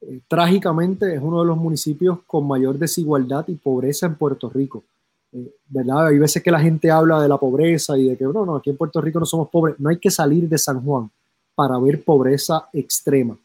[0.00, 4.84] eh, trágicamente es uno de los municipios con mayor desigualdad y pobreza en Puerto Rico.
[5.32, 6.08] Eh, ¿Verdad?
[6.08, 8.70] Hay veces que la gente habla de la pobreza y de que, no, no, aquí
[8.70, 9.76] en Puerto Rico no somos pobres.
[9.78, 11.10] No hay que salir de San Juan
[11.54, 13.36] para ver pobreza extrema.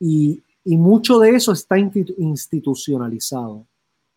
[0.00, 3.64] Y, y mucho de eso está institucionalizado.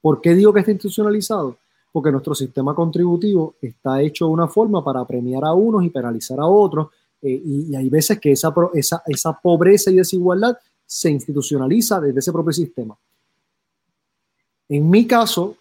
[0.02, 1.56] ¿Por qué digo que está institucionalizado?
[1.94, 6.42] Porque nuestro sistema contributivo está hecho de una forma para premiar a unos y penalizar
[6.42, 6.90] a otros.
[7.22, 12.34] Eh, y, hay veces que esa, esa, esa pobreza y desigualdad se institucionaliza desde ese
[12.34, 12.98] propio sistema.
[14.68, 15.56] En mi caso,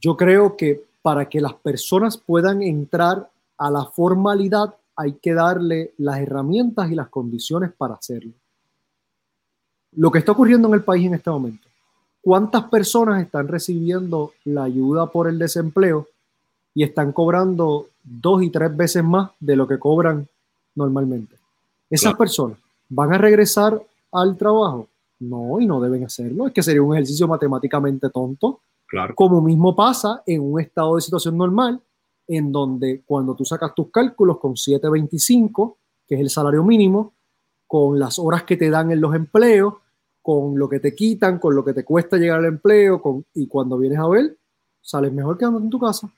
[0.00, 5.94] yo creo que para que las personas puedan entrar a la formalidad hay que darle
[5.98, 8.32] las herramientas y las condiciones para hacerlo.
[9.96, 11.66] Lo que está ocurriendo en el país en este momento.
[12.20, 16.08] ¿Cuántas personas están recibiendo la ayuda por el desempleo
[16.74, 20.26] y están cobrando dos y tres veces más de lo que cobran
[20.74, 21.36] normalmente?
[21.88, 22.58] Esas personas
[22.88, 23.80] van a regresar
[24.12, 24.88] al trabajo.
[25.20, 26.48] No, y no deben hacerlo.
[26.48, 28.60] Es que sería un ejercicio matemáticamente tonto.
[28.86, 29.14] Claro.
[29.14, 31.80] Como mismo pasa en un estado de situación normal,
[32.28, 37.14] en donde cuando tú sacas tus cálculos con 7.25, que es el salario mínimo,
[37.66, 39.74] con las horas que te dan en los empleos,
[40.26, 43.46] con lo que te quitan, con lo que te cuesta llegar al empleo, con, y
[43.46, 44.36] cuando vienes a ver,
[44.80, 46.12] sales mejor quedándote en tu casa.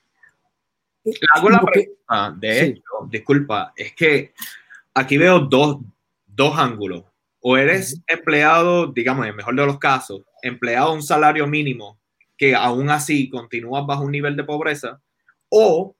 [1.04, 4.32] Eh, hago la pregunta, de hecho, disculpa, es que
[4.94, 5.80] aquí veo dos,
[6.26, 7.04] dos ángulos.
[7.40, 11.98] O eres empleado, digamos, en el mejor de los casos, empleado a un salario mínimo
[12.38, 15.02] que aún así continúas bajo un nivel de pobreza,
[15.50, 15.94] o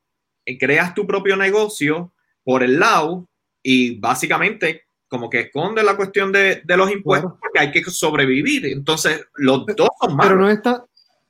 [0.59, 2.11] creas tu propio negocio
[2.43, 3.29] por el lado
[3.63, 8.67] y básicamente como que esconde la cuestión de, los impuestos porque hay que sobrevivir.
[8.67, 10.33] Entonces, los dos son malos.
[10.33, 10.85] Pero no, está,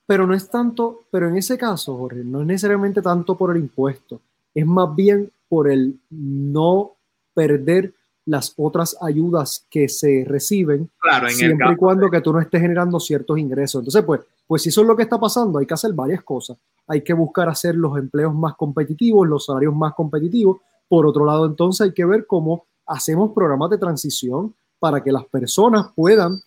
[0.06, 3.62] pero no es tanto, pero en ese caso, Jorge, no es necesariamente tanto por el
[3.62, 4.20] impuesto,
[4.54, 6.92] es más bien por el no
[7.34, 7.94] perder
[8.26, 13.00] las otras ayudas que se reciben, claro, siempre y cuando que tú no estés generando
[13.00, 13.80] ciertos ingresos.
[13.80, 16.58] Entonces, pues, pues si eso es lo que está pasando, hay que hacer varias cosas.
[16.86, 20.58] Hay que buscar hacer los empleos más competitivos, los salarios más competitivos.
[20.88, 25.24] Por otro lado, entonces hay que ver cómo hacemos programas de transición para que las
[25.26, 26.40] personas puedan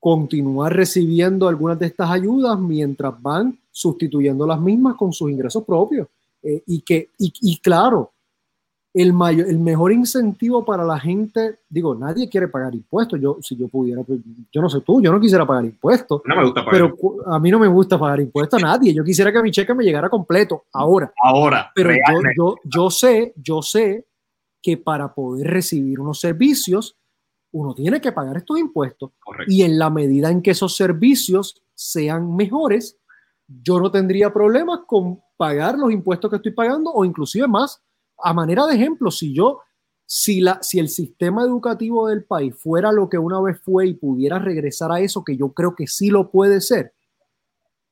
[0.00, 6.08] continuar recibiendo algunas de estas ayudas mientras van sustituyendo las mismas con sus ingresos propios.
[6.42, 8.12] Eh, y que, y claro,
[8.94, 13.20] el, mayor, el mejor incentivo para la gente, digo, nadie quiere pagar impuestos.
[13.20, 14.20] Yo, si yo pudiera, pues,
[14.52, 16.22] yo no sé tú, yo no quisiera pagar impuestos.
[16.24, 16.94] No me gusta pagar.
[16.94, 18.94] Pero a mí no me gusta pagar impuestos a nadie.
[18.94, 21.12] Yo quisiera que mi cheque me llegara completo ahora.
[21.20, 21.72] Ahora.
[21.74, 24.06] Pero yo, yo, yo sé, yo sé
[24.64, 26.96] que para poder recibir unos servicios,
[27.52, 29.10] uno tiene que pagar estos impuestos.
[29.22, 29.52] Correcto.
[29.52, 32.96] Y en la medida en que esos servicios sean mejores,
[33.46, 37.82] yo no tendría problemas con pagar los impuestos que estoy pagando o inclusive más
[38.22, 39.60] a manera de ejemplo, si yo,
[40.06, 43.94] si, la, si el sistema educativo del país fuera lo que una vez fue y
[43.94, 46.94] pudiera regresar a eso, que yo creo que sí lo puede ser,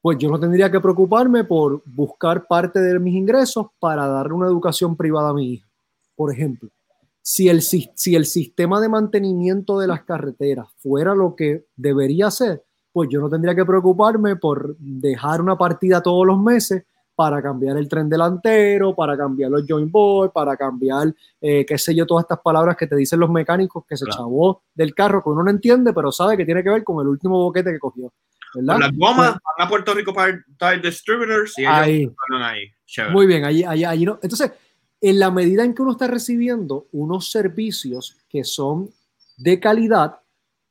[0.01, 4.47] pues yo no tendría que preocuparme por buscar parte de mis ingresos para darle una
[4.47, 5.69] educación privada a mi hija,
[6.23, 6.71] por ejemplo.
[7.21, 12.63] Si el, si el sistema de mantenimiento de las carreteras fuera lo que debería ser,
[12.93, 16.85] pues yo no tendría que preocuparme por dejar una partida todos los meses
[17.17, 21.93] para cambiar el tren delantero, para cambiar los joint board, para cambiar, eh, qué sé
[21.93, 25.31] yo, todas estas palabras que te dicen los mecánicos que se chavó del carro, que
[25.31, 28.13] uno no entiende, pero sabe que tiene que ver con el último boquete que cogió.
[28.55, 28.79] ¿verdad?
[28.79, 32.09] Las gomas pues van a Puerto Rico para Distributors y ahí.
[32.41, 32.71] ahí.
[33.11, 34.21] Muy bien, allí, allí, allí no.
[34.23, 34.53] Entonces,
[35.03, 38.89] en la medida en que uno está recibiendo unos servicios que son
[39.37, 40.21] de calidad,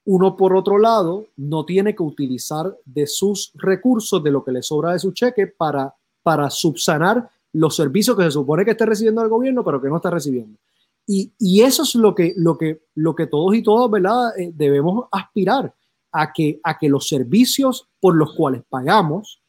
[0.06, 4.64] uno por otro lado no tiene que utilizar de sus recursos, de lo que le
[4.64, 5.94] sobra de su cheque, para
[6.24, 9.98] para subsanar los servicios que se supone que esté recibiendo el gobierno, pero que no
[9.98, 10.58] está recibiendo.
[11.06, 14.38] Y, y eso es lo que, lo, que, lo que todos y todas ¿verdad?
[14.38, 15.74] Eh, debemos aspirar
[16.12, 19.42] a que, a que los servicios por los cuales pagamos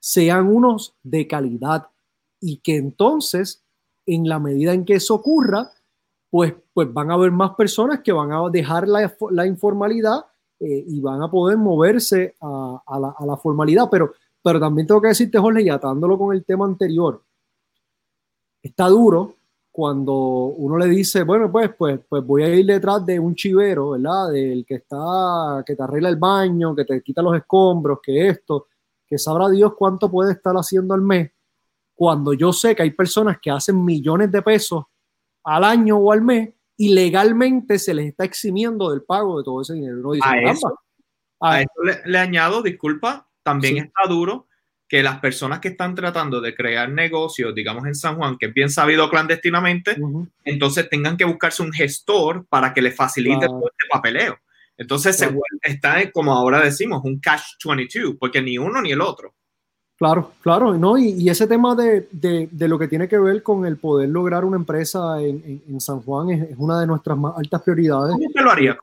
[0.00, 1.88] sean unos de calidad
[2.40, 3.64] y que entonces,
[4.06, 5.70] en la medida en que eso ocurra,
[6.30, 10.26] pues, pues van a haber más personas que van a dejar la, la informalidad
[10.58, 13.88] eh, y van a poder moverse a, la, a la formalidad.
[13.90, 14.12] Pero
[14.42, 17.22] pero también tengo que decirte, Jorge, y atándolo con el tema anterior,
[18.62, 19.36] está duro
[19.70, 23.90] cuando uno le dice, bueno, pues, pues, pues voy a ir detrás de un chivero,
[23.90, 24.30] ¿verdad?
[24.32, 28.66] Del que está, que te arregla el baño, que te quita los escombros, que esto,
[29.06, 31.30] que sabrá Dios cuánto puede estar haciendo al mes,
[32.00, 34.84] cuando yo sé que hay personas que hacen millones de pesos
[35.44, 36.48] al año o al mes
[36.78, 40.12] y legalmente se les está eximiendo del pago de todo ese dinero.
[40.22, 40.80] a, eso,
[41.40, 41.70] a, eso,
[42.06, 44.48] le añado, disculpa, también está duro
[44.88, 48.54] que las personas que están tratando de crear negocios, digamos en San Juan, que es
[48.54, 49.98] bien sabido clandestinamente,
[50.42, 54.38] entonces tengan que buscarse un gestor para que le facilite todo este papeleo.
[54.78, 55.30] Entonces se
[55.64, 59.34] está, como ahora decimos, un catch 22, porque ni uno ni el otro.
[60.00, 60.96] Claro, claro, ¿no?
[60.96, 62.08] Y, ese tema de,
[62.58, 66.56] lo que tiene que ver con el poder lograr una empresa en, San Juan es,
[66.56, 68.14] una de nuestras más altas prioridades.
[68.14, 68.78] ¿Cómo te lo haría?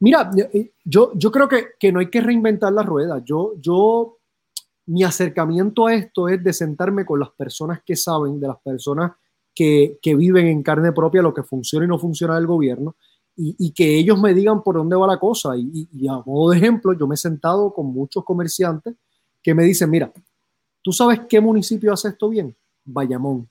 [0.00, 3.22] Mira, eh, yo, yo creo que, no hay que reinventar la rueda.
[3.24, 4.18] Yo, yo,
[4.84, 9.12] mi acercamiento a esto es de sentarme con las personas que saben, de las personas
[9.54, 12.96] que, viven en carne propia lo que funciona y no funciona del gobierno,
[13.34, 15.56] y, que ellos me digan por dónde va la cosa.
[15.56, 18.94] Y, y a modo de ejemplo, yo me he sentado con muchos comerciantes
[19.42, 20.12] que me dicen, mira,
[20.82, 22.54] ¿tú sabes qué municipio hace esto bien?
[22.84, 23.48] Bayamón.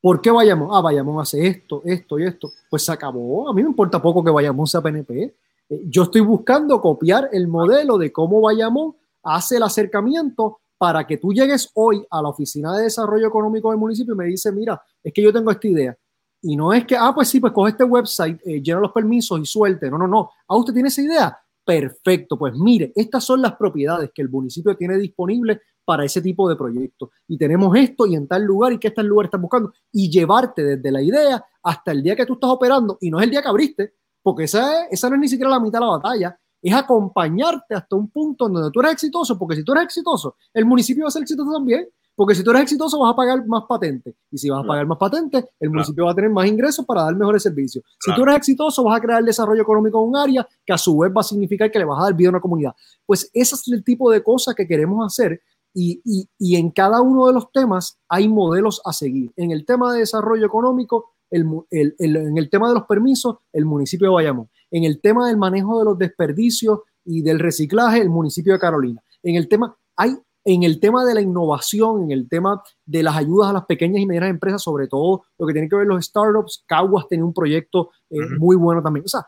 [0.00, 0.68] ¿Por qué Bayamón?
[0.72, 2.50] Ah, Bayamón hace esto, esto y esto.
[2.70, 3.48] Pues se acabó.
[3.48, 5.34] A mí me importa poco que Bayamón sea PNP.
[5.70, 11.16] Eh, yo estoy buscando copiar el modelo de cómo Bayamón hace el acercamiento para que
[11.16, 14.80] tú llegues hoy a la Oficina de Desarrollo Económico del municipio y me dices, mira,
[15.02, 15.98] es que yo tengo esta idea.
[16.40, 19.40] Y no es que, ah, pues sí, pues coge este website, eh, llena los permisos
[19.40, 19.90] y suelte.
[19.90, 20.30] No, no, no.
[20.46, 21.38] Ah, usted tiene esa idea.
[21.68, 26.48] Perfecto, pues mire, estas son las propiedades que el municipio tiene disponibles para ese tipo
[26.48, 27.10] de proyectos.
[27.26, 29.74] Y tenemos esto y en tal lugar y que este lugar están buscando.
[29.92, 32.96] Y llevarte desde la idea hasta el día que tú estás operando.
[33.02, 35.60] Y no es el día que abriste, porque esa, esa no es ni siquiera la
[35.60, 36.40] mitad de la batalla.
[36.62, 40.64] Es acompañarte hasta un punto donde tú eres exitoso, porque si tú eres exitoso, el
[40.64, 41.86] municipio va a ser exitoso también.
[42.18, 44.12] Porque si tú eres exitoso, vas a pagar más patentes.
[44.28, 47.04] Y si vas a pagar más patentes, el municipio va a tener más ingresos para
[47.04, 47.84] dar mejores servicios.
[48.04, 50.98] Si tú eres exitoso, vas a crear desarrollo económico en un área que a su
[50.98, 52.74] vez va a significar que le vas a dar vida a una comunidad.
[53.06, 55.40] Pues ese es el tipo de cosas que queremos hacer.
[55.72, 56.02] Y,
[56.40, 59.30] y, en cada uno de los temas hay modelos a seguir.
[59.36, 63.64] En el tema de desarrollo económico, el, el, en el tema de los permisos, el
[63.64, 64.50] municipio de Bayamón.
[64.72, 69.00] En el tema del manejo de los desperdicios y del reciclaje, el municipio de Carolina.
[69.22, 73.16] En el tema, hay en el tema de la innovación, en el tema de las
[73.16, 76.04] ayudas a las pequeñas y medianas empresas, sobre todo lo que tiene que ver los
[76.04, 79.04] startups, Caguas tiene un proyecto eh, muy bueno también.
[79.04, 79.26] O sea,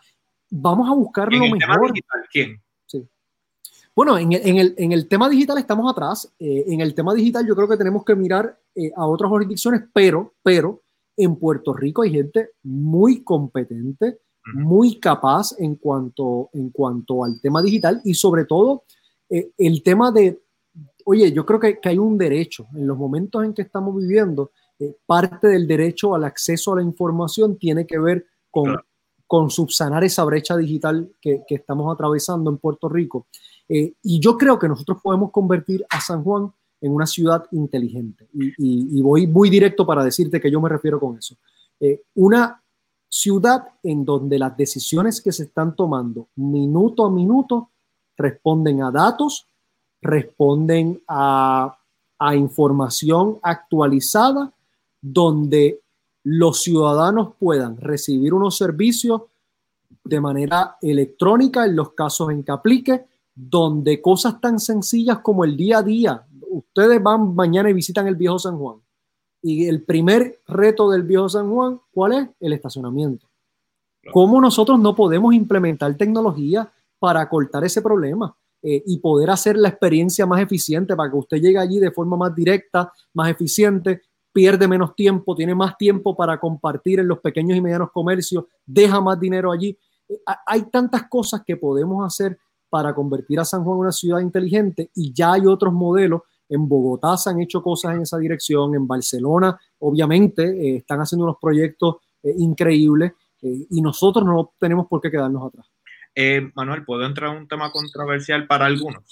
[0.50, 1.92] vamos a buscar lo mejor.
[1.92, 2.62] digital, ¿quién?
[2.86, 3.06] Sí.
[3.94, 6.32] Bueno, en el, en, el, tema digital estamos atrás.
[6.38, 9.82] Eh, en el tema digital yo creo que tenemos que mirar eh, a otras jurisdicciones,
[9.92, 10.82] pero, pero
[11.16, 14.20] en Puerto Rico hay gente muy competente,
[14.54, 18.84] muy capaz en cuanto, en cuanto al tema digital y sobre todo
[19.28, 20.40] el tema de
[21.04, 22.66] oye, yo creo que, hay un derecho.
[22.74, 26.82] En los momentos en que estamos viviendo, eh, parte del derecho al acceso a la
[26.82, 28.76] información tiene que ver con,
[29.30, 33.28] con subsanar esa brecha digital que, estamos atravesando en Puerto Rico.
[33.68, 38.28] Eh, y yo creo que nosotros podemos convertir a San Juan en una ciudad inteligente.
[38.32, 41.36] Y, voy muy directo para decirte que yo me refiero con eso.
[41.78, 42.60] Eh, una
[43.08, 47.70] ciudad en donde las decisiones que se están tomando minuto a minuto
[48.16, 49.46] responden a datos,
[50.02, 51.76] responden a,
[52.36, 54.52] información actualizada
[55.00, 55.80] donde
[56.22, 59.22] los ciudadanos puedan recibir unos servicios
[60.04, 65.56] de manera electrónica en los casos en que aplique, donde cosas tan sencillas como el
[65.56, 68.76] día a día, ustedes van mañana y visitan el viejo San Juan.
[69.40, 72.28] Y el primer reto del viejo San Juan, ¿cuál es?
[72.38, 73.26] El estacionamiento.
[74.12, 78.36] ¿Cómo nosotros no podemos implementar tecnología para cortar ese problema?
[78.62, 82.18] Eh, y poder hacer la experiencia más eficiente para que usted llegue allí de forma
[82.18, 87.56] más directa, más eficiente, pierde menos tiempo, tiene más tiempo para compartir en los pequeños
[87.56, 89.78] y medianos comercios, deja más dinero allí.
[90.06, 92.38] Eh, hay tantas cosas que podemos hacer
[92.68, 96.20] para convertir a San Juan en una ciudad inteligente y ya hay otros modelos.
[96.46, 101.24] En Bogotá se han hecho cosas en esa dirección, en Barcelona obviamente eh, están haciendo
[101.24, 103.12] unos proyectos increíbles
[103.42, 105.66] y nosotros no tenemos por qué quedarnos atrás.
[106.14, 109.04] Eh, Manuel, ¿puedo entrar en un tema controversial para algunos?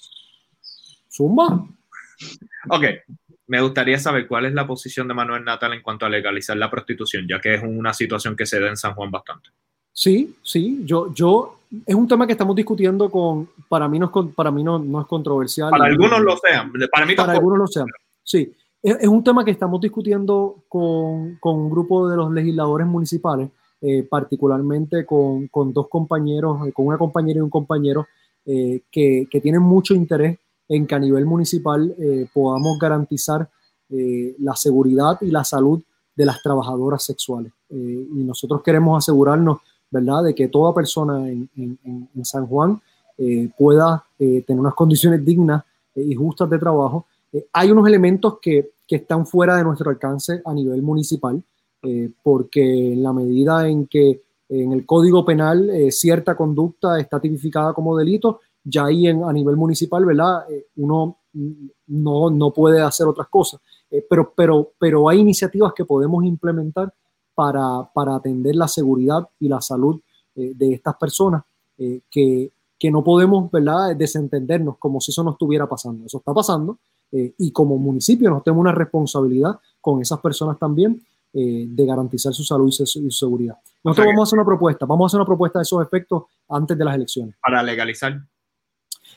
[1.11, 1.65] Zumba.
[2.69, 2.85] Ok,
[3.47, 6.71] me gustaría saber cuál es la posición de Manuel Natal en cuanto a legalizar la
[6.71, 9.51] prostitución, ya que es una situación que se da en San Juan bastante.
[9.93, 14.35] Sí, sí, yo, yo, es un tema que estamos discutiendo con, para mí no es,
[14.35, 15.71] para mí no, no es controversial.
[15.71, 17.87] Para algunos lo sean, para mí Para algunos lo sean,
[18.23, 18.53] sí.
[18.81, 23.51] Es, es, un tema que estamos discutiendo con, con un grupo de los legisladores municipales
[23.81, 28.09] eh, particularmente con, con, dos compañeros, eh, con una compañera y un compañero
[28.45, 30.37] eh, que, que, tienen mucho interés
[30.69, 31.95] en que a nivel municipal
[32.35, 33.49] podamos garantizar
[33.89, 35.81] la seguridad y la salud
[36.15, 37.53] de las trabajadoras sexuales.
[37.71, 39.61] y nosotros queremos asegurarnos,
[39.91, 42.83] ¿verdad?, de que toda persona en, en, en San Juan
[43.57, 45.65] pueda tener unas condiciones dignas
[45.95, 47.07] y justas de trabajo.
[47.53, 51.43] hay unos elementos que, que están fuera de nuestro alcance a nivel municipal.
[51.83, 57.21] Eh, porque en la medida en que en el Código Penal eh, cierta conducta está
[57.21, 60.51] tipificada como delito, ya ahí en, a nivel municipal, ¿verdad?
[60.51, 61.19] Eh, uno
[61.87, 63.61] no, no, puede hacer otras cosas,
[64.11, 66.93] pero, pero, pero hay iniciativas que podemos implementar
[67.33, 70.01] para, para atender la seguridad y la salud
[70.35, 71.45] de estas personas
[71.77, 76.07] que, que no podemos, ¿verdad?, desentendernos como si eso no estuviera pasando.
[76.07, 76.79] Eso está pasando
[77.13, 81.01] y como municipio nos tenemos una responsabilidad con esas personas también
[81.33, 83.57] de garantizar su salud y su, seguridad.
[83.85, 86.77] Nosotros vamos a hacer una propuesta, vamos a hacer una propuesta de esos efectos antes
[86.77, 87.37] de las elecciones.
[87.41, 88.21] Para legalizar.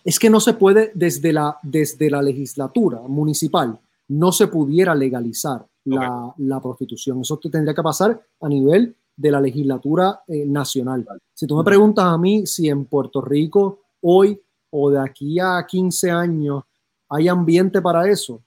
[0.04, 3.80] Es que no se puede desde la, desde la legislatura municipal,
[4.10, 7.22] no se pudiera legalizar la, la, prostitución.
[7.22, 11.06] Eso tendría que pasar a nivel de la legislatura eh, nacional.
[11.34, 14.40] Si tú me preguntas a mí si en Puerto Rico hoy
[14.72, 16.64] o de aquí a 15 años
[17.10, 18.42] hay ambiente para eso,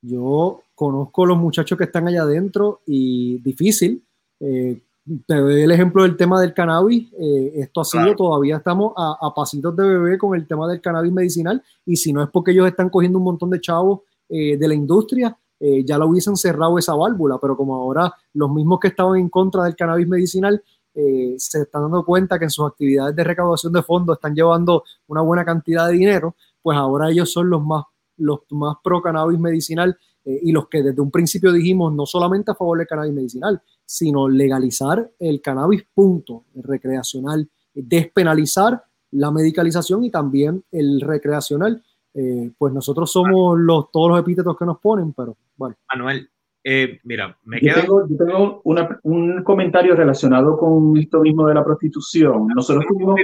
[0.00, 4.04] yo conozco los muchachos que están allá adentro y difícil.
[4.38, 4.80] Eh,
[5.26, 7.12] te doy el ejemplo del tema del cannabis.
[7.18, 10.80] Eh, esto ha sido, todavía estamos a, a, pasitos de bebé con el tema del
[10.80, 11.60] cannabis medicinal.
[11.84, 15.36] Y si no es porque ellos están cogiendo un montón de chavos de la industria,
[15.58, 19.30] eh, ya lo hubiesen cerrado esa válvula, pero como ahora los mismos que estaban en
[19.30, 20.62] contra del cannabis medicinal
[20.94, 24.84] eh, se están dando cuenta que en sus actividades de recaudación de fondos están llevando
[25.06, 27.84] una buena cantidad de dinero, pues ahora ellos son los más,
[28.18, 29.96] los más pro cannabis medicinal
[30.26, 33.62] eh, y los que desde un principio dijimos no solamente a favor del cannabis medicinal,
[33.84, 38.82] sino legalizar el cannabis punto, el recreacional, despenalizar
[39.12, 41.82] la medicalización y también el recreacional
[42.12, 45.76] eh, pues nosotros somos los, todos los epítetos que nos ponen, pero bueno.
[45.92, 46.28] Manuel,
[46.64, 47.84] eh, mira, me queda...
[47.84, 52.48] Yo tengo, un comentario relacionado con esto mismo de la prostitución.
[52.48, 53.20] Nosotros tuvimos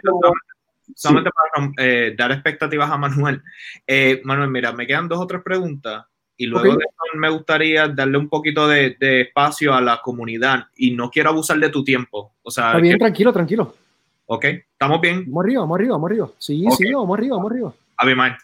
[0.95, 3.43] Solamente para eh, dar expectativas a Manuel.
[4.24, 6.05] Manuel, mira, me quedan dos o tres preguntas
[6.36, 6.76] y luego
[7.14, 11.68] me gustaría darle un poquito de, espacio a la comunidad y no quiero abusar de
[11.68, 12.32] tu tiempo.
[12.42, 13.74] O sea, Está bien, tranquilo, tranquilo.
[14.26, 15.24] Ok, ¿estamos bien?
[15.26, 16.28] Vamos arriba, vamos arriba, vamos arriba.
[16.38, 17.72] Sí, sí, vamos arriba, vamos arriba.
[17.96, 18.34] Abimael.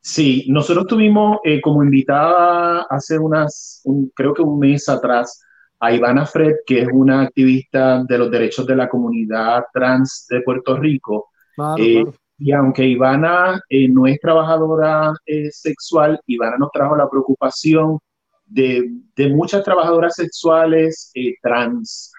[0.00, 3.82] Sí, nosotros tuvimos eh, como invitada hace unas,
[4.14, 5.42] creo que un mes atrás,
[5.80, 10.40] a Ivana Fred, que es una activista de los derechos de la comunidad trans de
[10.42, 11.30] Puerto Rico.
[11.78, 12.04] Eh,
[12.38, 15.12] y aunque Ivana eh, no es trabajadora
[15.50, 17.98] sexual, Ivana nos trajo la preocupación
[18.44, 21.10] de, de muchas trabajadoras sexuales
[21.42, 22.12] trans.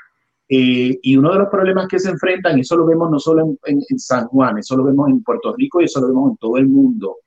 [0.48, 3.82] y uno de los problemas que se enfrentan, y eso lo vemos no solo en,
[3.90, 6.58] en San Juan, eso lo vemos en Puerto Rico y eso lo vemos en todo
[6.58, 7.18] el mundo,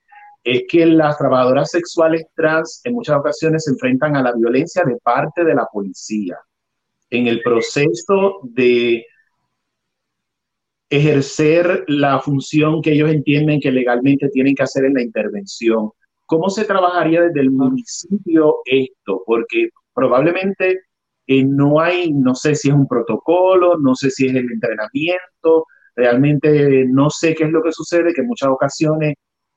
[0.43, 4.97] es que las trabajadoras sexuales trans en muchas ocasiones se enfrentan a la violencia de
[4.97, 6.39] parte de la policía
[7.11, 9.05] en el proceso de
[10.91, 15.91] ejercer la función que ellos entienden que legalmente tienen que hacer en la intervención.
[16.27, 19.23] ¿Cómo se trabajaría desde el municipio esto?
[19.25, 20.81] Porque probablemente
[21.27, 25.67] eh, no hay, no sé si es un protocolo, no sé si es el entrenamiento,
[25.95, 29.15] realmente no sé qué es lo que sucede, que en muchas ocasiones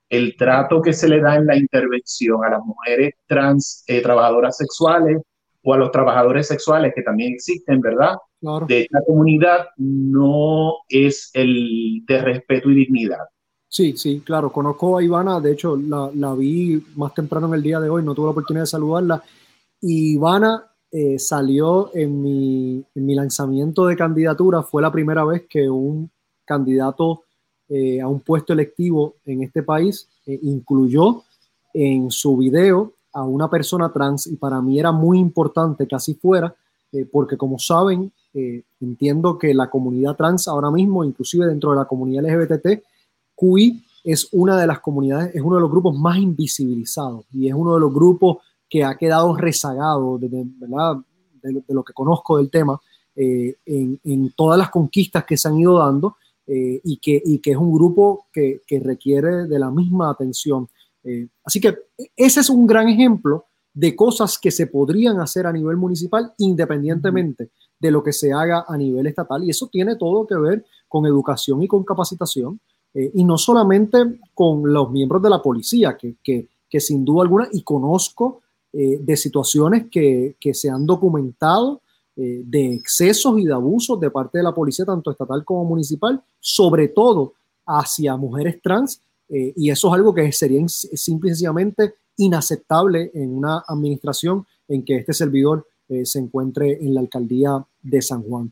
[0.09, 4.57] el trato que se le da en la intervención a las mujeres trans eh, trabajadoras
[4.57, 5.17] sexuales
[5.63, 8.15] o a los trabajadores sexuales que también existen, ¿verdad?
[8.67, 13.19] De esta comunidad no es el de respeto y dignidad.
[13.67, 14.51] Sí, sí, claro.
[14.51, 18.03] Conozco a Ivana, de hecho la, la vi más temprano en el día de hoy,
[18.03, 19.23] no tuve la oportunidad de saludarla.
[19.81, 25.45] Y Ivana eh, salió en mi, en mi lanzamiento de candidatura, fue la primera vez
[25.49, 26.11] que un
[26.45, 27.23] candidato
[27.69, 31.23] eh, a un puesto electivo en este país, eh, incluyó
[31.73, 36.13] en su video a una persona trans y para mí era muy importante que así
[36.13, 36.53] fuera,
[36.91, 41.85] eh, porque como saben, entiendo que la comunidad trans ahora mismo, inclusive dentro de la
[41.85, 42.83] comunidad LGBT,
[43.35, 47.53] QI es una de las comunidades, es uno de los grupos más invisibilizados y es
[47.53, 48.37] uno de los grupos
[48.69, 50.45] que ha quedado rezagado de,
[51.67, 52.79] lo que conozco del tema
[53.15, 57.71] en, en, todas las conquistas que se han ido dando eh, y, que, es un
[57.73, 60.67] grupo que, que requiere de la misma atención.
[61.03, 61.77] Eh, así que
[62.15, 67.49] ese es un gran ejemplo de cosas que se podrían hacer a nivel municipal independientemente
[67.83, 69.43] de lo que se haga a nivel estatal.
[69.43, 72.59] Y eso tiene todo que ver con educación y con capacitación,
[72.95, 77.21] eh, y no solamente con los miembros de la policía, que, que, que sin duda
[77.23, 78.39] alguna, y conozco
[78.75, 81.83] de situaciones que, que se han documentado
[82.15, 86.21] eh, de excesos y de abusos de parte de la policía, tanto estatal como municipal,
[86.39, 87.33] sobre todo
[87.65, 94.45] hacia mujeres trans, eh, y eso es algo que sería simplemente inaceptable en una administración
[94.67, 95.72] en que este servidor eh,
[96.05, 98.51] se encuentre en la alcaldía de San Juan.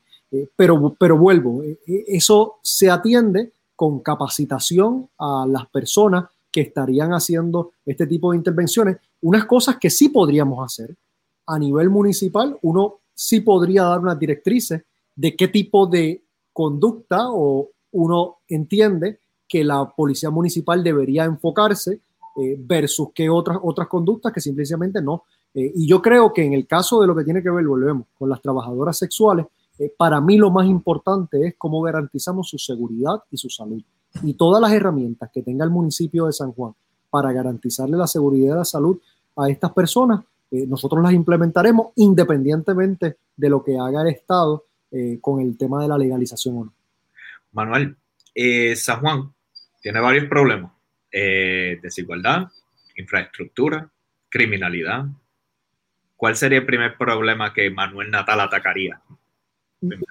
[0.56, 8.06] pero, pero vuelvo, eso se atiende con capacitación a las personas que estarían haciendo este
[8.06, 8.98] tipo de intervenciones.
[9.22, 10.96] Unas cosas que sí podríamos hacer
[11.48, 14.84] a nivel municipal, uno sí podría dar unas directrices
[15.16, 16.22] de qué tipo de
[16.54, 22.00] conducta o uno entiende que la policía municipal debería enfocarse
[22.38, 25.24] eh, versus qué otras, otras conductas que simplemente no.
[25.54, 28.08] Eh, y yo creo que en el caso de lo que tiene que ver, volvemos,
[28.18, 29.46] con las trabajadoras sexuales,
[29.80, 33.82] eh, para mí lo más importante es cómo garantizamos su seguridad y su salud.
[34.24, 36.74] Y todas las herramientas que tenga el municipio de San Juan
[37.10, 39.00] para garantizarle la seguridad y la salud
[39.36, 44.66] a estas personas, eh, nosotros las implementaremos independientemente de lo que haga el Estado
[45.22, 46.74] con el tema de la legalización o no.
[47.54, 47.96] Manuel,
[48.76, 49.34] San Juan
[49.82, 50.74] tiene varios problemas.
[51.10, 52.50] desigualdad,
[52.98, 53.90] infraestructura,
[54.28, 55.06] criminalidad.
[56.22, 59.02] ¿Cuál sería el primer problema que Manuel Natal atacaría?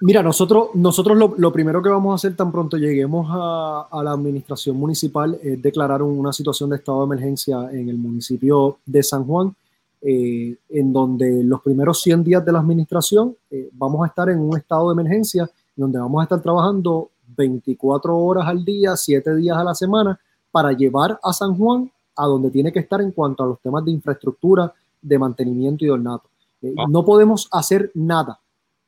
[0.01, 4.75] Mira, nosotros, nosotros lo, primero que vamos a hacer tan pronto lleguemos a, la administración
[4.75, 9.55] municipal es declarar una situación de estado de emergencia en el municipio de San Juan,
[10.01, 14.39] eh, en donde los primeros 100 días de la administración eh, vamos a estar en
[14.39, 19.55] un estado de emergencia, donde vamos a estar trabajando 24 horas al día, 7 días
[19.55, 20.19] a la semana,
[20.51, 23.85] para llevar a San Juan a donde tiene que estar en cuanto a los temas
[23.85, 26.29] de infraestructura, de mantenimiento y de ornato.
[26.61, 26.85] Eh, ah.
[26.89, 28.39] No podemos hacer nada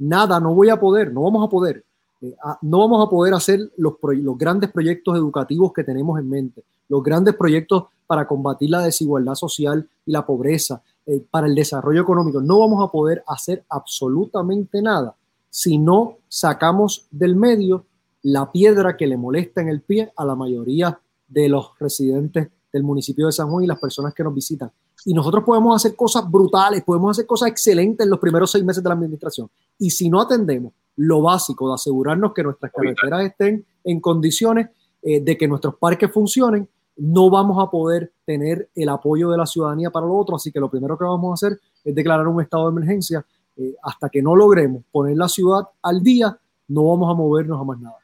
[0.03, 1.83] nada, no voy a poder, no vamos a poder.
[2.21, 6.63] Eh, no vamos a poder hacer los, los grandes proyectos educativos que tenemos en mente,
[6.89, 12.01] los grandes proyectos para combatir la desigualdad social y la pobreza, eh, para el desarrollo
[12.01, 12.41] económico.
[12.41, 15.15] No vamos a poder hacer absolutamente nada
[15.49, 17.85] si no sacamos del medio
[18.23, 22.83] la piedra que le molesta en el pie a la mayoría de los residentes del
[22.83, 24.71] municipio de San Juan y las personas que nos visitan.
[25.05, 28.81] Y nosotros podemos hacer cosas brutales, podemos hacer cosas excelentes en los primeros seis meses
[28.81, 29.49] de la administración.
[29.77, 34.69] Y si no atendemos lo básico de asegurarnos que nuestras carreteras estén en condiciones
[35.01, 39.45] eh, de que nuestros parques funcionen, no vamos a poder tener el apoyo de la
[39.45, 40.35] ciudadanía para lo otro.
[40.35, 43.25] Así que lo primero que vamos a hacer es declarar un estado de emergencia.
[43.55, 46.37] Eh, hasta que no logremos poner la ciudad al día,
[46.69, 47.97] no vamos a movernos a más nada.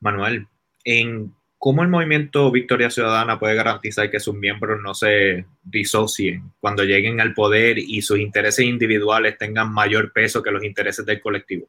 [0.00, 0.46] Manuel,
[0.84, 6.84] en ¿Cómo el movimiento Victoria Ciudadana puede garantizar que sus miembros no se disocien cuando
[6.84, 11.66] lleguen al poder y sus intereses individuales tengan mayor peso que los intereses del colectivo?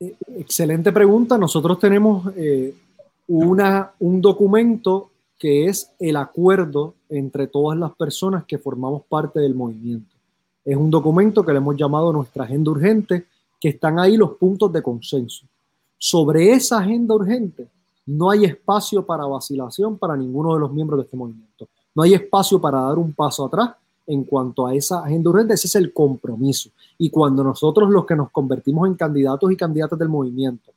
[0.00, 1.38] Eh, excelente pregunta.
[1.38, 2.74] Nosotros tenemos eh,
[3.28, 9.54] una, un documento que es el acuerdo entre todas las personas que formamos parte del
[9.54, 10.16] movimiento.
[10.64, 13.26] Es un documento que le hemos llamado nuestra agenda urgente,
[13.60, 15.46] que están ahí los puntos de consenso.
[15.96, 17.68] Sobre esa agenda urgente
[18.08, 21.68] no hay espacio para vacilación para ninguno de los miembros de este movimiento.
[21.94, 23.72] No hay espacio para dar un paso atrás
[24.06, 25.52] en cuanto a esa agenda urgente.
[25.52, 26.70] Ese es el compromiso.
[26.96, 30.72] Y cuando nosotros los que nos convertimos en candidatos y candidatas del movimiento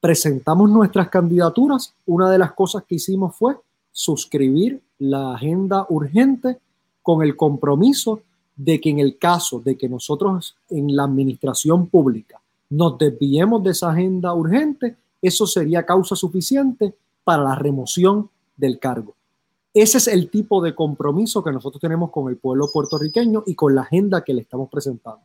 [0.00, 3.56] presentamos nuestras candidaturas, una de las cosas que hicimos fue
[3.90, 6.58] suscribir la agenda urgente
[7.00, 8.20] con el compromiso
[8.54, 12.38] de que en el caso de que nosotros en la administración pública
[12.68, 16.94] nos desviemos de esa agenda urgente, eso sería causa suficiente
[17.24, 19.14] para la remoción del cargo.
[19.74, 23.74] Ese es el tipo de compromiso que nosotros tenemos con el pueblo puertorriqueño y con
[23.74, 25.20] la agenda que le estamos presentando.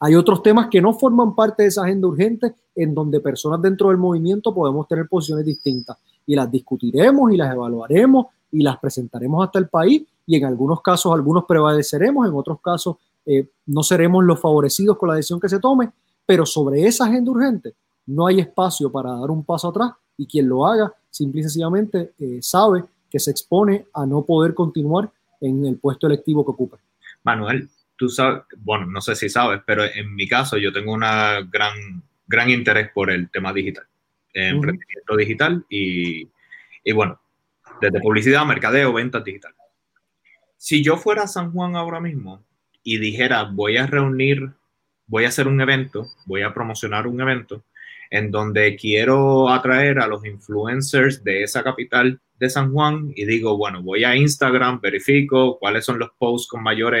[0.00, 3.90] Hay otros temas que no forman parte de esa agenda urgente en donde personas dentro
[3.90, 9.44] del movimiento podemos tener posiciones distintas y las discutiremos y las evaluaremos y las presentaremos
[9.44, 14.24] hasta el país y en algunos casos algunos prevaleceremos, en otros casos eh, no seremos
[14.24, 15.92] los favorecidos con la decisión que se tome,
[16.26, 17.74] pero sobre esa agenda urgente
[18.06, 22.12] no hay espacio para dar un paso atrás y quien lo haga simple y sencillamente
[22.18, 25.10] eh, sabe que se expone a no poder continuar
[25.40, 26.78] en el puesto electivo que ocupa.
[27.24, 31.00] Manuel, tú sabes, bueno, no sé si sabes, pero en mi caso yo tengo un
[31.00, 33.84] gran, gran interés por el tema digital,
[34.32, 36.28] emprendimiento digital y,
[36.84, 37.20] y bueno,
[37.80, 39.54] desde publicidad, mercadeo, ventas digital.
[40.56, 42.42] Si yo fuera a San Juan ahora mismo
[42.82, 44.52] y dijera voy a reunir,
[45.06, 47.64] voy a hacer un evento, voy a promocionar un evento,
[48.12, 53.56] en donde quiero atraer a los influencers de esa capital de San Juan y digo,
[53.56, 56.94] bueno, voy a Instagram, verifico cuáles son los posts con mayor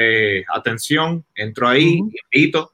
[0.48, 2.00] atención, entro ahí,
[2.32, 2.72] invito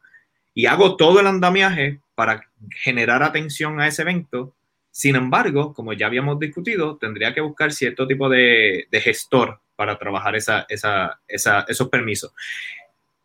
[0.54, 4.54] y hago todo el andamiaje para generar atención a ese evento.
[4.92, 10.36] Sin embargo, como ya habíamos discutido, tendría que buscar cierto tipo de, gestor para trabajar
[10.36, 12.32] esa, esos permisos.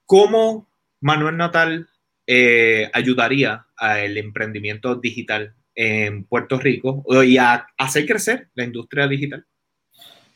[0.08, 0.68] ¿Cómo
[1.02, 1.88] Manuel Natal
[2.26, 9.46] eh, ayudaría al emprendimiento digital en Puerto Rico y a hacer crecer la industria digital?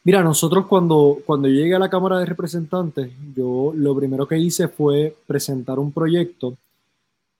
[0.04, 4.70] Mira, nosotros cuando, cuando llegué a la Cámara de Representantes, yo lo primero que hice
[4.70, 6.58] fue presentar un proyecto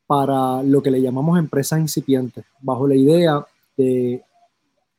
[0.06, 3.46] para lo que le llamamos empresas incipientes, bajo la idea
[3.78, 4.22] de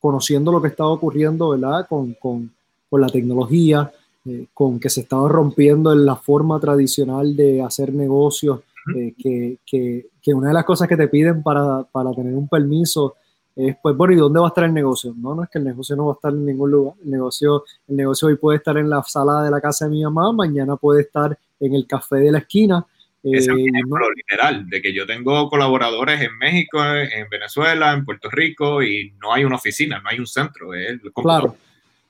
[0.00, 1.86] conociendo lo que estaba ocurriendo ¿verdad?
[1.88, 2.50] Con, con,
[2.88, 3.90] con la tecnología,
[4.24, 8.60] eh, con que se estaba rompiendo en la forma tradicional de hacer negocios
[8.96, 12.48] eh, que, que, que, una de las cosas que te piden para, para, tener un
[12.48, 13.16] permiso
[13.56, 15.14] es, pues, bueno, ¿y dónde va a estar el negocio?
[15.16, 16.94] No, no es que el negocio no va a estar en ningún lugar.
[17.04, 20.02] El negocio, el negocio hoy puede estar en la sala de la casa de mi
[20.04, 22.86] mamá, mañana puede estar en el café de la esquina.
[23.22, 23.82] Es un eh,
[24.16, 29.32] literal de que yo tengo colaboradores en México, en Venezuela, en Puerto Rico y no
[29.32, 30.70] hay una oficina, no hay un centro.
[31.14, 31.56] claro.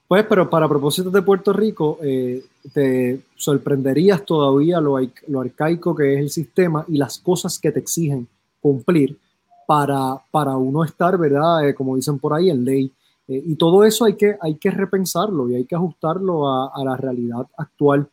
[0.08, 6.20] Pues, pero para propósitos de Puerto Rico, eh, te sorprenderías todavía lo, arcaico que es
[6.20, 8.26] el sistema y las cosas que te exigen
[8.58, 9.18] cumplir
[9.66, 11.68] para, para uno estar, ¿verdad?
[11.68, 12.90] Eh, como dicen por ahí, en ley.
[13.28, 16.96] Eh, y todo eso hay que, hay que repensarlo y hay que ajustarlo a, la
[16.96, 18.08] realidad actual.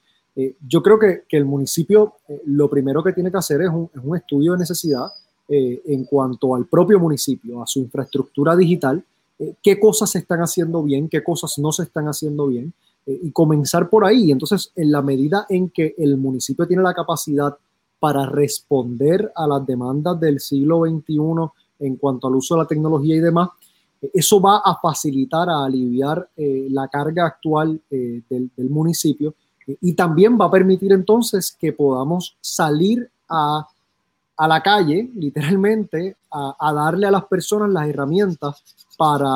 [0.67, 2.15] yo creo que, que, el municipio
[2.47, 5.07] lo primero que tiene que hacer es un estudio de necesidad
[5.47, 9.01] en cuanto al propio municipio, a su infraestructura digital
[9.37, 12.73] eh, qué cosas se están haciendo bien, qué cosas no se están haciendo bien,
[13.05, 14.31] eh, y comenzar por ahí.
[14.31, 17.55] Entonces, en la medida en que el municipio tiene la capacidad
[17.99, 21.17] para responder a las demandas del siglo XXI
[21.79, 23.49] en cuanto al uso de la tecnología y demás,
[24.01, 29.35] eh, eso va a facilitar, a aliviar la carga actual del, municipio
[29.81, 33.67] y también va a permitir entonces que podamos salir a
[34.37, 38.63] a la calle, literalmente, a, darle a las personas las herramientas
[38.97, 39.29] para,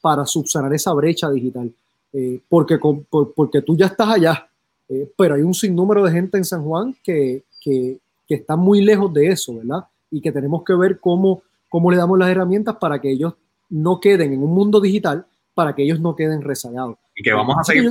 [0.00, 1.72] para subsanar esa brecha digital.
[2.12, 4.48] Eh, porque, porque tú ya estás allá,
[4.88, 8.80] eh, pero hay un sinnúmero de gente en San Juan que, que, que está muy
[8.80, 9.84] lejos de eso, ¿verdad?
[10.10, 13.34] Y que tenemos que ver cómo, cómo le damos las herramientas para que ellos
[13.68, 16.96] no queden en un mundo digital, para que ellos no queden rezagados.
[17.14, 17.90] Y que vamos a seguir.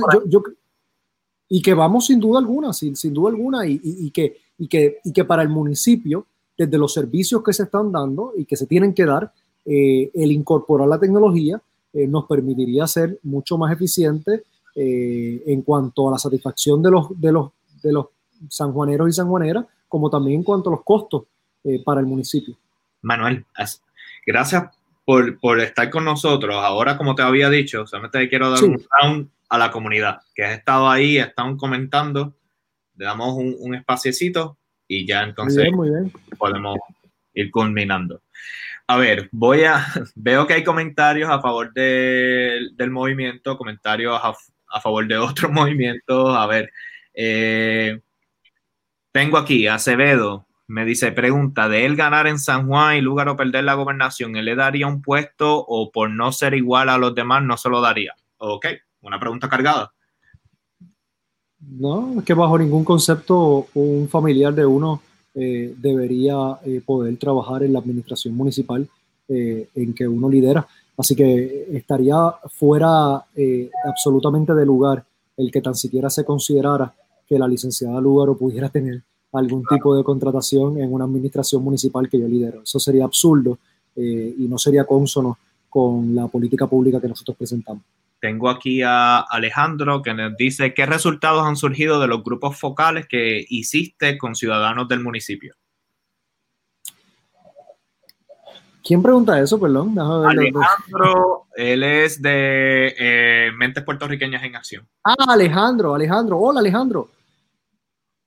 [1.48, 4.98] y que vamos sin duda alguna, sin, sin duda alguna, y, y, que, y, que,
[5.04, 6.26] y que para el municipio
[6.60, 9.32] desde los servicios que se están dando y que se tienen que dar,
[9.64, 11.58] eh, el incorporar la tecnología
[11.94, 14.42] eh, nos permitiría ser mucho más eficiente
[14.74, 17.50] eh, en cuanto a la satisfacción de los, de, los,
[17.82, 18.06] de los
[18.50, 21.24] sanjuaneros y sanjuaneras, como también en cuanto a los costos
[21.84, 22.56] para el municipio.
[23.02, 23.44] Manuel,
[24.26, 24.64] gracias
[25.04, 26.56] por, por, estar con nosotros.
[26.56, 30.44] Ahora, como te había dicho, solamente te quiero dar un round a la comunidad que
[30.44, 32.34] has estado ahí, están comentando.
[32.96, 34.56] Le damos un, un espaciecito
[34.90, 35.70] y ya entonces
[36.36, 36.76] podemos
[37.32, 38.22] ir culminando.
[38.88, 39.86] A ver, voy a,
[40.16, 46.36] veo que hay comentarios a favor del movimiento, comentarios a, favor de otros movimientos.
[46.36, 46.72] A ver,
[47.14, 48.00] eh,
[49.12, 53.36] tengo aquí Acevedo, me dice, pregunta, de él ganar en San Juan y lugar o
[53.36, 57.14] perder la gobernación, ¿él le daría un puesto o por no ser igual a los
[57.14, 58.16] demás no se lo daría?
[58.38, 58.66] Ok,
[59.02, 59.92] una pregunta cargada.
[61.60, 65.02] No, es que bajo ningún concepto un familiar de uno
[65.34, 68.88] eh, debería eh, poder trabajar en la administración municipal
[69.28, 70.66] eh, en que uno lidera.
[70.96, 73.24] Así que estaría fuera
[73.86, 75.02] absolutamente de lugar
[75.36, 76.92] el que tan siquiera se considerara
[77.26, 82.18] que la licenciada Lugaro pudiera tener algún tipo de contratación en una administración municipal que
[82.18, 82.62] yo lidero.
[82.64, 83.58] Eso sería absurdo
[83.96, 85.38] y no sería consono
[85.70, 87.82] con la política pública que nosotros presentamos.
[88.20, 93.06] Tengo aquí a Alejandro que nos dice qué resultados han surgido de los grupos focales
[93.08, 95.54] que hiciste con ciudadanos del municipio.
[98.84, 99.98] ¿Quién pregunta eso, perdón?
[99.98, 104.88] Alejandro, él es de eh, Mentes Puertorriqueñas en Acción.
[105.04, 106.38] Ah, Alejandro, Alejandro.
[106.38, 107.08] Hola, Alejandro.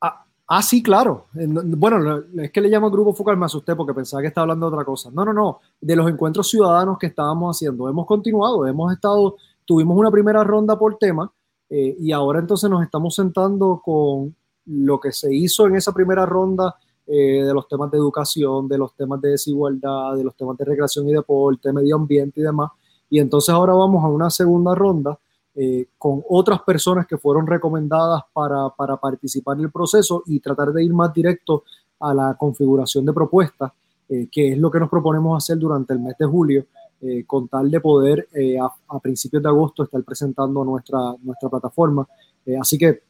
[0.02, 1.28] Ah, ah, sí, claro.
[1.36, 4.70] Eh, bueno, es que le llamo grupo focal, me asusté porque pensaba que estaba hablando
[4.70, 5.10] de otra cosa.
[5.11, 5.60] No, no, no.
[5.82, 7.90] De los encuentros ciudadanos que estábamos haciendo.
[7.90, 11.31] Hemos continuado, hemos estado tuvimos una primera ronda por tema
[11.69, 14.35] eh, y ahora entonces nos estamos sentando con
[14.65, 16.76] lo que se hizo en esa primera ronda
[17.07, 20.65] eh, de los temas de educación, de los temas de desigualdad, de los temas de
[20.65, 22.72] recreación y deporte, medio ambiente y demás.
[23.10, 25.18] Y entonces ahora vamos a una segunda ronda
[25.56, 30.73] eh, con otras personas que fueron recomendadas para, para, participar en el proceso y tratar
[30.73, 31.64] de ir más directo
[31.99, 33.72] a la configuración de propuestas,
[34.31, 36.65] que es lo que nos proponemos hacer durante el mes de julio
[37.06, 42.08] eh, con tal de poder eh, a, principios de agosto estar presentando nuestra, nuestra plataforma.
[42.46, 43.02] Eh, así que,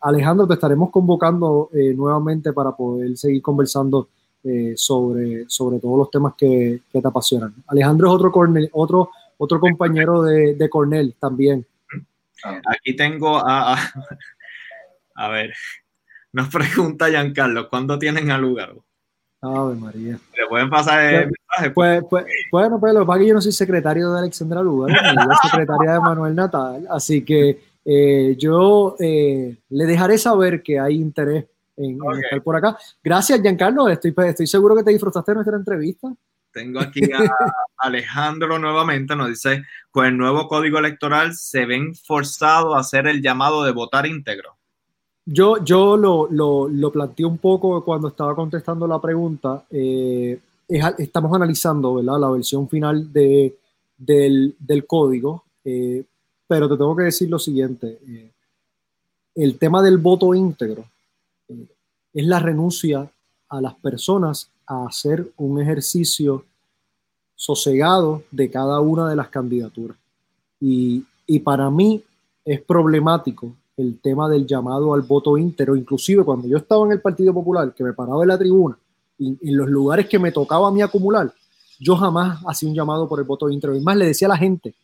[0.00, 4.08] Alejandro, te estaremos convocando nuevamente para poder seguir conversando
[4.76, 7.52] sobre, sobre todos los temas que, que, te apasionan.
[7.66, 11.66] Alejandro es otro, Cornel, otro, otro compañero de, de Cornell también.
[12.44, 13.92] Aquí tengo a, a,
[15.16, 15.52] a ver,
[16.32, 18.74] nos pregunta Giancarlo, ¿cuándo tienen a lugar?
[19.40, 20.18] Ave María.
[20.36, 21.70] Le pueden pasar el mensaje.
[21.70, 24.62] Pues, pues, bueno, pues lo que pasa es que yo no soy secretario de Alexandra
[24.62, 24.98] Lugar, ni
[25.50, 31.46] secretaria de Manuel Natal, así que eh, yo eh, le dejaré saber que hay interés
[31.76, 32.76] en, estar por acá.
[33.02, 33.88] Gracias, Giancarlo.
[33.88, 36.12] Estoy, estoy seguro que te disfrutaste de nuestra entrevista.
[36.52, 37.18] Tengo aquí a
[37.78, 43.22] Alejandro nuevamente, nos dice, con el nuevo código electoral se ven forzados a hacer el
[43.22, 44.57] llamado de votar íntegro.
[45.30, 49.62] Yo, yo lo, lo, planteé un poco cuando estaba contestando la pregunta.
[49.70, 52.18] Eh, estamos analizando ¿verdad?
[52.18, 53.54] la versión final de,
[53.98, 56.02] del, del, código, eh,
[56.46, 57.98] pero te tengo que decir lo siguiente.
[58.08, 58.32] Eh,
[59.34, 60.86] el tema del voto íntegro
[61.46, 63.10] es la renuncia
[63.50, 66.46] a las personas a hacer un ejercicio
[67.34, 69.98] sosegado de cada una de las candidaturas.
[70.58, 72.02] Y, y para mí
[72.46, 77.00] es problemático el tema del llamado al voto íntero, inclusive cuando yo estaba en el
[77.00, 78.76] Partido Popular, que me paraba en la tribuna,
[79.18, 81.32] y en los lugares que me tocaba a mí acumular,
[81.80, 83.76] yo jamás hacía un llamado por el voto íntegro.
[83.76, 84.74] Y más le decía a la gente,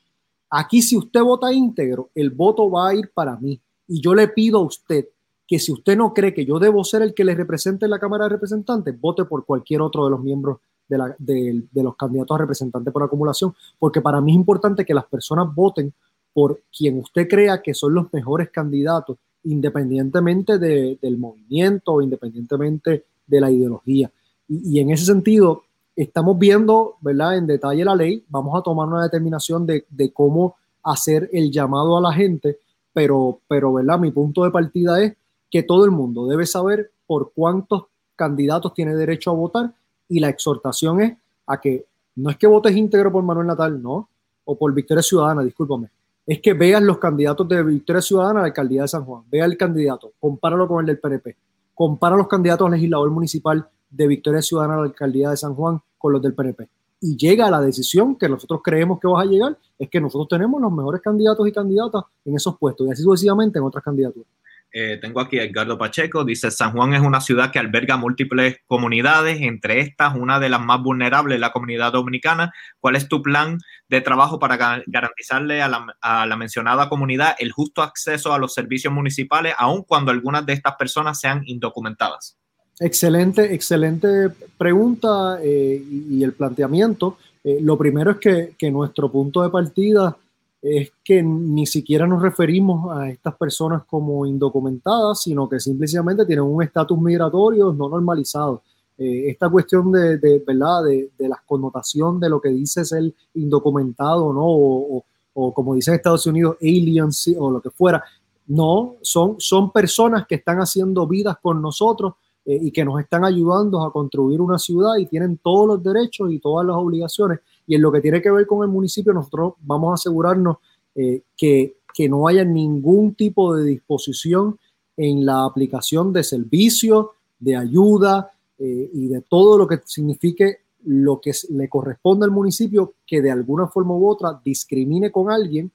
[0.48, 3.60] aquí si usted vota íntegro, el voto va a ir para mí.
[3.88, 5.06] Y yo le pido a usted
[5.46, 7.98] que si usted no cree que yo debo ser el que le represente en la
[7.98, 10.58] Cámara de Representantes, vote por cualquier otro de los miembros
[10.88, 15.54] de, los candidatos a representantes por acumulación, porque para mí es importante que las personas
[15.54, 15.92] voten
[16.34, 23.40] por quien usted crea que son los mejores candidatos, independientemente de, del movimiento, independientemente de
[23.40, 24.10] la ideología.
[24.48, 25.62] Y, y, en ese sentido,
[25.96, 27.38] estamos viendo, ¿verdad?
[27.38, 31.96] En detalle la ley, vamos a tomar una determinación de, de cómo hacer el llamado
[31.96, 32.58] a la gente,
[32.92, 33.98] pero, pero, ¿verdad?
[33.98, 35.14] Mi punto de partida es
[35.50, 37.84] que todo el mundo debe saber por cuántos
[38.16, 39.72] candidatos tiene derecho a votar
[40.08, 41.16] y la exhortación es
[41.46, 41.86] a que
[42.16, 44.08] no es que votes íntegro por Manuel Natal, no,
[44.44, 45.88] o por Victoria Ciudadana, discúlpame,
[46.26, 49.44] es que veas los candidatos de Victoria Ciudadana a la alcaldía de San Juan, vea
[49.44, 51.36] el candidato, compáralo con el del PNP,
[51.74, 55.80] compara los candidatos a legislador municipal de Victoria Ciudadana a la alcaldía de San Juan
[55.98, 56.68] con los del PNP.
[57.00, 60.28] Y llega a la decisión que nosotros creemos que vas a llegar, es que nosotros
[60.28, 64.28] tenemos los mejores candidatos y candidatas en esos puestos y así sucesivamente en otras candidaturas.
[64.76, 68.56] Eh, tengo aquí a Edgardo Pacheco, dice, San Juan es una ciudad que alberga múltiples
[68.66, 72.52] comunidades, entre estas una de las más vulnerables, la comunidad dominicana.
[72.80, 77.52] ¿Cuál es tu plan de trabajo para garantizarle a la, a la, mencionada comunidad el
[77.52, 82.36] justo acceso a los servicios municipales, aun cuando algunas de estas personas sean indocumentadas?
[82.80, 87.16] Excelente, excelente pregunta eh, y, y, el planteamiento.
[87.44, 90.16] Eh, lo primero es que, que nuestro punto de partida
[90.64, 96.46] es que ni siquiera nos referimos a estas personas como indocumentadas, sino que simplemente tienen
[96.46, 98.62] un estatus migratorio no normalizado.
[98.96, 100.16] Eh, esta cuestión de,
[100.46, 100.84] ¿verdad?
[100.84, 104.46] De, de, la connotación de lo que dice ser indocumentado, ¿no?
[104.46, 105.04] O, o,
[105.34, 108.02] o, como dicen en Estados Unidos, aliens o lo que fuera.
[108.46, 112.14] No, son, son personas que están haciendo vidas con nosotros
[112.46, 116.30] eh, y que nos están ayudando a construir una ciudad y tienen todos los derechos
[116.30, 119.54] y todas las obligaciones y en lo que tiene que ver con el municipio, nosotros
[119.60, 120.58] vamos a asegurarnos
[120.94, 124.58] eh, que, que, no haya ningún tipo de disposición
[124.96, 127.06] en la aplicación de servicios,
[127.38, 132.94] de ayuda eh, y de todo lo que signifique lo que le corresponde al municipio
[133.06, 135.70] que de alguna forma u otra discrimine con alguien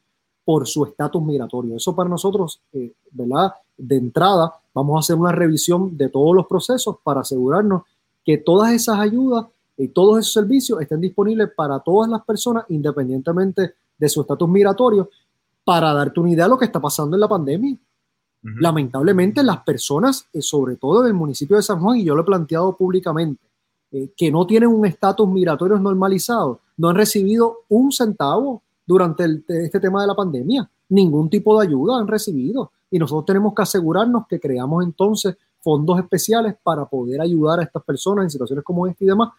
[0.46, 1.76] por su estatus migratorio.
[1.76, 3.54] Eso para nosotros, eh, ¿verdad?
[3.78, 7.84] De entrada, vamos a hacer una revisión de todos los procesos para asegurarnos
[8.26, 9.46] que todas esas ayudas
[9.80, 15.10] y todos esos servicios estén disponibles para todas las personas, independientemente de su estatus migratorio,
[15.64, 17.72] para darte una idea de lo que está pasando en la pandemia.
[17.72, 18.60] Uh -huh.
[18.60, 22.24] Lamentablemente, las personas, eh, sobre todo en el municipio de San Juan, y yo lo
[22.24, 23.42] he planteado públicamente,
[23.92, 29.46] eh, que no tienen un estatus migratorio normalizado, no han recibido un centavo durante el,
[29.48, 30.70] este tema de la pandemia.
[30.90, 32.72] Ningún tipo de ayuda han recibido.
[32.92, 37.84] Y nosotros tenemos que asegurarnos que creamos entonces fondos especiales para poder ayudar a estas
[37.84, 39.30] personas en situaciones como esta y demás,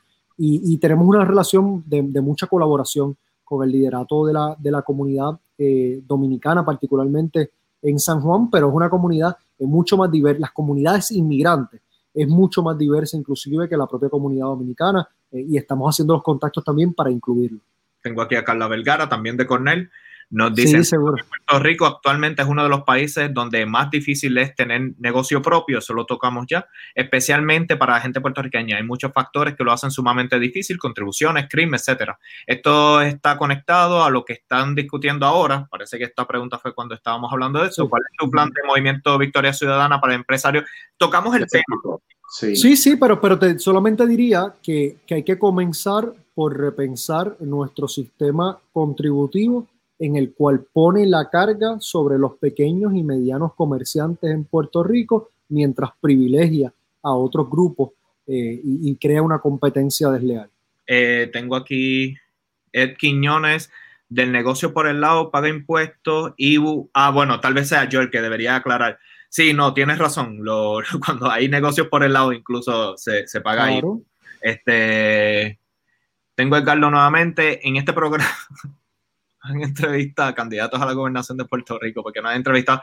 [0.43, 3.15] y, y tenemos una relación de, de, mucha colaboración
[3.45, 7.51] con el liderato de la, de la comunidad eh, dominicana, particularmente
[7.83, 11.83] en San Juan, pero es una comunidad eh, mucho más diversa, las comunidades inmigrantes
[12.15, 16.23] es mucho más diversa inclusive que la propia comunidad dominicana eh, y estamos haciendo los
[16.23, 17.61] contactos también para incluirlo.
[18.03, 19.91] Tengo aquí a Carla Vergara, también de Cornell.
[20.31, 24.39] Nos dicen sí, que Puerto Rico actualmente es uno de los países donde más difícil
[24.39, 28.77] es tener negocio propio, eso lo tocamos ya, especialmente para la gente puertorriqueña.
[28.77, 32.17] Hay muchos factores que lo hacen sumamente difícil, contribuciones, crimen, etcétera.
[32.47, 35.67] Esto está conectado a lo que están discutiendo ahora.
[35.69, 37.83] Parece que esta pregunta fue cuando estábamos hablando de eso.
[37.83, 37.89] Sí.
[37.89, 40.65] ¿Cuál es tu plan de movimiento Victoria Ciudadana para empresarios?
[40.97, 41.99] Tocamos el tema.
[42.33, 47.37] Sí, sí, sí pero, pero te, solamente diría que, que hay que comenzar por repensar
[47.41, 49.67] nuestro sistema contributivo
[50.01, 55.31] en el cual pone la carga sobre los pequeños y medianos comerciantes en Puerto Rico,
[55.51, 56.73] mientras privilegia
[57.03, 57.91] a otros grupos
[58.27, 60.49] eh, y, y, crea una competencia desleal.
[60.87, 62.17] Eh, tengo aquí
[62.73, 63.71] Ed Quiñones,
[64.09, 68.11] del negocio por el lado, paga impuestos, IBU, ah, bueno, tal vez sea yo el
[68.11, 68.99] que debería aclarar.
[69.29, 73.67] Sí, no, tienes razón, Lo, cuando hay negocios por el lado incluso se, se paga
[73.67, 73.79] claro.
[73.79, 74.05] IBU.
[74.41, 75.59] Este,
[76.35, 78.31] tengo Edgardo nuevamente en este programa.
[79.43, 82.83] han entrevistado a candidatos a la gobernación de Puerto Rico, porque no han entrevistado.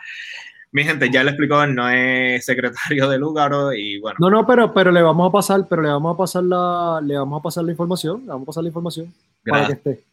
[0.72, 4.18] Mi gente, ya le explicó, él no es secretario de Lugaro y bueno.
[4.20, 7.18] No, no, pero, pero le vamos a pasar, pero le vamos a pasar la, le
[7.18, 9.14] vamos a pasar la información, le vamos a pasar la información
[9.44, 9.68] Gracias.
[9.68, 10.06] para que esté.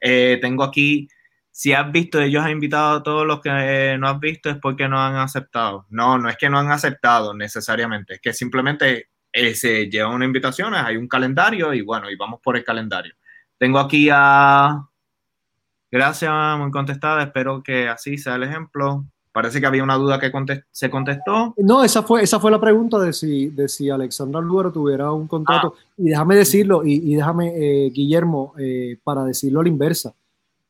[0.00, 1.08] Eh, tengo aquí,
[1.50, 4.86] si has visto, ellos han invitado a todos los que no has visto, es porque
[4.86, 5.86] no han aceptado.
[5.88, 10.26] No, no es que no han aceptado necesariamente, es que simplemente eh, se lleva una
[10.26, 13.14] invitación, hay un calendario y bueno, y vamos por el calendario.
[13.56, 14.78] Tengo aquí a
[15.92, 17.22] Gracias, muy contestada.
[17.22, 19.04] Espero que así sea el ejemplo.
[19.30, 20.32] Parece que había una duda que
[20.70, 21.54] se contestó.
[21.58, 25.26] No, esa fue, esa fue la pregunta de si, de si Alexandra Lugaro tuviera un
[25.26, 25.74] contrato.
[25.76, 25.92] Ah.
[25.98, 30.14] Y déjame decirlo, y, déjame, eh, Guillermo, eh, para decirlo a la inversa.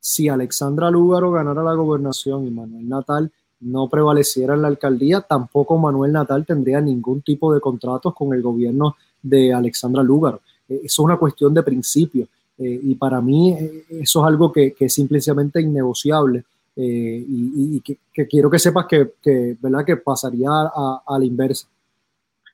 [0.00, 3.30] Si Alexandra Lúgaro ganara la gobernación y Manuel Natal
[3.60, 8.42] no prevaleciera en la alcaldía, tampoco Manuel Natal tendría ningún tipo de contratos con el
[8.42, 10.40] gobierno de Alexandra Lúgaro.
[10.68, 12.26] Eh, eso es una cuestión de principio.
[12.64, 16.44] Eh, y para mí eh, eso es algo que, que es simplemente innegociable
[16.76, 17.98] eh, y, que,
[18.28, 19.84] quiero que sepas que, que, ¿verdad?
[19.84, 21.66] que pasaría a, a la inversa.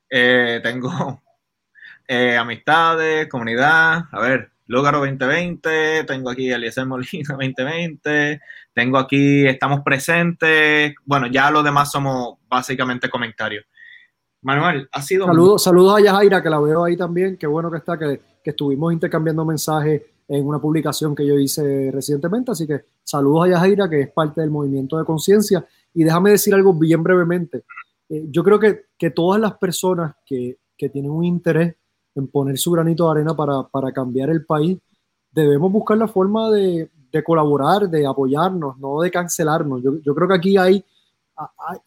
[0.09, 1.21] tengo
[2.39, 8.41] amistades, comunidad, a ver, Lugaro 2020, tengo aquí Eliezer Molina 2020,
[8.73, 13.67] tengo aquí Estamos Presentes, bueno, ya los demás somos básicamente comentarios.
[14.41, 15.27] Manuel, ha sido...
[15.27, 18.51] Saludos, saludos a Yajaira, que la veo ahí también, qué bueno que está, que, que
[18.51, 23.89] estuvimos intercambiando mensajes en una publicación que yo hice recientemente, así que saludos a Yajaira,
[23.89, 27.65] que es parte del movimiento de conciencia, y déjame decir algo bien brevemente.
[28.09, 31.75] Eh, yo creo que, que, todas las personas que, que, tienen un interés
[32.15, 34.79] en poner su granito de arena para, para cambiar el país,
[35.31, 39.83] debemos buscar la forma de, de colaborar, de apoyarnos, no de cancelarnos.
[39.83, 40.85] Yo, yo creo que aquí hay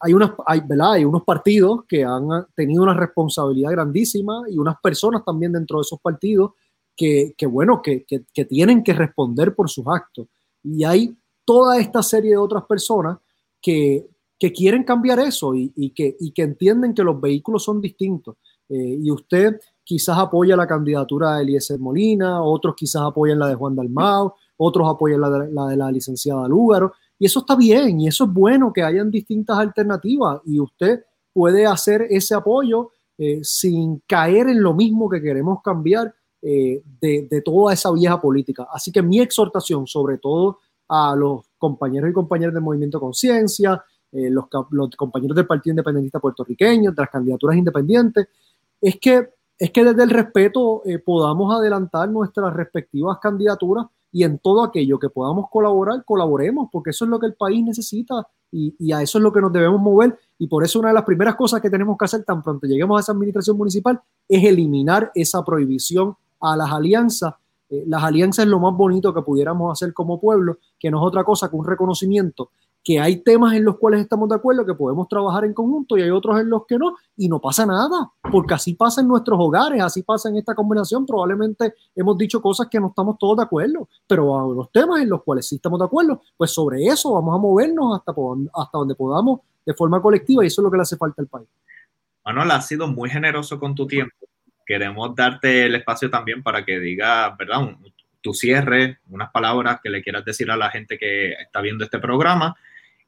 [0.00, 5.24] hay, unas, hay, hay unos partidos que han tenido una responsabilidad grandísima y unas personas
[5.24, 6.52] también dentro de esos partidos
[6.96, 10.26] que, que bueno, que, que, que, tienen que responder por sus actos.
[10.62, 11.14] Y hay
[11.44, 13.18] toda esta serie de otras personas
[13.60, 14.08] que,
[14.56, 18.34] quieren cambiar eso y, y, que, y que entienden que los vehículos son distintos.
[18.68, 23.54] Eh, y usted quizás apoya la candidatura de Eliezer Molina, otros quizás apoyan la de
[23.54, 26.92] Juan Dalmao, otros apoyan la de la, de la licenciada Lúgaro,
[27.22, 31.64] y eso está bien, y eso es bueno que hayan distintas alternativas, y usted puede
[31.64, 36.12] hacer ese apoyo eh, sin caer en lo mismo que queremos cambiar
[36.42, 38.66] eh, de, toda esa vieja política.
[38.72, 40.58] Así que mi exhortación, sobre todo
[40.88, 43.80] a los compañeros y compañeras del Movimiento Conciencia,
[44.10, 44.46] eh, los,
[44.96, 48.26] compañeros del Partido Independentista puertorriqueño, de las candidaturas independientes,
[48.80, 54.62] es que, es que desde el respeto podamos adelantar nuestras respectivas candidaturas y en todo
[54.62, 59.00] aquello que podamos colaborar, colaboremos, porque eso es lo que el país necesita y, a
[59.00, 60.18] eso es lo que nos debemos mover.
[60.38, 62.98] Y por eso una de las primeras cosas que tenemos que hacer tan pronto lleguemos
[62.98, 67.34] a esa administración municipal es eliminar esa prohibición a las alianzas.
[67.70, 71.06] Eh, las alianzas es lo más bonito que pudiéramos hacer como pueblo, que no es
[71.06, 72.50] otra cosa que un reconocimiento
[72.84, 76.02] que hay temas en los cuales estamos de acuerdo, que podemos trabajar en conjunto y
[76.02, 79.38] hay otros en los que no, y no pasa nada, porque así pasa en nuestros
[79.40, 83.42] hogares, así pasa en esta combinación, probablemente hemos dicho cosas que no estamos todos de
[83.44, 87.12] acuerdo, pero a los temas en los cuales sí estamos de acuerdo, pues sobre eso
[87.12, 88.12] vamos a movernos hasta,
[88.54, 91.28] hasta donde podamos de forma colectiva y eso es lo que le hace falta al
[91.28, 91.48] país.
[92.24, 94.14] Manuel, has sido muy generoso con tu tiempo.
[94.64, 97.76] Queremos darte el espacio también para que diga, ¿verdad?
[98.20, 101.98] tu cierre, unas palabras que le quieras decir a la gente que está viendo este
[101.98, 102.56] programa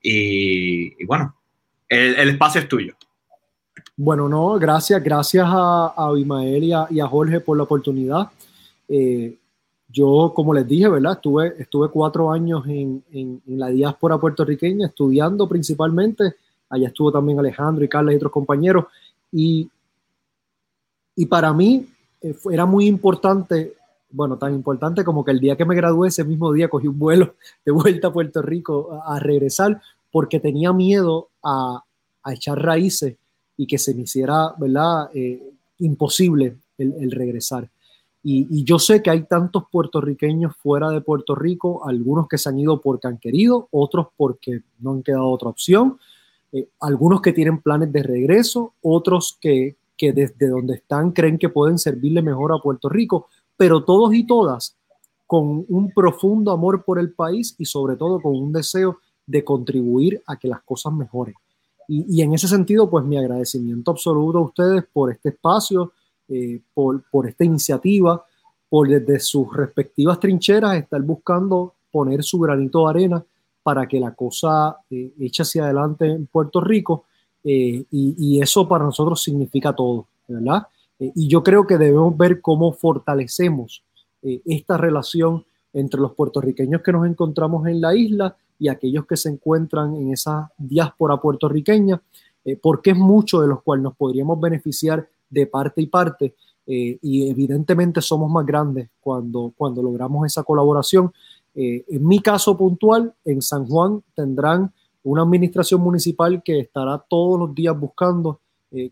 [0.06, 1.35] y, bueno,
[1.89, 2.94] el, espacio es tuyo.
[3.97, 6.12] Bueno, no, gracias, gracias a, a
[6.90, 8.31] y a, Jorge por la oportunidad.
[8.86, 9.39] Eh,
[9.89, 11.12] yo, como les dije, ¿verdad?
[11.12, 16.35] Estuve, estuve cuatro años en, en, la diáspora puertorriqueña, estudiando principalmente.
[16.68, 18.85] Allá estuvo también Alejandro y Carla y otros compañeros.
[19.32, 19.70] Y,
[21.16, 21.86] y para mí
[22.20, 23.74] eh, era muy importante
[24.15, 26.99] bueno, tan importante como que el día que me gradué, ese mismo día cogí un
[26.99, 27.35] vuelo
[27.65, 29.81] de vuelta a Puerto Rico a, regresar
[30.12, 31.82] porque tenía miedo a,
[32.23, 33.16] a, echar raíces
[33.57, 35.11] y que se me hiciera, ¿verdad?
[35.15, 35.43] Eh,
[35.78, 37.69] imposible el, regresar.
[38.23, 42.49] Y, y, yo sé que hay tantos puertorriqueños fuera de Puerto Rico, algunos que se
[42.49, 45.99] han ido porque han querido, otros porque no han quedado otra opción,
[46.53, 51.49] eh, algunos que tienen planes de regreso, otros que, que desde donde están creen que
[51.49, 54.76] pueden servirle mejor a Puerto Rico pero todos y todas
[55.26, 60.22] con un profundo amor por el país y sobre todo con un deseo de contribuir
[60.26, 61.35] a que las cosas mejoren.
[61.86, 65.93] Y, en ese sentido, pues mi agradecimiento absoluto a ustedes por este espacio,
[66.28, 68.24] eh, por, por, esta iniciativa,
[68.70, 73.24] por desde sus respectivas trincheras estar buscando poner su granito de arena
[73.62, 77.05] para que la cosa eh, eche hacia adelante en Puerto Rico.
[77.43, 80.66] Eh, y, y, eso para nosotros significa todo, ¿verdad?
[80.98, 83.84] Eh, y yo creo que debemos ver cómo fortalecemos
[84.22, 89.16] eh, esta relación entre los puertorriqueños que nos encontramos en la isla y aquellos que
[89.16, 92.00] se encuentran en esa diáspora puertorriqueña,
[92.44, 96.34] eh, porque es mucho de los cuales nos podríamos beneficiar de parte y parte.
[96.66, 101.12] y evidentemente somos más grandes cuando, cuando logramos esa colaboración.
[101.54, 104.72] en mi caso puntual, en San Juan tendrán
[105.02, 108.40] una administración municipal que estará todos los días buscando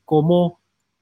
[0.05, 0.59] cómo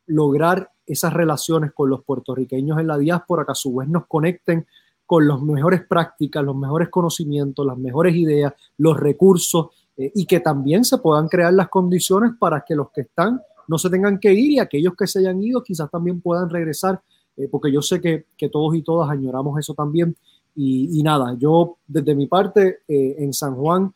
[0.06, 4.66] lograr esas relaciones con los puertorriqueños en la diáspora que a su vez nos conecten
[5.06, 10.40] con las mejores prácticas, los mejores conocimientos, las mejores ideas, los recursos eh, y que
[10.40, 14.32] también se puedan crear las condiciones para que los que están no se tengan que
[14.32, 17.00] ir y aquellos que se hayan ido quizás también puedan regresar,
[17.36, 20.16] eh, porque yo sé que, que, todos y todas añoramos eso también.
[20.56, 23.94] Y, nada, yo desde mi parte eh, en San Juan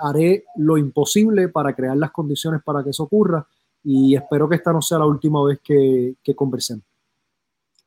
[0.00, 3.46] haré lo imposible para crear las condiciones para que eso ocurra
[3.88, 6.84] y espero que esta no sea la última vez que, que conversemos.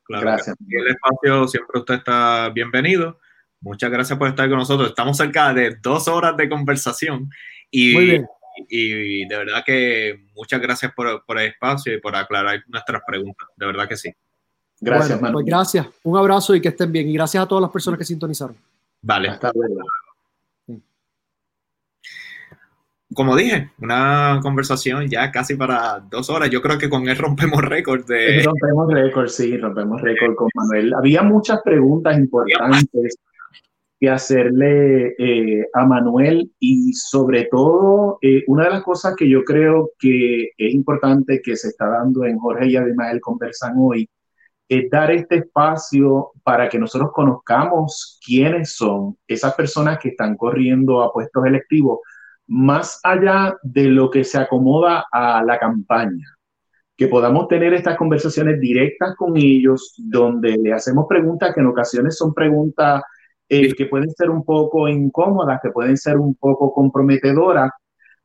[0.06, 0.56] Claro, gracias.
[0.70, 3.20] el espacio siempre usted está bienvenido.
[3.60, 4.88] Muchas gracias por estar con nosotros.
[4.88, 7.30] Estamos cerca de dos horas de conversación
[7.70, 8.28] y, Muy bien.
[8.70, 13.50] y de verdad que muchas gracias por, por, el espacio y por aclarar nuestras preguntas.
[13.58, 14.10] De verdad que sí.
[14.80, 15.86] Gracias, bueno, pues gracias.
[16.04, 17.10] Un abrazo y que estén bien.
[17.10, 18.56] Y gracias a todas las personas que sintonizaron.
[19.02, 19.28] Vale.
[19.28, 19.82] Hasta luego
[23.14, 26.50] como dije, una conversación ya casi para dos horas.
[26.50, 28.44] Yo creo que con él rompemos récord de...
[28.46, 30.94] Rompemos récord, sí, rompemos récord con Manuel.
[30.94, 33.18] Había muchas preguntas importantes
[34.00, 39.44] que hacerle eh, a Manuel y sobre todo eh, una de las cosas que yo
[39.44, 44.08] creo que es importante que se está dando en Jorge y Abimael conversan hoy
[44.70, 51.02] es dar este espacio para que nosotros conozcamos quiénes son esas personas que están corriendo
[51.02, 52.00] a puestos electivos
[52.50, 56.26] más allá de lo que se acomoda a la campaña,
[56.98, 62.18] que podamos tener estas conversaciones directas con ellos, donde le hacemos preguntas que en ocasiones
[62.18, 63.04] son preguntas
[63.48, 67.72] eh, que pueden ser un poco incómodas, que pueden ser un poco comprometedoras,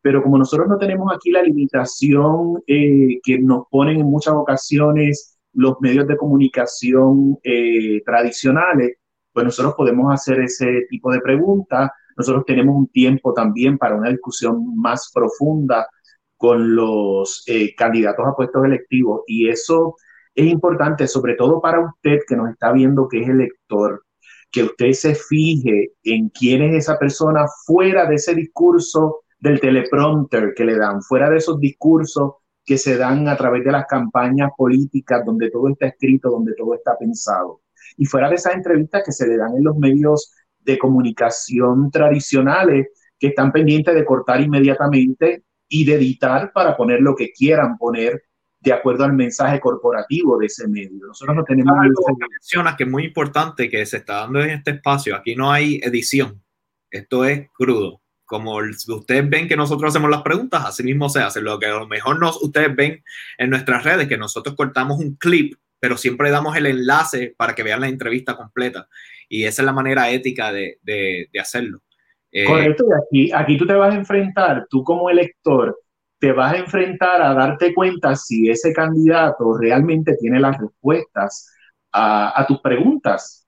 [0.00, 5.38] pero como nosotros no tenemos aquí la limitación eh, que nos ponen en muchas ocasiones
[5.52, 8.96] los medios de comunicación eh, tradicionales,
[9.32, 14.10] pues nosotros podemos hacer ese tipo de preguntas nosotros tenemos un tiempo también para una
[14.10, 15.88] discusión más profunda
[16.36, 19.96] con los eh, candidatos a puestos electivos y eso
[20.34, 24.04] es importante, sobre todo para usted que nos está viendo que es elector,
[24.50, 30.54] que usted se fije en quién es esa persona fuera de ese discurso del teleprompter
[30.54, 32.34] que le dan, fuera de esos discursos
[32.64, 36.74] que se dan a través de las campañas políticas donde todo está escrito, donde todo
[36.74, 37.60] está pensado.
[37.96, 40.32] Y fuera de esas entrevistas que se le dan en los medios
[40.64, 42.88] de comunicación tradicionales
[43.18, 48.22] que están pendientes de cortar inmediatamente y de editar para poner lo que quieran poner
[48.60, 51.06] de acuerdo al mensaje corporativo de ese medio.
[51.06, 51.76] Nosotros no tenemos...
[51.78, 55.14] Algo que mencionas que es muy importante que se está dando en este espacio.
[55.14, 56.42] Aquí no hay edición.
[56.90, 58.00] Esto es crudo.
[58.24, 61.42] Como ustedes ven que nosotros hacemos las preguntas, así mismo se hace.
[61.42, 63.04] Lo que a lo mejor nos, ustedes ven
[63.36, 67.62] en nuestras redes, que nosotros cortamos un clip, pero siempre damos el enlace para que
[67.62, 68.88] vean la entrevista completa
[69.28, 71.80] y esa es la manera ética de, de, hacerlo.
[72.30, 75.78] Eh, Correcto, y aquí, aquí tú te vas a enfrentar, tú como elector,
[76.18, 81.50] te vas a enfrentar a darte cuenta si ese candidato realmente tiene las respuestas
[81.92, 83.44] a, a tus preguntas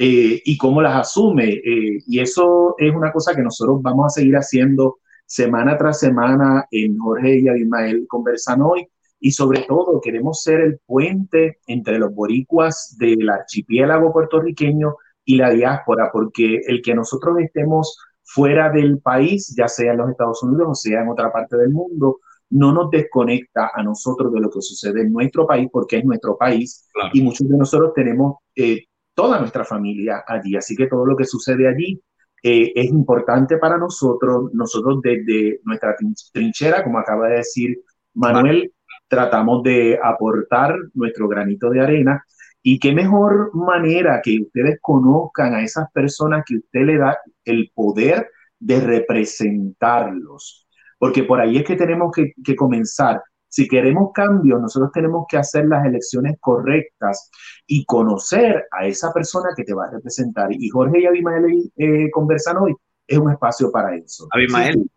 [0.00, 1.48] eh, y cómo las asume.
[1.48, 6.66] Eh, y eso es una cosa que nosotros vamos a seguir haciendo semana tras semana
[6.70, 8.86] en Jorge y Abimael Conversan hoy.
[9.20, 15.50] Y sobre todo queremos ser el puente entre los boricuas del archipiélago puertorriqueño y la
[15.50, 20.68] diáspora, porque el que nosotros estemos fuera del país, ya sea en los Estados Unidos
[20.70, 22.20] o sea en otra parte del mundo,
[22.50, 26.36] no nos desconecta a nosotros de lo que sucede en nuestro país, porque es nuestro
[26.36, 28.84] país y muchos de nosotros tenemos eh,
[29.14, 32.00] toda nuestra familia allí, así que todo lo que sucede allí
[32.42, 34.50] eh, es importante para nosotros.
[34.52, 35.96] Nosotros desde nuestra
[36.32, 37.80] trinchera, como acaba de decir
[38.14, 38.72] Manuel,
[39.08, 42.24] tratamos de aportar nuestro granito de arena
[42.62, 47.70] y qué mejor manera que ustedes conozcan a esas personas que usted le da el
[47.74, 50.66] poder de representarlos.
[50.98, 53.22] Porque por ahí es que tenemos que, comenzar.
[53.46, 57.30] Si queremos cambios, nosotros tenemos que hacer las elecciones correctas
[57.66, 60.48] y conocer a esa persona que te va a representar.
[60.52, 62.74] Y Jorge y Abimael eh, conversan hoy.
[63.06, 64.26] Es un espacio para eso.
[64.30, 64.90] Abimael,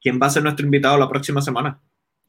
[0.00, 1.78] ¿quién va a ser nuestro invitado la próxima semana?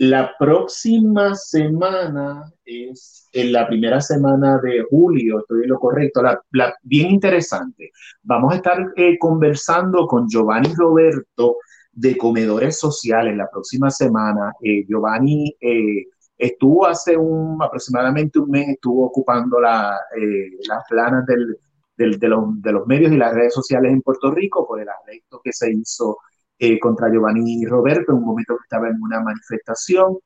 [0.04, 6.74] La próxima semana es en la primera semana de julio, estoy en lo correcto, la,
[6.82, 7.92] bien interesante.
[8.24, 11.58] Vamos a estar eh, conversando con Giovanni Roberto
[11.92, 14.54] de Comedores Sociales la próxima semana.
[14.64, 19.96] Eh, Giovanni eh, estuvo hace un, aproximadamente un mes, estuvo ocupando la,
[20.68, 24.82] las planas de, los, de los medios y las redes sociales en Puerto Rico por
[24.82, 26.18] el arresto que se hizo
[26.64, 30.20] eh, contra Giovanni Roberto en un momento que estaba en una manifestación.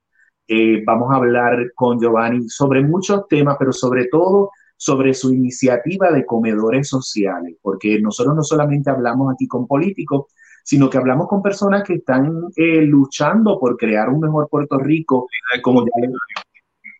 [0.45, 6.11] Eh, vamos a hablar con Giovanni sobre muchos temas, pero sobre todo sobre su iniciativa
[6.11, 10.25] de comedores sociales, porque nosotros no solamente hablamos aquí con políticos,
[10.61, 15.27] sino que hablamos con personas que están eh, luchando por crear un mejor Puerto Rico,
[15.61, 15.91] como ya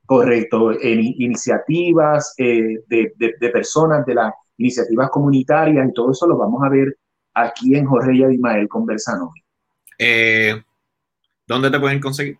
[0.06, 6.38] correcto, en iniciativas de, de, de, personas de la iniciativas comunitarias y todo eso lo
[6.38, 6.95] vamos a ver
[7.36, 9.44] aquí en Jorge y Abimael Conversan hoy.
[9.99, 10.62] Eh,
[11.45, 12.38] ¿Dónde te pueden conseguir?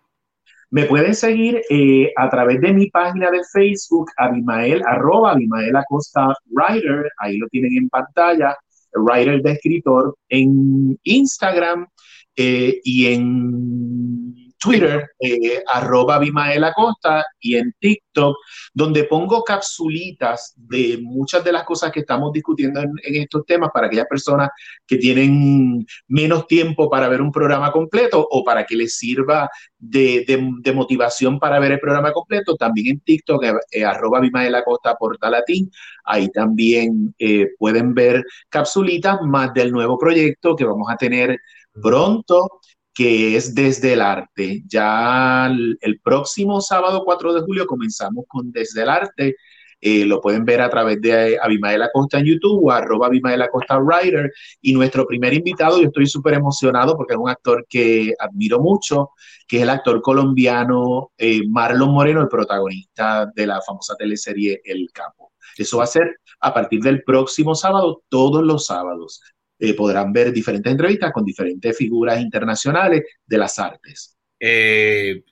[0.72, 6.34] Me pueden seguir eh, a través de mi página de Facebook, Abimael, arroba Abimael Acosta
[6.47, 8.57] Writer, ahí lo tienen en pantalla,
[8.93, 11.88] writer de escritor, en Instagram
[12.35, 18.35] eh, y en Twitter, eh, arroba Bimael Acosta, y en TikTok,
[18.73, 23.87] donde pongo capsulitas de muchas de las cosas que estamos discutiendo en, estos temas para
[23.87, 24.49] aquellas personas
[24.87, 29.47] que tienen menos tiempo para ver un programa completo o para que les sirva
[29.77, 30.25] de,
[30.73, 32.55] motivación para ver el programa completo.
[32.55, 35.69] También en TikTok, eh, eh, arroba Bimael Acosta Portalatín,
[36.05, 37.13] ahí también
[37.59, 41.37] pueden ver capsulitas más del nuevo proyecto que vamos a tener
[41.81, 42.47] pronto
[42.95, 44.63] que es Desde el Arte.
[44.65, 49.35] Ya el, próximo sábado 4 de julio comenzamos con Desde el Arte.
[49.81, 53.77] Eh, lo pueden ver a través de Abimael Acosta en YouTube o arroba Abimael Acosta
[53.77, 54.31] Writer.
[54.61, 59.09] Y nuestro primer invitado, yo estoy súper emocionado porque es un actor que admiro mucho,
[59.45, 64.89] que es el actor colombiano eh, Marlon Moreno, el protagonista de la famosa teleserie El
[64.93, 65.34] Campo.
[65.57, 69.22] Eso va a ser a partir del próximo sábado, todos los sábados.
[69.57, 74.18] Eh, podrán ver diferentes entrevistas con diferentes figuras internacionales de las artes.
[74.40, 75.23] Eh,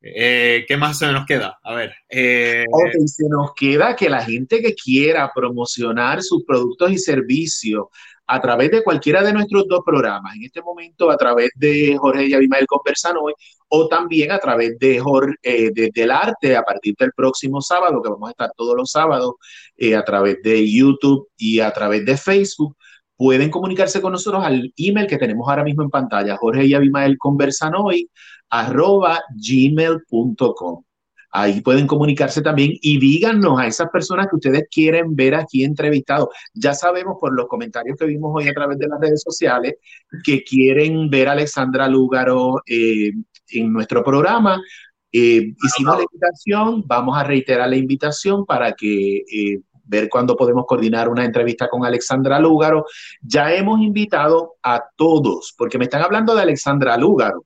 [0.00, 1.58] eh, ¿Qué más se nos queda?
[1.62, 1.94] A ver.
[2.08, 7.86] se nos queda que la gente que quiera promocionar sus productos y servicios
[8.26, 12.26] a través de cualquiera de nuestros dos programas, en este momento a través de Jorge
[12.26, 13.34] y Abimael Conversan hoy,
[13.68, 18.10] o también a través de Jorge, eh, del arte a partir del próximo sábado, que
[18.10, 19.34] vamos a estar todos los sábados
[19.76, 22.76] eh, a través de YouTube y a través de Facebook,
[23.16, 27.18] pueden comunicarse con nosotros al email que tenemos ahora mismo en pantalla, Jorge y Abimael
[27.18, 28.10] Conversan hoy,
[28.48, 30.84] arroba gmail.com.
[31.36, 36.28] Ahí pueden comunicarse también y díganos a esas personas que ustedes quieren ver aquí entrevistados.
[36.54, 39.74] Ya sabemos por los comentarios que vimos hoy a través de las redes sociales
[40.22, 43.10] que quieren ver a Alexandra Lúgaro eh,
[43.48, 44.62] en nuestro programa.
[45.10, 50.66] Eh, hicimos la invitación, vamos a reiterar la invitación para que eh, ver cuándo podemos
[50.68, 52.86] coordinar una entrevista con Alexandra Lúgaro.
[53.20, 57.44] Ya hemos invitado a todos, porque me están hablando de Alexandra Lúgaro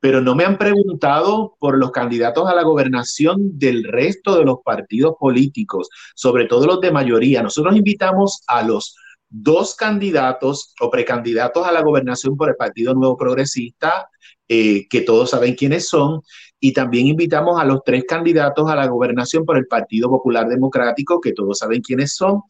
[0.00, 4.58] pero no me han preguntado por los candidatos a la gobernación del resto de los
[4.64, 7.42] partidos políticos, sobre todo los de mayoría.
[7.42, 8.96] Nosotros invitamos a los
[9.28, 14.08] dos candidatos o precandidatos a la gobernación por el Partido Nuevo Progresista,
[14.48, 16.22] eh, que todos saben quiénes son,
[16.58, 21.20] y también invitamos a los tres candidatos a la gobernación por el Partido Popular Democrático,
[21.20, 22.42] que todos saben quiénes son.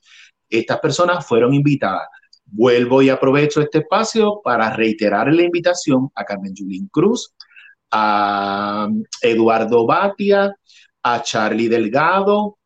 [0.48, 2.08] Estas personas fueron invitadas.
[2.52, 7.32] Vuelvo y aprovecho este espacio para reiterar la invitación a Carmen Yulín Cruz,
[7.90, 8.88] a
[9.22, 10.54] Eduardo Batia,
[11.02, 12.58] a Charlie Delgado,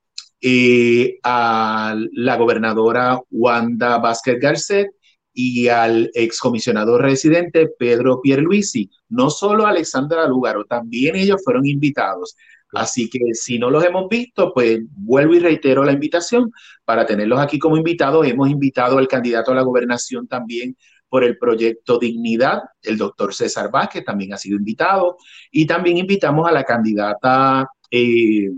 [1.22, 4.88] a la gobernadora Wanda Vázquez Garcet
[5.32, 8.90] y al excomisionador residente Pedro Pierluisi.
[9.08, 12.36] No solo Alexandra Lugaro, también ellos fueron invitados.
[12.74, 16.50] Así que si no los hemos visto, pues vuelvo y reitero la invitación
[16.84, 18.26] para tenerlos aquí como invitados.
[18.26, 20.76] Hemos invitado al candidato a la gobernación también
[21.08, 25.16] por el proyecto Dignidad, el doctor César Vázquez también ha sido invitado.
[25.50, 28.50] Y también invitamos a la candidata eh,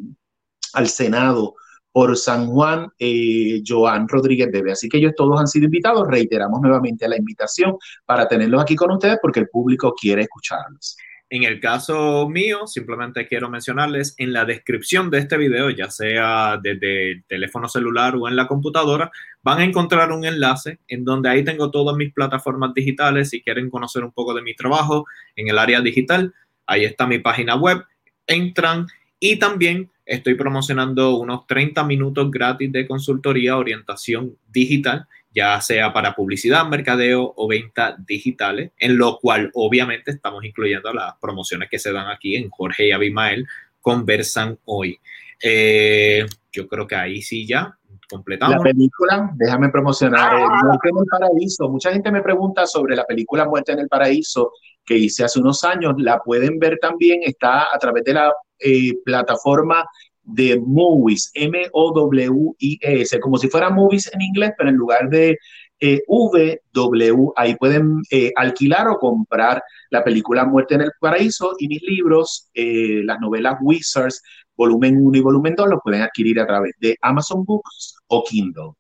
[0.72, 1.54] al Senado
[1.92, 4.72] por San Juan, eh, Joan Rodríguez Bebe.
[4.72, 6.08] Así que ellos todos han sido invitados.
[6.08, 7.76] Reiteramos nuevamente la invitación
[8.06, 10.96] para tenerlos aquí con ustedes porque el público quiere escucharlos.
[11.28, 16.56] En el caso mío, simplemente quiero mencionarles en la descripción de este video, ya sea
[16.62, 19.10] desde el teléfono celular o en la computadora,
[19.42, 23.30] van a encontrar un enlace en donde ahí tengo todas mis plataformas digitales.
[23.30, 25.04] Si quieren conocer un poco de mi trabajo
[25.34, 26.32] en el área digital,
[26.64, 27.82] ahí está mi página web.
[28.28, 28.86] Entran
[29.18, 36.14] y también estoy promocionando unos 30 minutos gratis de consultoría, orientación digital ya sea para
[36.14, 41.92] publicidad, mercadeo o venta digitales, en lo cual obviamente estamos incluyendo las promociones que se
[41.92, 43.46] dan aquí en Jorge y Abimael
[43.82, 44.98] conversan hoy.
[45.42, 48.56] Eh, yo creo que ahí sí ya completamos.
[48.56, 50.60] La película, déjame promocionar, ah.
[50.64, 51.68] Muerte en el Paraíso.
[51.68, 54.52] Mucha gente me pregunta sobre la película Muerte en el Paraíso
[54.86, 55.96] que hice hace unos años.
[55.98, 59.84] La pueden ver también, está a través de la eh, plataforma
[60.26, 65.38] de Movies, M-O-W-I-S, como si fuera Movies en inglés, pero en lugar de
[65.78, 71.52] eh, V, W, ahí pueden eh, alquilar o comprar la película Muerte en el Paraíso
[71.58, 74.22] y mis libros, eh, las novelas Wizards,
[74.56, 78.72] volumen 1 y volumen 2, los pueden adquirir a través de Amazon Books o Kindle.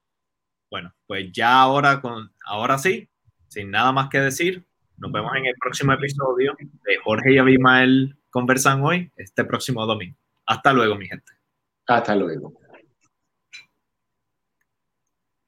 [0.70, 3.08] Bueno, pues ya ahora, con, ahora sí,
[3.48, 4.66] sin nada más que decir,
[4.96, 10.16] nos vemos en el próximo episodio de Jorge y Abimael Conversan Hoy, este próximo domingo.
[10.46, 11.35] Hasta luego, mi gente.
[11.86, 12.52] Hasta luego.